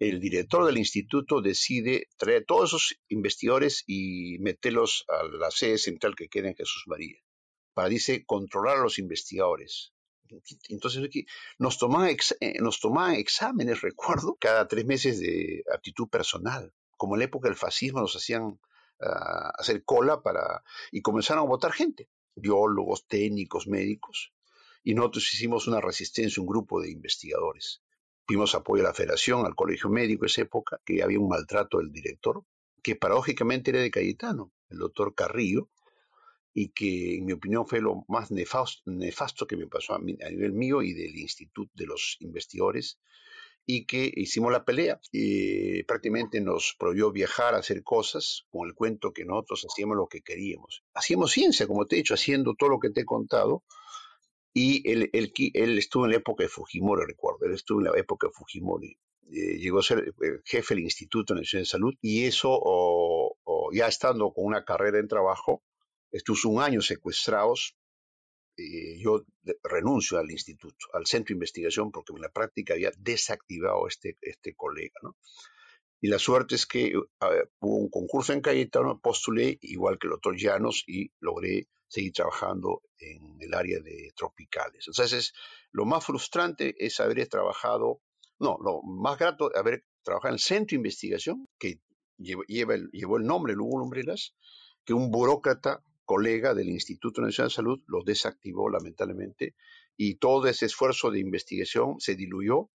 el 0.00 0.18
director 0.18 0.66
del 0.66 0.78
instituto 0.78 1.40
decide 1.40 2.08
traer 2.16 2.44
todos 2.44 2.70
esos 2.70 2.96
investigadores 3.06 3.84
y 3.86 4.40
meterlos 4.40 5.04
a 5.06 5.22
la 5.22 5.52
sede 5.52 5.78
central 5.78 6.16
que 6.16 6.26
queda 6.26 6.48
en 6.48 6.56
Jesús 6.56 6.82
María 6.88 7.23
para, 7.74 7.88
dice, 7.88 8.24
controlar 8.24 8.78
a 8.78 8.82
los 8.82 8.98
investigadores. 8.98 9.92
Entonces 10.68 11.08
nos 11.58 11.78
tomaban, 11.78 12.16
eh, 12.40 12.58
nos 12.60 12.80
exámenes, 13.16 13.82
recuerdo, 13.82 14.36
cada 14.40 14.66
tres 14.66 14.86
meses 14.86 15.20
de 15.20 15.64
aptitud 15.72 16.08
personal. 16.08 16.72
Como 16.96 17.14
en 17.14 17.20
la 17.20 17.24
época 17.26 17.48
del 17.48 17.56
fascismo 17.56 18.00
nos 18.00 18.16
hacían 18.16 18.58
ah, 19.00 19.52
hacer 19.58 19.84
cola 19.84 20.22
para... 20.22 20.62
y 20.90 21.02
comenzaron 21.02 21.44
a 21.44 21.48
votar 21.48 21.72
gente, 21.72 22.08
biólogos, 22.34 23.06
técnicos, 23.06 23.66
médicos. 23.66 24.32
Y 24.82 24.94
nosotros 24.94 25.32
hicimos 25.32 25.66
una 25.66 25.80
resistencia, 25.80 26.40
un 26.40 26.48
grupo 26.48 26.80
de 26.80 26.90
investigadores. 26.90 27.82
Fuimos 28.26 28.54
apoyo 28.54 28.82
a 28.82 28.88
la 28.88 28.94
federación, 28.94 29.44
al 29.44 29.54
colegio 29.54 29.90
médico 29.90 30.24
esa 30.24 30.42
época, 30.42 30.80
que 30.84 31.02
había 31.02 31.20
un 31.20 31.28
maltrato 31.28 31.78
del 31.78 31.92
director, 31.92 32.44
que 32.82 32.96
paradójicamente 32.96 33.70
era 33.70 33.80
de 33.80 33.90
Cayetano, 33.90 34.52
el 34.68 34.78
doctor 34.78 35.14
Carrillo, 35.14 35.70
y 36.54 36.68
que 36.68 37.16
en 37.16 37.26
mi 37.26 37.32
opinión 37.32 37.66
fue 37.66 37.80
lo 37.80 38.04
más 38.08 38.30
nefasto, 38.30 39.46
que 39.46 39.56
me 39.56 39.66
pasó 39.66 39.94
a, 39.94 39.98
nivel 39.98 40.52
mío 40.52 40.82
y 40.82 40.94
del 40.94 41.16
Instituto 41.16 41.72
de 41.74 41.86
los 41.86 42.16
Investigadores, 42.20 43.00
y 43.66 43.86
que 43.86 44.12
hicimos 44.14 44.52
la 44.52 44.64
pelea 44.64 45.00
y 45.10 45.82
prácticamente 45.84 46.40
nos 46.40 46.76
prohibió 46.78 47.10
viajar, 47.10 47.54
a 47.54 47.58
hacer 47.58 47.82
cosas 47.82 48.44
con 48.50 48.68
el 48.68 48.74
cuento 48.74 49.12
que 49.12 49.24
nosotros 49.24 49.66
hacíamos 49.68 49.96
lo 49.96 50.06
que 50.06 50.20
queríamos. 50.20 50.84
Hacíamos 50.94 51.32
ciencia, 51.32 51.66
como 51.66 51.86
te 51.86 51.96
he 51.96 51.98
dicho, 51.98 52.14
haciendo 52.14 52.54
todo 52.54 52.68
lo 52.68 52.78
que 52.78 52.90
te 52.90 53.00
he 53.00 53.04
contado. 53.04 53.64
Y 54.52 54.88
él, 54.88 55.10
él, 55.12 55.78
estuvo 55.78 56.04
en 56.04 56.12
la 56.12 56.18
época 56.18 56.44
de 56.44 56.48
Fujimori, 56.48 57.04
recuerdo, 57.06 57.46
él 57.46 57.54
estuvo 57.54 57.80
en 57.80 57.86
la 57.86 57.98
época 57.98 58.28
de 58.28 58.32
Fujimori. 58.32 58.96
Eh, 59.32 59.58
llegó 59.58 59.80
a 59.80 59.82
ser 59.82 60.14
eh, 60.22 60.40
jefe 60.44 60.74
del 60.74 60.84
Instituto 60.84 61.34
Nacional 61.34 61.64
de 61.64 61.68
Salud 61.68 61.94
y 62.00 62.24
eso, 62.24 62.60
ya 63.72 63.88
estando 63.88 64.32
con 64.32 64.44
una 64.44 64.64
carrera 64.64 65.00
en 65.00 65.08
trabajo, 65.08 65.62
Estos 66.14 66.44
un 66.44 66.62
año 66.62 66.80
secuestrados. 66.80 67.76
Eh, 68.56 69.00
yo 69.00 69.24
renuncio 69.64 70.16
al 70.16 70.30
instituto, 70.30 70.86
al 70.92 71.06
centro 71.06 71.32
de 71.32 71.38
investigación, 71.38 71.90
porque 71.90 72.12
en 72.12 72.22
la 72.22 72.30
práctica 72.30 72.74
había 72.74 72.92
desactivado 72.96 73.88
este, 73.88 74.16
este 74.20 74.54
colega. 74.54 74.94
¿no? 75.02 75.16
Y 76.00 76.06
la 76.06 76.20
suerte 76.20 76.54
es 76.54 76.66
que 76.66 76.92
hubo 76.94 77.76
un 77.76 77.90
concurso 77.90 78.32
en 78.32 78.42
Cayetano, 78.42 79.00
postulé 79.00 79.58
igual 79.62 79.98
que 79.98 80.06
el 80.06 80.12
doctor 80.12 80.36
Llanos 80.36 80.84
y 80.86 81.10
logré 81.18 81.66
seguir 81.88 82.12
trabajando 82.12 82.82
en 82.98 83.36
el 83.40 83.52
área 83.52 83.80
de 83.80 84.12
tropicales. 84.14 84.86
Entonces, 84.86 85.32
lo 85.72 85.84
más 85.84 86.04
frustrante 86.04 86.76
es 86.78 87.00
haber 87.00 87.26
trabajado, 87.28 88.02
no, 88.38 88.56
lo 88.62 88.82
más 88.82 89.18
grato 89.18 89.50
es 89.50 89.58
haber 89.58 89.84
trabajado 90.04 90.28
en 90.28 90.34
el 90.34 90.40
centro 90.40 90.74
de 90.74 90.80
investigación, 90.80 91.48
que 91.58 91.80
lleva, 92.18 92.74
el, 92.74 92.88
llevó 92.92 93.16
el 93.16 93.24
nombre 93.24 93.54
Lugo 93.54 93.78
Lumbreras, 93.78 94.36
que 94.84 94.92
un 94.92 95.10
burócrata 95.10 95.82
colega 96.04 96.54
del 96.54 96.68
Instituto 96.68 97.20
Nacional 97.20 97.48
de 97.48 97.54
Salud 97.54 97.82
los 97.86 98.04
desactivó 98.04 98.68
lamentablemente 98.68 99.54
y 99.96 100.16
todo 100.16 100.46
ese 100.48 100.66
esfuerzo 100.66 101.10
de 101.10 101.20
investigación 101.20 102.00
se 102.00 102.14
diluyó. 102.14 102.70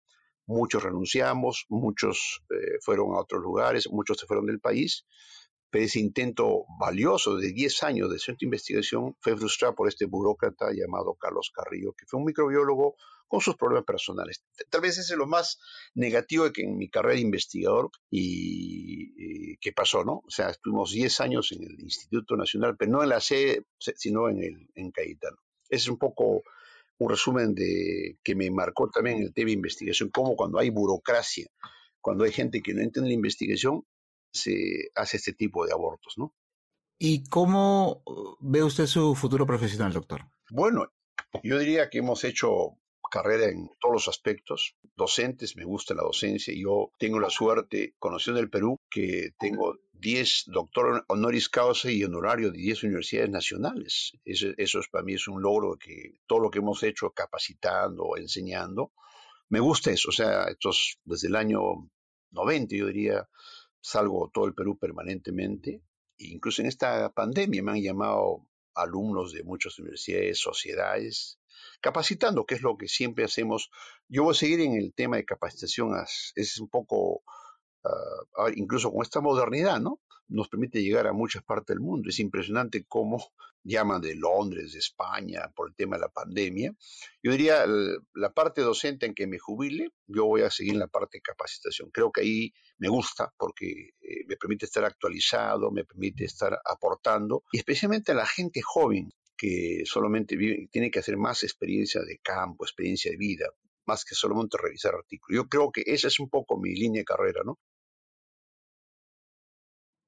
Muchos 0.46 0.82
renunciamos, 0.82 1.66
muchos 1.68 2.44
eh, 2.50 2.78
fueron 2.80 3.14
a 3.14 3.20
otros 3.20 3.42
lugares, 3.42 3.88
muchos 3.90 4.18
se 4.18 4.26
fueron 4.26 4.46
del 4.46 4.60
país, 4.60 5.04
pero 5.70 5.84
ese 5.84 5.98
intento 5.98 6.64
valioso 6.78 7.36
de 7.36 7.52
10 7.52 7.82
años 7.82 8.10
de 8.10 8.18
centro 8.18 8.38
de 8.40 8.46
investigación 8.46 9.16
fue 9.20 9.36
frustrado 9.36 9.74
por 9.74 9.88
este 9.88 10.06
burócrata 10.06 10.70
llamado 10.72 11.14
Carlos 11.14 11.50
Carrillo, 11.52 11.92
que 11.92 12.06
fue 12.06 12.20
un 12.20 12.26
microbiólogo 12.26 12.94
con 13.28 13.40
sus 13.40 13.56
problemas 13.56 13.84
personales. 13.84 14.44
Tal 14.70 14.80
vez 14.80 14.98
ese 14.98 15.12
es 15.12 15.18
lo 15.18 15.26
más 15.26 15.58
negativo 15.94 16.44
de 16.44 16.52
que 16.52 16.62
en 16.62 16.76
mi 16.76 16.88
carrera 16.88 17.14
de 17.14 17.22
investigador 17.22 17.90
y, 18.10 19.56
qué 19.58 19.72
pasó, 19.72 20.04
¿no? 20.04 20.22
O 20.26 20.30
sea, 20.30 20.50
estuvimos 20.50 20.92
10 20.92 21.20
años 21.20 21.52
en 21.52 21.64
el 21.64 21.80
Instituto 21.80 22.36
Nacional, 22.36 22.76
pero 22.78 22.92
no 22.92 23.02
en 23.02 23.08
la 23.08 23.20
sede, 23.20 23.64
sino 23.78 24.28
en, 24.28 24.42
el, 24.42 24.68
en 24.74 24.90
Cayetano. 24.90 25.38
Ese 25.68 25.84
es 25.84 25.88
un 25.88 25.98
poco 25.98 26.42
un 26.98 27.10
resumen 27.10 27.54
de 27.54 28.18
que 28.22 28.34
me 28.34 28.50
marcó 28.50 28.88
también 28.88 29.22
el 29.22 29.32
tema 29.34 29.46
de 29.46 29.52
investigación, 29.52 30.10
como 30.10 30.36
cuando 30.36 30.58
hay 30.58 30.70
burocracia, 30.70 31.46
cuando 32.00 32.24
hay 32.24 32.32
gente 32.32 32.62
que 32.62 32.74
no 32.74 32.82
entiende 32.82 33.10
la 33.10 33.14
investigación, 33.14 33.84
se 34.32 34.90
hace 34.94 35.16
este 35.16 35.32
tipo 35.32 35.66
de 35.66 35.72
abortos, 35.72 36.14
¿no? 36.16 36.34
¿Y 36.98 37.28
cómo 37.28 38.02
ve 38.40 38.62
usted 38.62 38.86
su 38.86 39.14
futuro 39.14 39.46
profesional, 39.46 39.92
doctor? 39.92 40.22
Bueno, 40.50 40.90
yo 41.42 41.58
diría 41.58 41.90
que 41.90 41.98
hemos 41.98 42.24
hecho 42.24 42.78
carrera 43.10 43.46
en 43.46 43.70
todos 43.80 43.94
los 43.94 44.08
aspectos. 44.08 44.76
Docentes, 44.96 45.56
me 45.56 45.64
gusta 45.64 45.94
la 45.94 46.02
docencia. 46.02 46.54
Yo 46.56 46.90
tengo 46.98 47.20
la 47.20 47.30
suerte, 47.30 47.94
conociendo 47.98 48.40
el 48.40 48.50
Perú, 48.50 48.80
que 48.90 49.30
tengo 49.38 49.78
10 49.92 50.44
doctor 50.48 51.04
honoris 51.08 51.48
causa 51.48 51.90
y 51.90 52.04
honorario 52.04 52.50
de 52.50 52.58
10 52.58 52.84
universidades 52.84 53.30
nacionales. 53.30 54.12
Eso, 54.24 54.48
eso 54.56 54.80
es, 54.80 54.88
para 54.88 55.04
mí 55.04 55.14
es 55.14 55.28
un 55.28 55.42
logro 55.42 55.76
que 55.76 56.20
todo 56.26 56.40
lo 56.40 56.50
que 56.50 56.58
hemos 56.58 56.82
hecho 56.82 57.10
capacitando, 57.10 58.16
enseñando, 58.16 58.92
me 59.48 59.60
gusta 59.60 59.90
eso. 59.90 60.10
O 60.10 60.12
sea, 60.12 60.44
estos, 60.44 60.98
desde 61.04 61.28
el 61.28 61.36
año 61.36 61.60
90, 62.30 62.76
yo 62.76 62.86
diría, 62.86 63.28
salgo 63.80 64.30
todo 64.32 64.46
el 64.46 64.54
Perú 64.54 64.78
permanentemente. 64.78 65.82
Incluso 66.18 66.62
en 66.62 66.68
esta 66.68 67.12
pandemia 67.12 67.62
me 67.62 67.72
han 67.72 67.82
llamado 67.82 68.46
alumnos 68.74 69.32
de 69.32 69.42
muchas 69.42 69.78
universidades, 69.78 70.38
sociedades, 70.38 71.38
capacitando, 71.80 72.44
que 72.44 72.54
es 72.56 72.62
lo 72.62 72.76
que 72.76 72.88
siempre 72.88 73.24
hacemos. 73.24 73.70
Yo 74.08 74.24
voy 74.24 74.32
a 74.32 74.38
seguir 74.38 74.60
en 74.60 74.74
el 74.74 74.94
tema 74.94 75.16
de 75.16 75.24
capacitación, 75.24 75.92
es 76.34 76.58
un 76.60 76.68
poco, 76.68 77.22
uh, 77.84 78.48
incluso 78.54 78.90
con 78.92 79.02
esta 79.02 79.20
modernidad, 79.20 79.80
¿no? 79.80 80.00
Nos 80.28 80.48
permite 80.48 80.82
llegar 80.82 81.06
a 81.06 81.12
muchas 81.12 81.44
partes 81.44 81.74
del 81.74 81.80
mundo. 81.80 82.08
Es 82.08 82.18
impresionante 82.18 82.84
cómo 82.88 83.32
llaman 83.66 84.00
de 84.00 84.14
Londres, 84.14 84.72
de 84.72 84.78
España, 84.78 85.50
por 85.54 85.68
el 85.68 85.74
tema 85.74 85.96
de 85.96 86.02
la 86.02 86.08
pandemia. 86.08 86.72
Yo 87.22 87.32
diría, 87.32 87.64
la 88.14 88.32
parte 88.32 88.62
docente 88.62 89.06
en 89.06 89.14
que 89.14 89.26
me 89.26 89.38
jubile, 89.38 89.90
yo 90.06 90.24
voy 90.26 90.42
a 90.42 90.50
seguir 90.50 90.74
en 90.74 90.80
la 90.80 90.86
parte 90.86 91.18
de 91.18 91.22
capacitación. 91.22 91.90
Creo 91.90 92.12
que 92.12 92.20
ahí 92.20 92.52
me 92.78 92.88
gusta 92.88 93.32
porque 93.36 93.90
eh, 94.00 94.24
me 94.26 94.36
permite 94.36 94.66
estar 94.66 94.84
actualizado, 94.84 95.70
me 95.70 95.84
permite 95.84 96.24
estar 96.24 96.58
aportando, 96.64 97.42
y 97.52 97.58
especialmente 97.58 98.12
a 98.12 98.14
la 98.14 98.26
gente 98.26 98.62
joven 98.62 99.10
que 99.36 99.82
solamente 99.84 100.36
vive, 100.36 100.68
tiene 100.70 100.90
que 100.90 101.00
hacer 101.00 101.16
más 101.16 101.42
experiencia 101.42 102.02
de 102.02 102.18
campo, 102.18 102.64
experiencia 102.64 103.10
de 103.10 103.16
vida, 103.16 103.46
más 103.86 104.04
que 104.04 104.14
solamente 104.14 104.56
revisar 104.60 104.94
artículos. 104.94 105.36
Yo 105.36 105.48
creo 105.48 105.70
que 105.70 105.82
esa 105.86 106.08
es 106.08 106.18
un 106.18 106.28
poco 106.28 106.58
mi 106.58 106.74
línea 106.74 107.00
de 107.00 107.04
carrera, 107.04 107.42
¿no? 107.44 107.58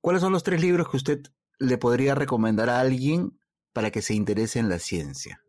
¿Cuáles 0.01 0.23
son 0.23 0.33
los 0.33 0.43
tres 0.43 0.61
libros 0.61 0.89
que 0.89 0.97
usted 0.97 1.21
le 1.59 1.77
podría 1.77 2.15
recomendar 2.15 2.69
a 2.71 2.81
alguien 2.81 3.39
para 3.73 3.91
que 3.91 4.03
se 4.03 4.15
interese 4.15 4.59
en 4.59 4.69
la 4.69 4.79
ciencia? 4.79 5.43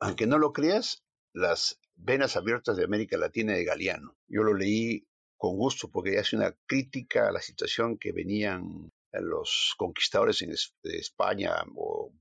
Aunque 0.00 0.26
no 0.26 0.38
lo 0.38 0.52
creas, 0.52 1.04
Las 1.32 1.80
Venas 1.94 2.36
Abiertas 2.36 2.76
de 2.76 2.84
América 2.84 3.16
Latina 3.16 3.52
de 3.52 3.64
Galeano. 3.64 4.16
Yo 4.26 4.42
lo 4.42 4.54
leí 4.54 5.06
con 5.36 5.56
gusto 5.56 5.90
porque 5.90 6.18
hace 6.18 6.36
una 6.36 6.52
crítica 6.66 7.28
a 7.28 7.32
la 7.32 7.40
situación 7.40 7.98
que 7.98 8.12
venían 8.12 8.92
los 9.20 9.74
conquistadores 9.76 10.42
en 10.42 10.54
España. 10.84 11.54
O, 11.76 12.12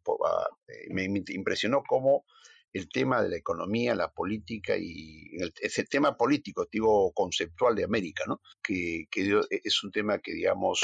eh, 0.67 0.93
me 0.93 1.05
impresionó 1.05 1.83
cómo 1.87 2.25
el 2.73 2.89
tema 2.89 3.21
de 3.21 3.29
la 3.29 3.37
economía, 3.37 3.93
la 3.93 4.11
política 4.11 4.75
y 4.77 5.29
ese 5.61 5.83
tema 5.83 6.17
político, 6.17 6.67
digo, 6.71 7.13
conceptual 7.13 7.75
de 7.75 7.83
América, 7.83 8.23
¿no? 8.27 8.41
Que, 8.63 9.05
que, 9.11 9.39
es 9.49 9.83
un 9.83 9.91
tema 9.91 10.17
que, 10.19 10.33
digamos, 10.33 10.81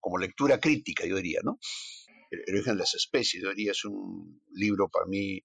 como 0.00 0.16
lectura 0.16 0.58
crítica, 0.58 1.04
yo 1.06 1.16
diría, 1.16 1.40
¿no? 1.44 1.58
El, 2.30 2.42
origen 2.54 2.74
de 2.74 2.80
las 2.80 2.94
especies, 2.94 3.42
yo 3.42 3.50
diría, 3.50 3.72
es 3.72 3.84
un 3.84 4.40
libro 4.52 4.88
para 4.88 5.06
mí 5.06 5.44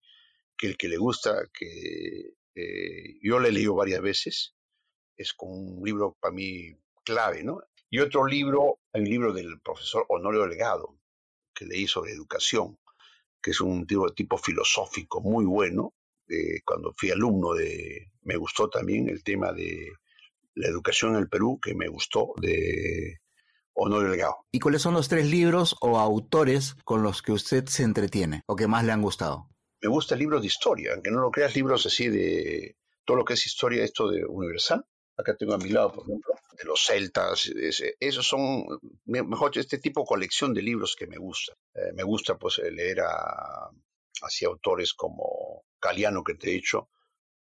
que 0.57 0.68
el 0.68 0.78
que 0.78 0.88
le 0.88 0.97
gusta, 0.97 1.49
que 1.53 2.36
eh, 2.55 3.18
yo 3.22 3.39
le 3.39 3.49
he 3.49 3.51
leído 3.51 3.76
varias 3.76 4.01
veces, 4.01 4.55
es 5.18 5.34
como 5.34 5.53
un 5.53 5.84
libro 5.86 6.18
para 6.22 6.34
mí 6.34 6.74
clave, 7.03 7.43
¿no? 7.43 7.62
Y 7.93 7.99
otro 7.99 8.25
libro, 8.25 8.79
hay 8.93 9.01
un 9.01 9.09
libro 9.09 9.33
del 9.33 9.59
profesor 9.59 10.05
Honorio 10.07 10.47
Legado, 10.47 10.97
que 11.53 11.65
leí 11.65 11.87
sobre 11.87 12.13
educación, 12.13 12.79
que 13.41 13.51
es 13.51 13.59
un 13.59 13.85
tipo, 13.85 14.09
tipo 14.13 14.37
filosófico 14.37 15.19
muy 15.19 15.43
bueno. 15.43 15.93
cuando 16.65 16.93
fui 16.95 17.11
alumno 17.11 17.53
de, 17.53 18.13
me 18.21 18.37
gustó 18.37 18.69
también 18.69 19.09
el 19.09 19.21
tema 19.25 19.51
de 19.51 19.91
la 20.55 20.69
educación 20.69 21.15
en 21.15 21.23
el 21.23 21.27
Perú, 21.27 21.59
que 21.61 21.75
me 21.75 21.89
gustó, 21.89 22.31
de 22.37 23.19
Honorio 23.73 24.07
Legado. 24.07 24.37
¿Y 24.53 24.59
cuáles 24.59 24.83
son 24.83 24.93
los 24.93 25.09
tres 25.09 25.29
libros 25.29 25.75
o 25.81 25.99
autores 25.99 26.75
con 26.85 27.03
los 27.03 27.21
que 27.21 27.33
usted 27.33 27.65
se 27.65 27.83
entretiene 27.83 28.43
o 28.47 28.55
que 28.55 28.67
más 28.67 28.85
le 28.85 28.93
han 28.93 29.01
gustado? 29.01 29.49
Me 29.81 29.89
gusta 29.89 30.15
libros 30.15 30.39
de 30.39 30.47
historia, 30.47 30.93
aunque 30.93 31.11
no 31.11 31.19
lo 31.19 31.29
creas, 31.29 31.57
libros 31.57 31.85
así 31.85 32.07
de 32.07 32.77
todo 33.03 33.17
lo 33.17 33.25
que 33.25 33.33
es 33.33 33.45
historia, 33.45 33.83
esto 33.83 34.09
de 34.09 34.23
universal. 34.23 34.85
Acá 35.17 35.35
tengo 35.35 35.55
a 35.55 35.57
mi 35.57 35.69
lado, 35.69 35.91
por 35.91 36.05
ejemplo, 36.05 36.33
los 36.64 36.86
celtas, 36.86 37.51
esos 37.99 38.28
son, 38.28 38.66
mejor, 39.05 39.57
este 39.57 39.80
tipo 39.80 40.01
de 40.01 40.07
colección 40.07 40.53
de 40.53 40.62
libros 40.62 40.95
que 40.95 41.07
me 41.07 41.18
gusta. 41.18 41.53
Eh, 41.74 41.91
me 41.93 42.03
gusta 42.03 42.38
pues 42.38 42.59
leer 42.59 43.01
a, 43.01 43.70
así 44.22 44.45
autores 44.45 44.93
como 44.93 45.64
Galeano, 45.82 46.24
que 46.24 46.36
te 46.36 46.49
he 46.49 46.53
dicho, 46.53 46.89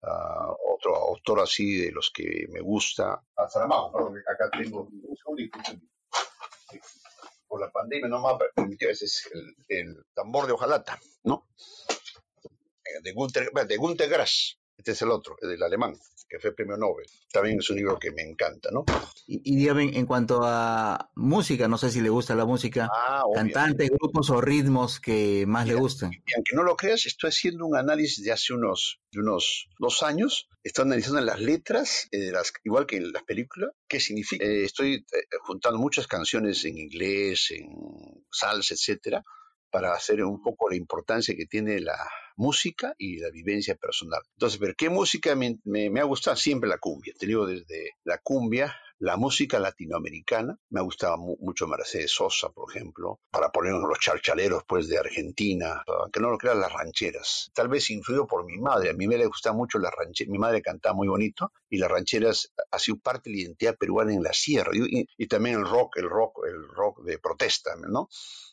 otro 0.02 0.96
autor 0.96 1.42
así 1.42 1.78
de 1.78 1.92
los 1.92 2.12
que 2.12 2.48
me 2.50 2.62
gusta. 2.62 3.22
A 3.36 3.50
Saramago, 3.50 4.14
acá 4.28 4.50
tengo 4.58 4.90
por 7.48 7.60
la 7.60 7.72
pandemia 7.72 8.08
no 8.08 8.22
me 8.22 8.30
ha 8.30 8.38
permitido, 8.38 8.92
ese 8.92 9.06
es 9.06 9.28
el, 9.68 9.98
tambor 10.14 10.46
de 10.46 10.54
hojalata, 10.54 11.00
¿no? 11.24 11.48
Eh, 12.38 13.02
de 13.02 13.12
Gunter, 13.12 13.52
de 13.52 13.78
Gunter 13.78 14.08
Grass, 14.08 14.60
este 14.78 14.92
es 14.92 15.02
el 15.02 15.10
otro, 15.10 15.36
el 15.42 15.50
del 15.50 15.64
alemán 15.64 16.00
que 16.30 16.40
fue 16.40 16.54
premio 16.54 16.78
Nobel. 16.78 17.06
También 17.32 17.60
es 17.60 17.70
un 17.70 17.78
libro 17.78 17.98
que 17.98 18.12
me 18.12 18.22
encanta, 18.22 18.70
¿no? 18.72 18.86
Y, 19.28 19.42
y 19.44 19.56
dígame, 19.58 19.98
en 19.98 20.06
cuanto 20.06 20.42
a 20.44 21.10
música, 21.16 21.68
no 21.68 21.78
sé 21.78 21.90
si 21.90 22.02
le 22.02 22.10
gusta 22.10 22.36
la 22.36 22.46
música, 22.46 22.90
ah, 22.94 23.24
cantantes, 23.34 23.90
grupos 23.90 24.30
o 24.30 24.40
ritmos 24.40 25.00
que 25.00 25.46
más 25.48 25.68
le 25.68 25.76
gustan. 25.76 26.12
Y 26.14 26.36
aunque 26.36 26.56
no 26.56 26.64
lo 26.64 26.76
creas, 26.76 27.06
estoy 27.06 27.30
haciendo 27.30 27.66
un 27.66 27.76
análisis 27.76 28.24
de 28.24 28.32
hace 28.32 28.54
unos, 28.54 29.02
de 29.12 29.20
unos 29.20 29.68
dos 29.80 30.04
años. 30.04 30.48
Estoy 30.64 30.84
analizando 30.84 31.22
las 31.22 31.40
letras, 31.40 32.08
eh, 32.12 32.32
las, 32.32 32.54
igual 32.64 32.86
que 32.86 32.98
en 32.98 33.12
las 33.12 33.24
películas, 33.24 33.72
qué 33.88 34.00
significa. 34.00 34.46
Eh, 34.46 34.66
estoy 34.66 34.96
eh, 34.96 35.24
juntando 35.42 35.80
muchas 35.80 36.06
canciones 36.06 36.64
en 36.66 36.78
inglés, 36.78 37.48
en 37.52 37.70
salsa, 38.32 38.74
etcétera, 38.74 39.24
para 39.70 39.94
hacer 39.94 40.24
un 40.24 40.42
poco 40.42 40.70
la 40.70 40.76
importancia 40.76 41.36
que 41.36 41.46
tiene 41.46 41.80
la 41.80 41.98
música 42.36 42.96
y 42.98 43.18
la 43.18 43.30
vivencia 43.30 43.76
personal. 43.76 44.22
Entonces, 44.34 44.60
pero 44.60 44.74
¿qué 44.78 44.90
música 44.90 45.36
me, 45.36 46.00
ha 46.00 46.04
gustado? 46.04 46.38
Siempre 46.38 46.70
la 46.70 46.78
cumbia. 46.78 47.14
Te 47.20 47.28
digo, 47.28 47.46
desde 47.46 47.96
la 48.04 48.18
cumbia 48.20 48.76
la 49.00 49.16
música 49.16 49.60
latinoamericana, 49.60 50.58
me 50.70 50.82
ha 50.82 50.84
gustado 50.84 51.18
mucho 51.18 51.68
Mercedes 51.68 52.12
Sosa, 52.12 52.50
por 52.50 52.70
ejemplo, 52.70 53.22
para 53.32 53.50
poner 53.50 53.72
los 53.72 53.98
charchaleros 53.98 54.64
pues 54.68 54.90
de 54.90 54.98
Argentina, 54.98 55.82
aunque 56.02 56.20
no 56.20 56.30
lo 56.30 56.38
crean 56.38 56.60
las 56.60 56.74
rancheras. 56.74 57.50
Tal 57.54 57.70
vez 57.70 57.90
influido 57.92 58.28
por 58.28 58.46
mi 58.46 58.58
madre, 58.58 58.90
a 58.90 58.94
mí 58.94 59.08
me 59.08 59.18
le 59.18 59.26
gusta 59.26 59.54
mucho 59.54 59.80
las 59.80 59.94
rancheras, 59.98 60.30
mi 60.30 60.38
madre 60.38 60.62
cantaba 60.62 60.96
muy 60.96 61.08
bonito 61.08 61.54
y 61.70 61.78
las 61.78 61.90
rancheras 61.90 62.52
ha 62.72 62.78
sido 62.78 62.98
parte 63.00 63.30
de 63.30 63.38
la 63.38 63.42
identidad 63.44 63.78
peruana 63.78 64.14
en 64.14 64.22
la 64.22 64.34
sierra 64.34 64.72
y, 64.74 65.06
y, 65.18 65.28
también 65.28 65.60
el 65.60 65.66
rock, 65.66 65.96
el 65.98 66.10
rock, 66.10 66.46
el 66.46 66.68
rock 66.68 67.02
de 67.04 67.20
protesta, 67.20 67.76
¿no? 67.78 68.10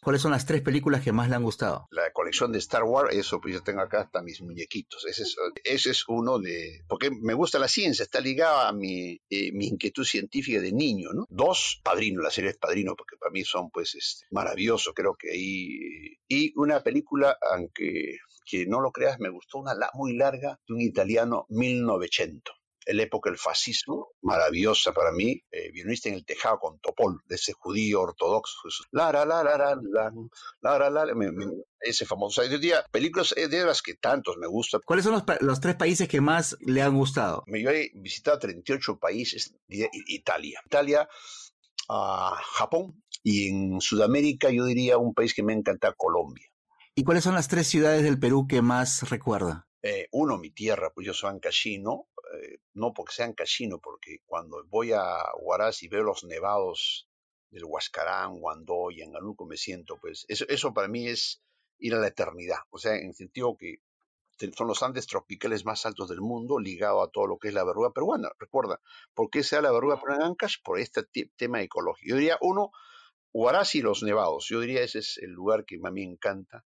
¿Cuáles 0.06 0.22
son 0.22 0.30
las 0.30 0.46
tres 0.46 0.62
películas 0.62 1.02
que 1.02 1.10
más 1.10 1.28
le 1.28 1.34
han 1.34 1.42
gustado? 1.42 1.88
La 1.90 2.12
colección 2.12 2.52
de 2.52 2.58
Star 2.58 2.84
Wars, 2.84 3.12
eso 3.12 3.40
pues 3.40 3.54
yo 3.54 3.64
tengo 3.64 3.80
acá 3.80 4.02
hasta 4.02 4.22
mis 4.22 4.40
muñequitos. 4.40 5.04
Ese 5.04 5.90
es, 5.90 6.04
uno 6.06 6.38
de... 6.38 6.84
Porque 6.86 7.10
me 7.10 7.34
gusta 7.34 7.58
la 7.58 7.66
ciencia, 7.66 8.04
está 8.04 8.20
ligada 8.20 8.68
a 8.68 8.72
mi, 8.72 9.20
eh, 9.28 9.50
mi 9.50 9.66
inquietud 9.66 10.04
científica 10.04 10.60
de 10.60 10.70
niño, 10.70 11.08
¿no? 11.12 11.26
Dos, 11.28 11.80
Padrino, 11.82 12.22
la 12.22 12.30
serie 12.30 12.50
es 12.50 12.56
Padrino, 12.56 12.94
porque 12.94 13.16
para 13.16 13.32
mí 13.32 13.42
son 13.42 13.68
pues 13.70 13.96
este, 13.96 14.26
maravillosos, 14.30 14.94
creo 14.94 15.16
que 15.18 15.32
ahí... 15.32 16.20
Y 16.28 16.52
una 16.54 16.84
película, 16.84 17.36
aunque 17.52 18.18
que 18.48 18.64
no 18.64 18.80
lo 18.80 18.92
creas, 18.92 19.18
me 19.18 19.28
gustó 19.28 19.58
una 19.58 19.74
muy 19.94 20.16
larga 20.16 20.60
de 20.68 20.74
un 20.74 20.82
italiano, 20.82 21.46
1900 21.48 22.55
la 22.86 23.02
época 23.02 23.30
del 23.30 23.38
fascismo, 23.38 24.12
maravillosa 24.22 24.92
para 24.92 25.12
mí, 25.12 25.42
eh, 25.50 25.72
en 25.74 26.14
el 26.14 26.24
tejado 26.24 26.58
con 26.58 26.78
Topol, 26.78 27.20
de 27.26 27.34
ese 27.34 27.52
judío 27.52 28.02
ortodoxo. 28.02 28.68
La, 28.92 29.10
la, 29.12 29.24
la, 29.24 29.42
la, 29.42 29.56
la, 29.56 30.12
la, 30.60 30.90
la, 30.90 31.04
la, 31.04 31.14
ese 31.80 32.06
famoso. 32.06 32.42
Hay 32.42 32.58
día, 32.58 32.84
películas 32.90 33.34
de 33.36 33.64
las 33.64 33.82
que 33.82 33.94
tantos 33.94 34.36
me 34.38 34.46
gustan. 34.46 34.80
¿Cuáles 34.84 35.04
son 35.04 35.14
los, 35.14 35.24
los, 35.40 35.60
tres 35.60 35.76
países 35.76 36.08
que 36.08 36.20
más 36.20 36.56
le 36.60 36.82
han 36.82 36.96
gustado? 36.96 37.44
Yo 37.46 37.70
he 37.70 37.90
visitado 37.94 38.38
38 38.38 38.98
países, 38.98 39.54
Italia. 39.68 40.60
Italia, 40.64 41.08
uh, 41.88 42.34
Japón 42.54 43.02
y 43.22 43.48
en 43.48 43.80
Sudamérica 43.80 44.50
yo 44.50 44.64
diría 44.64 44.98
un 44.98 45.14
país 45.14 45.34
que 45.34 45.42
me 45.42 45.52
encanta, 45.52 45.92
Colombia. 45.96 46.46
¿Y 46.94 47.04
cuáles 47.04 47.24
son 47.24 47.34
las 47.34 47.48
tres 47.48 47.66
ciudades 47.66 48.02
del 48.02 48.18
Perú 48.18 48.46
que 48.48 48.62
más 48.62 49.10
recuerda? 49.10 49.65
Eh, 49.82 50.08
uno, 50.12 50.38
mi 50.38 50.50
tierra, 50.50 50.90
pues 50.92 51.06
yo 51.06 51.14
soy 51.14 51.30
ancashino, 51.30 52.08
eh, 52.34 52.58
no 52.74 52.92
porque 52.92 53.14
sean 53.14 53.34
casino, 53.34 53.78
porque 53.78 54.18
cuando 54.26 54.64
voy 54.68 54.92
a 54.92 55.18
Huaraz 55.38 55.82
y 55.82 55.88
veo 55.88 56.02
los 56.02 56.24
nevados 56.24 57.08
del 57.50 57.64
Huascarán, 57.64 58.38
Guandó 58.40 58.90
y 58.90 59.02
Anganuco, 59.02 59.46
me 59.46 59.56
siento, 59.56 59.96
pues, 60.00 60.24
eso, 60.28 60.44
eso 60.48 60.74
para 60.74 60.88
mí 60.88 61.06
es 61.08 61.42
ir 61.78 61.94
a 61.94 61.98
la 61.98 62.08
eternidad. 62.08 62.58
O 62.70 62.78
sea, 62.78 62.96
en 62.96 63.08
el 63.08 63.14
sentido 63.14 63.56
que 63.56 63.80
son 64.54 64.66
los 64.66 64.82
Andes 64.82 65.06
tropicales 65.06 65.64
más 65.64 65.86
altos 65.86 66.08
del 66.08 66.20
mundo, 66.20 66.58
ligado 66.58 67.02
a 67.02 67.10
todo 67.10 67.26
lo 67.26 67.38
que 67.38 67.48
es 67.48 67.54
la 67.54 67.64
verruga 67.64 67.92
peruana. 67.92 68.30
Recuerda, 68.38 68.80
¿por 69.14 69.30
qué 69.30 69.42
se 69.42 69.56
da 69.56 69.62
la 69.62 69.72
verruga 69.72 69.98
peruana 69.98 70.24
en 70.24 70.30
Ancash? 70.32 70.56
Por 70.62 70.78
este 70.78 71.04
tema 71.36 71.62
ecológico. 71.62 72.10
Yo 72.10 72.16
diría, 72.16 72.38
uno, 72.40 72.70
Huaraz 73.32 73.74
y 73.74 73.82
los 73.82 74.02
nevados. 74.02 74.46
Yo 74.48 74.60
diría 74.60 74.82
ese 74.82 74.98
es 74.98 75.18
el 75.18 75.30
lugar 75.30 75.64
que 75.64 75.76
a 75.82 75.90
mí 75.90 76.06
me 76.06 76.12
encanta 76.12 76.64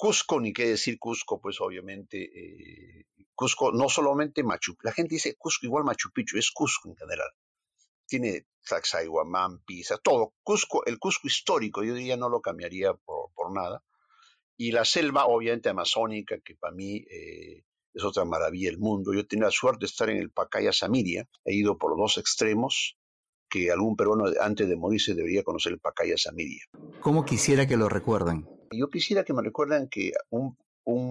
Cusco, 0.00 0.40
ni 0.40 0.54
qué 0.54 0.66
decir 0.66 0.98
Cusco, 0.98 1.42
pues 1.42 1.60
obviamente, 1.60 2.16
eh, 2.22 3.04
Cusco, 3.34 3.70
no 3.70 3.90
solamente 3.90 4.42
Machu 4.42 4.74
la 4.82 4.92
gente 4.92 5.16
dice 5.16 5.36
Cusco 5.36 5.66
igual 5.66 5.84
Machu 5.84 6.10
Picchu, 6.10 6.38
es 6.38 6.50
Cusco 6.50 6.88
en 6.88 6.96
general. 6.96 7.28
Tiene 8.06 8.46
Sacsayhuamán, 8.62 9.58
Pisa, 9.66 9.98
todo. 9.98 10.32
Cusco, 10.42 10.86
el 10.86 10.98
Cusco 10.98 11.28
histórico, 11.28 11.84
yo 11.84 11.92
diría 11.92 12.16
no 12.16 12.30
lo 12.30 12.40
cambiaría 12.40 12.94
por, 12.94 13.30
por 13.34 13.52
nada. 13.52 13.84
Y 14.56 14.72
la 14.72 14.86
selva, 14.86 15.26
obviamente, 15.26 15.68
amazónica, 15.68 16.38
que 16.42 16.54
para 16.54 16.74
mí 16.74 17.04
eh, 17.10 17.64
es 17.92 18.02
otra 18.02 18.24
maravilla 18.24 18.70
del 18.70 18.78
mundo. 18.78 19.12
Yo 19.12 19.26
tenía 19.26 19.44
la 19.44 19.50
suerte 19.50 19.80
de 19.80 19.86
estar 19.86 20.08
en 20.08 20.16
el 20.16 20.30
Pacaya 20.30 20.72
Samiria, 20.72 21.28
he 21.44 21.54
ido 21.54 21.76
por 21.76 21.90
los 21.90 21.98
dos 21.98 22.16
extremos, 22.16 22.96
que 23.50 23.70
algún 23.70 23.96
peruano 23.96 24.32
antes 24.40 24.66
de 24.66 24.76
morirse 24.76 25.14
debería 25.14 25.42
conocer 25.42 25.72
el 25.72 25.78
Pacaya 25.78 26.16
Samiria. 26.16 26.64
¿Cómo 27.02 27.26
quisiera 27.26 27.66
que 27.66 27.76
lo 27.76 27.90
recuerden? 27.90 28.48
Yo 28.72 28.88
quisiera 28.88 29.24
que 29.24 29.32
me 29.32 29.42
recuerden 29.42 29.88
que 29.88 30.12
un, 30.30 30.56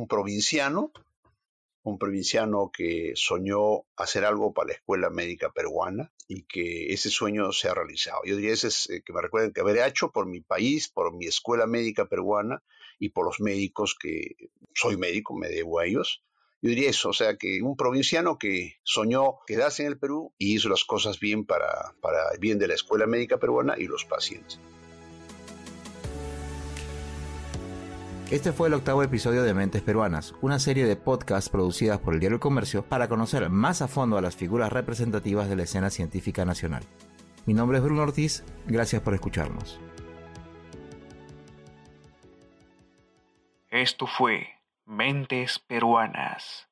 provinciano, 0.07 0.93
un 1.83 1.99
provinciano 1.99 2.71
que 2.71 3.11
soñó 3.15 3.83
hacer 3.97 4.23
algo 4.23 4.53
para 4.53 4.67
la 4.67 4.73
escuela 4.75 5.09
médica 5.09 5.51
peruana 5.51 6.09
y 6.29 6.43
que 6.43 6.93
ese 6.93 7.09
sueño 7.09 7.51
se 7.51 7.67
ha 7.67 7.73
realizado. 7.73 8.21
Yo 8.23 8.37
diría 8.37 8.53
ese 8.53 8.69
es, 8.69 8.89
eh, 8.89 9.01
que 9.05 9.11
me 9.11 9.21
recuerden 9.21 9.51
que 9.51 9.59
haber 9.59 9.85
hecho 9.85 10.11
por 10.11 10.25
mi 10.25 10.39
país, 10.39 10.87
por 10.87 11.13
mi 11.13 11.25
escuela 11.25 11.67
médica 11.67 12.05
peruana 12.05 12.63
y 12.97 13.09
por 13.09 13.25
los 13.25 13.41
médicos 13.41 13.93
que 13.99 14.35
soy 14.73 14.95
médico, 14.95 15.35
me 15.35 15.49
debo 15.49 15.79
a 15.79 15.85
ellos, 15.85 16.23
yo 16.61 16.69
diría 16.69 16.89
eso, 16.89 17.09
o 17.09 17.13
sea, 17.13 17.37
que 17.37 17.61
un 17.61 17.77
provinciano 17.77 18.37
que 18.37 18.75
soñó 18.83 19.39
quedarse 19.47 19.83
en 19.83 19.89
el 19.89 19.99
Perú 19.99 20.33
y 20.37 20.55
hizo 20.55 20.67
las 20.67 20.83
cosas 20.83 21.19
bien 21.19 21.45
para, 21.45 21.95
para 22.01 22.31
el 22.33 22.39
bien 22.39 22.59
de 22.59 22.67
la 22.67 22.73
escuela 22.73 23.05
médica 23.05 23.37
peruana 23.37 23.75
y 23.77 23.85
los 23.85 24.03
pacientes. 24.05 24.59
Este 28.31 28.51
fue 28.51 28.67
el 28.67 28.75
octavo 28.75 29.01
episodio 29.01 29.41
de 29.41 29.55
Mentes 29.55 29.81
Peruanas, 29.81 30.35
una 30.41 30.59
serie 30.59 30.85
de 30.85 30.95
podcasts 30.95 31.49
producidas 31.49 31.97
por 31.97 32.13
el 32.13 32.19
Diario 32.19 32.35
El 32.35 32.39
Comercio 32.39 32.85
para 32.85 33.07
conocer 33.07 33.49
más 33.49 33.81
a 33.81 33.87
fondo 33.87 34.19
a 34.19 34.21
las 34.21 34.35
figuras 34.35 34.71
representativas 34.71 35.49
de 35.49 35.55
la 35.55 35.63
escena 35.63 35.89
científica 35.89 36.45
nacional. 36.45 36.83
Mi 37.47 37.55
nombre 37.55 37.79
es 37.79 37.83
Bruno 37.83 38.03
Ortiz, 38.03 38.43
gracias 38.67 39.01
por 39.01 39.15
escucharnos. 39.15 39.79
Esto 43.71 44.05
fue 44.05 44.47
Mentes 44.85 45.57
Peruanas. 45.57 46.68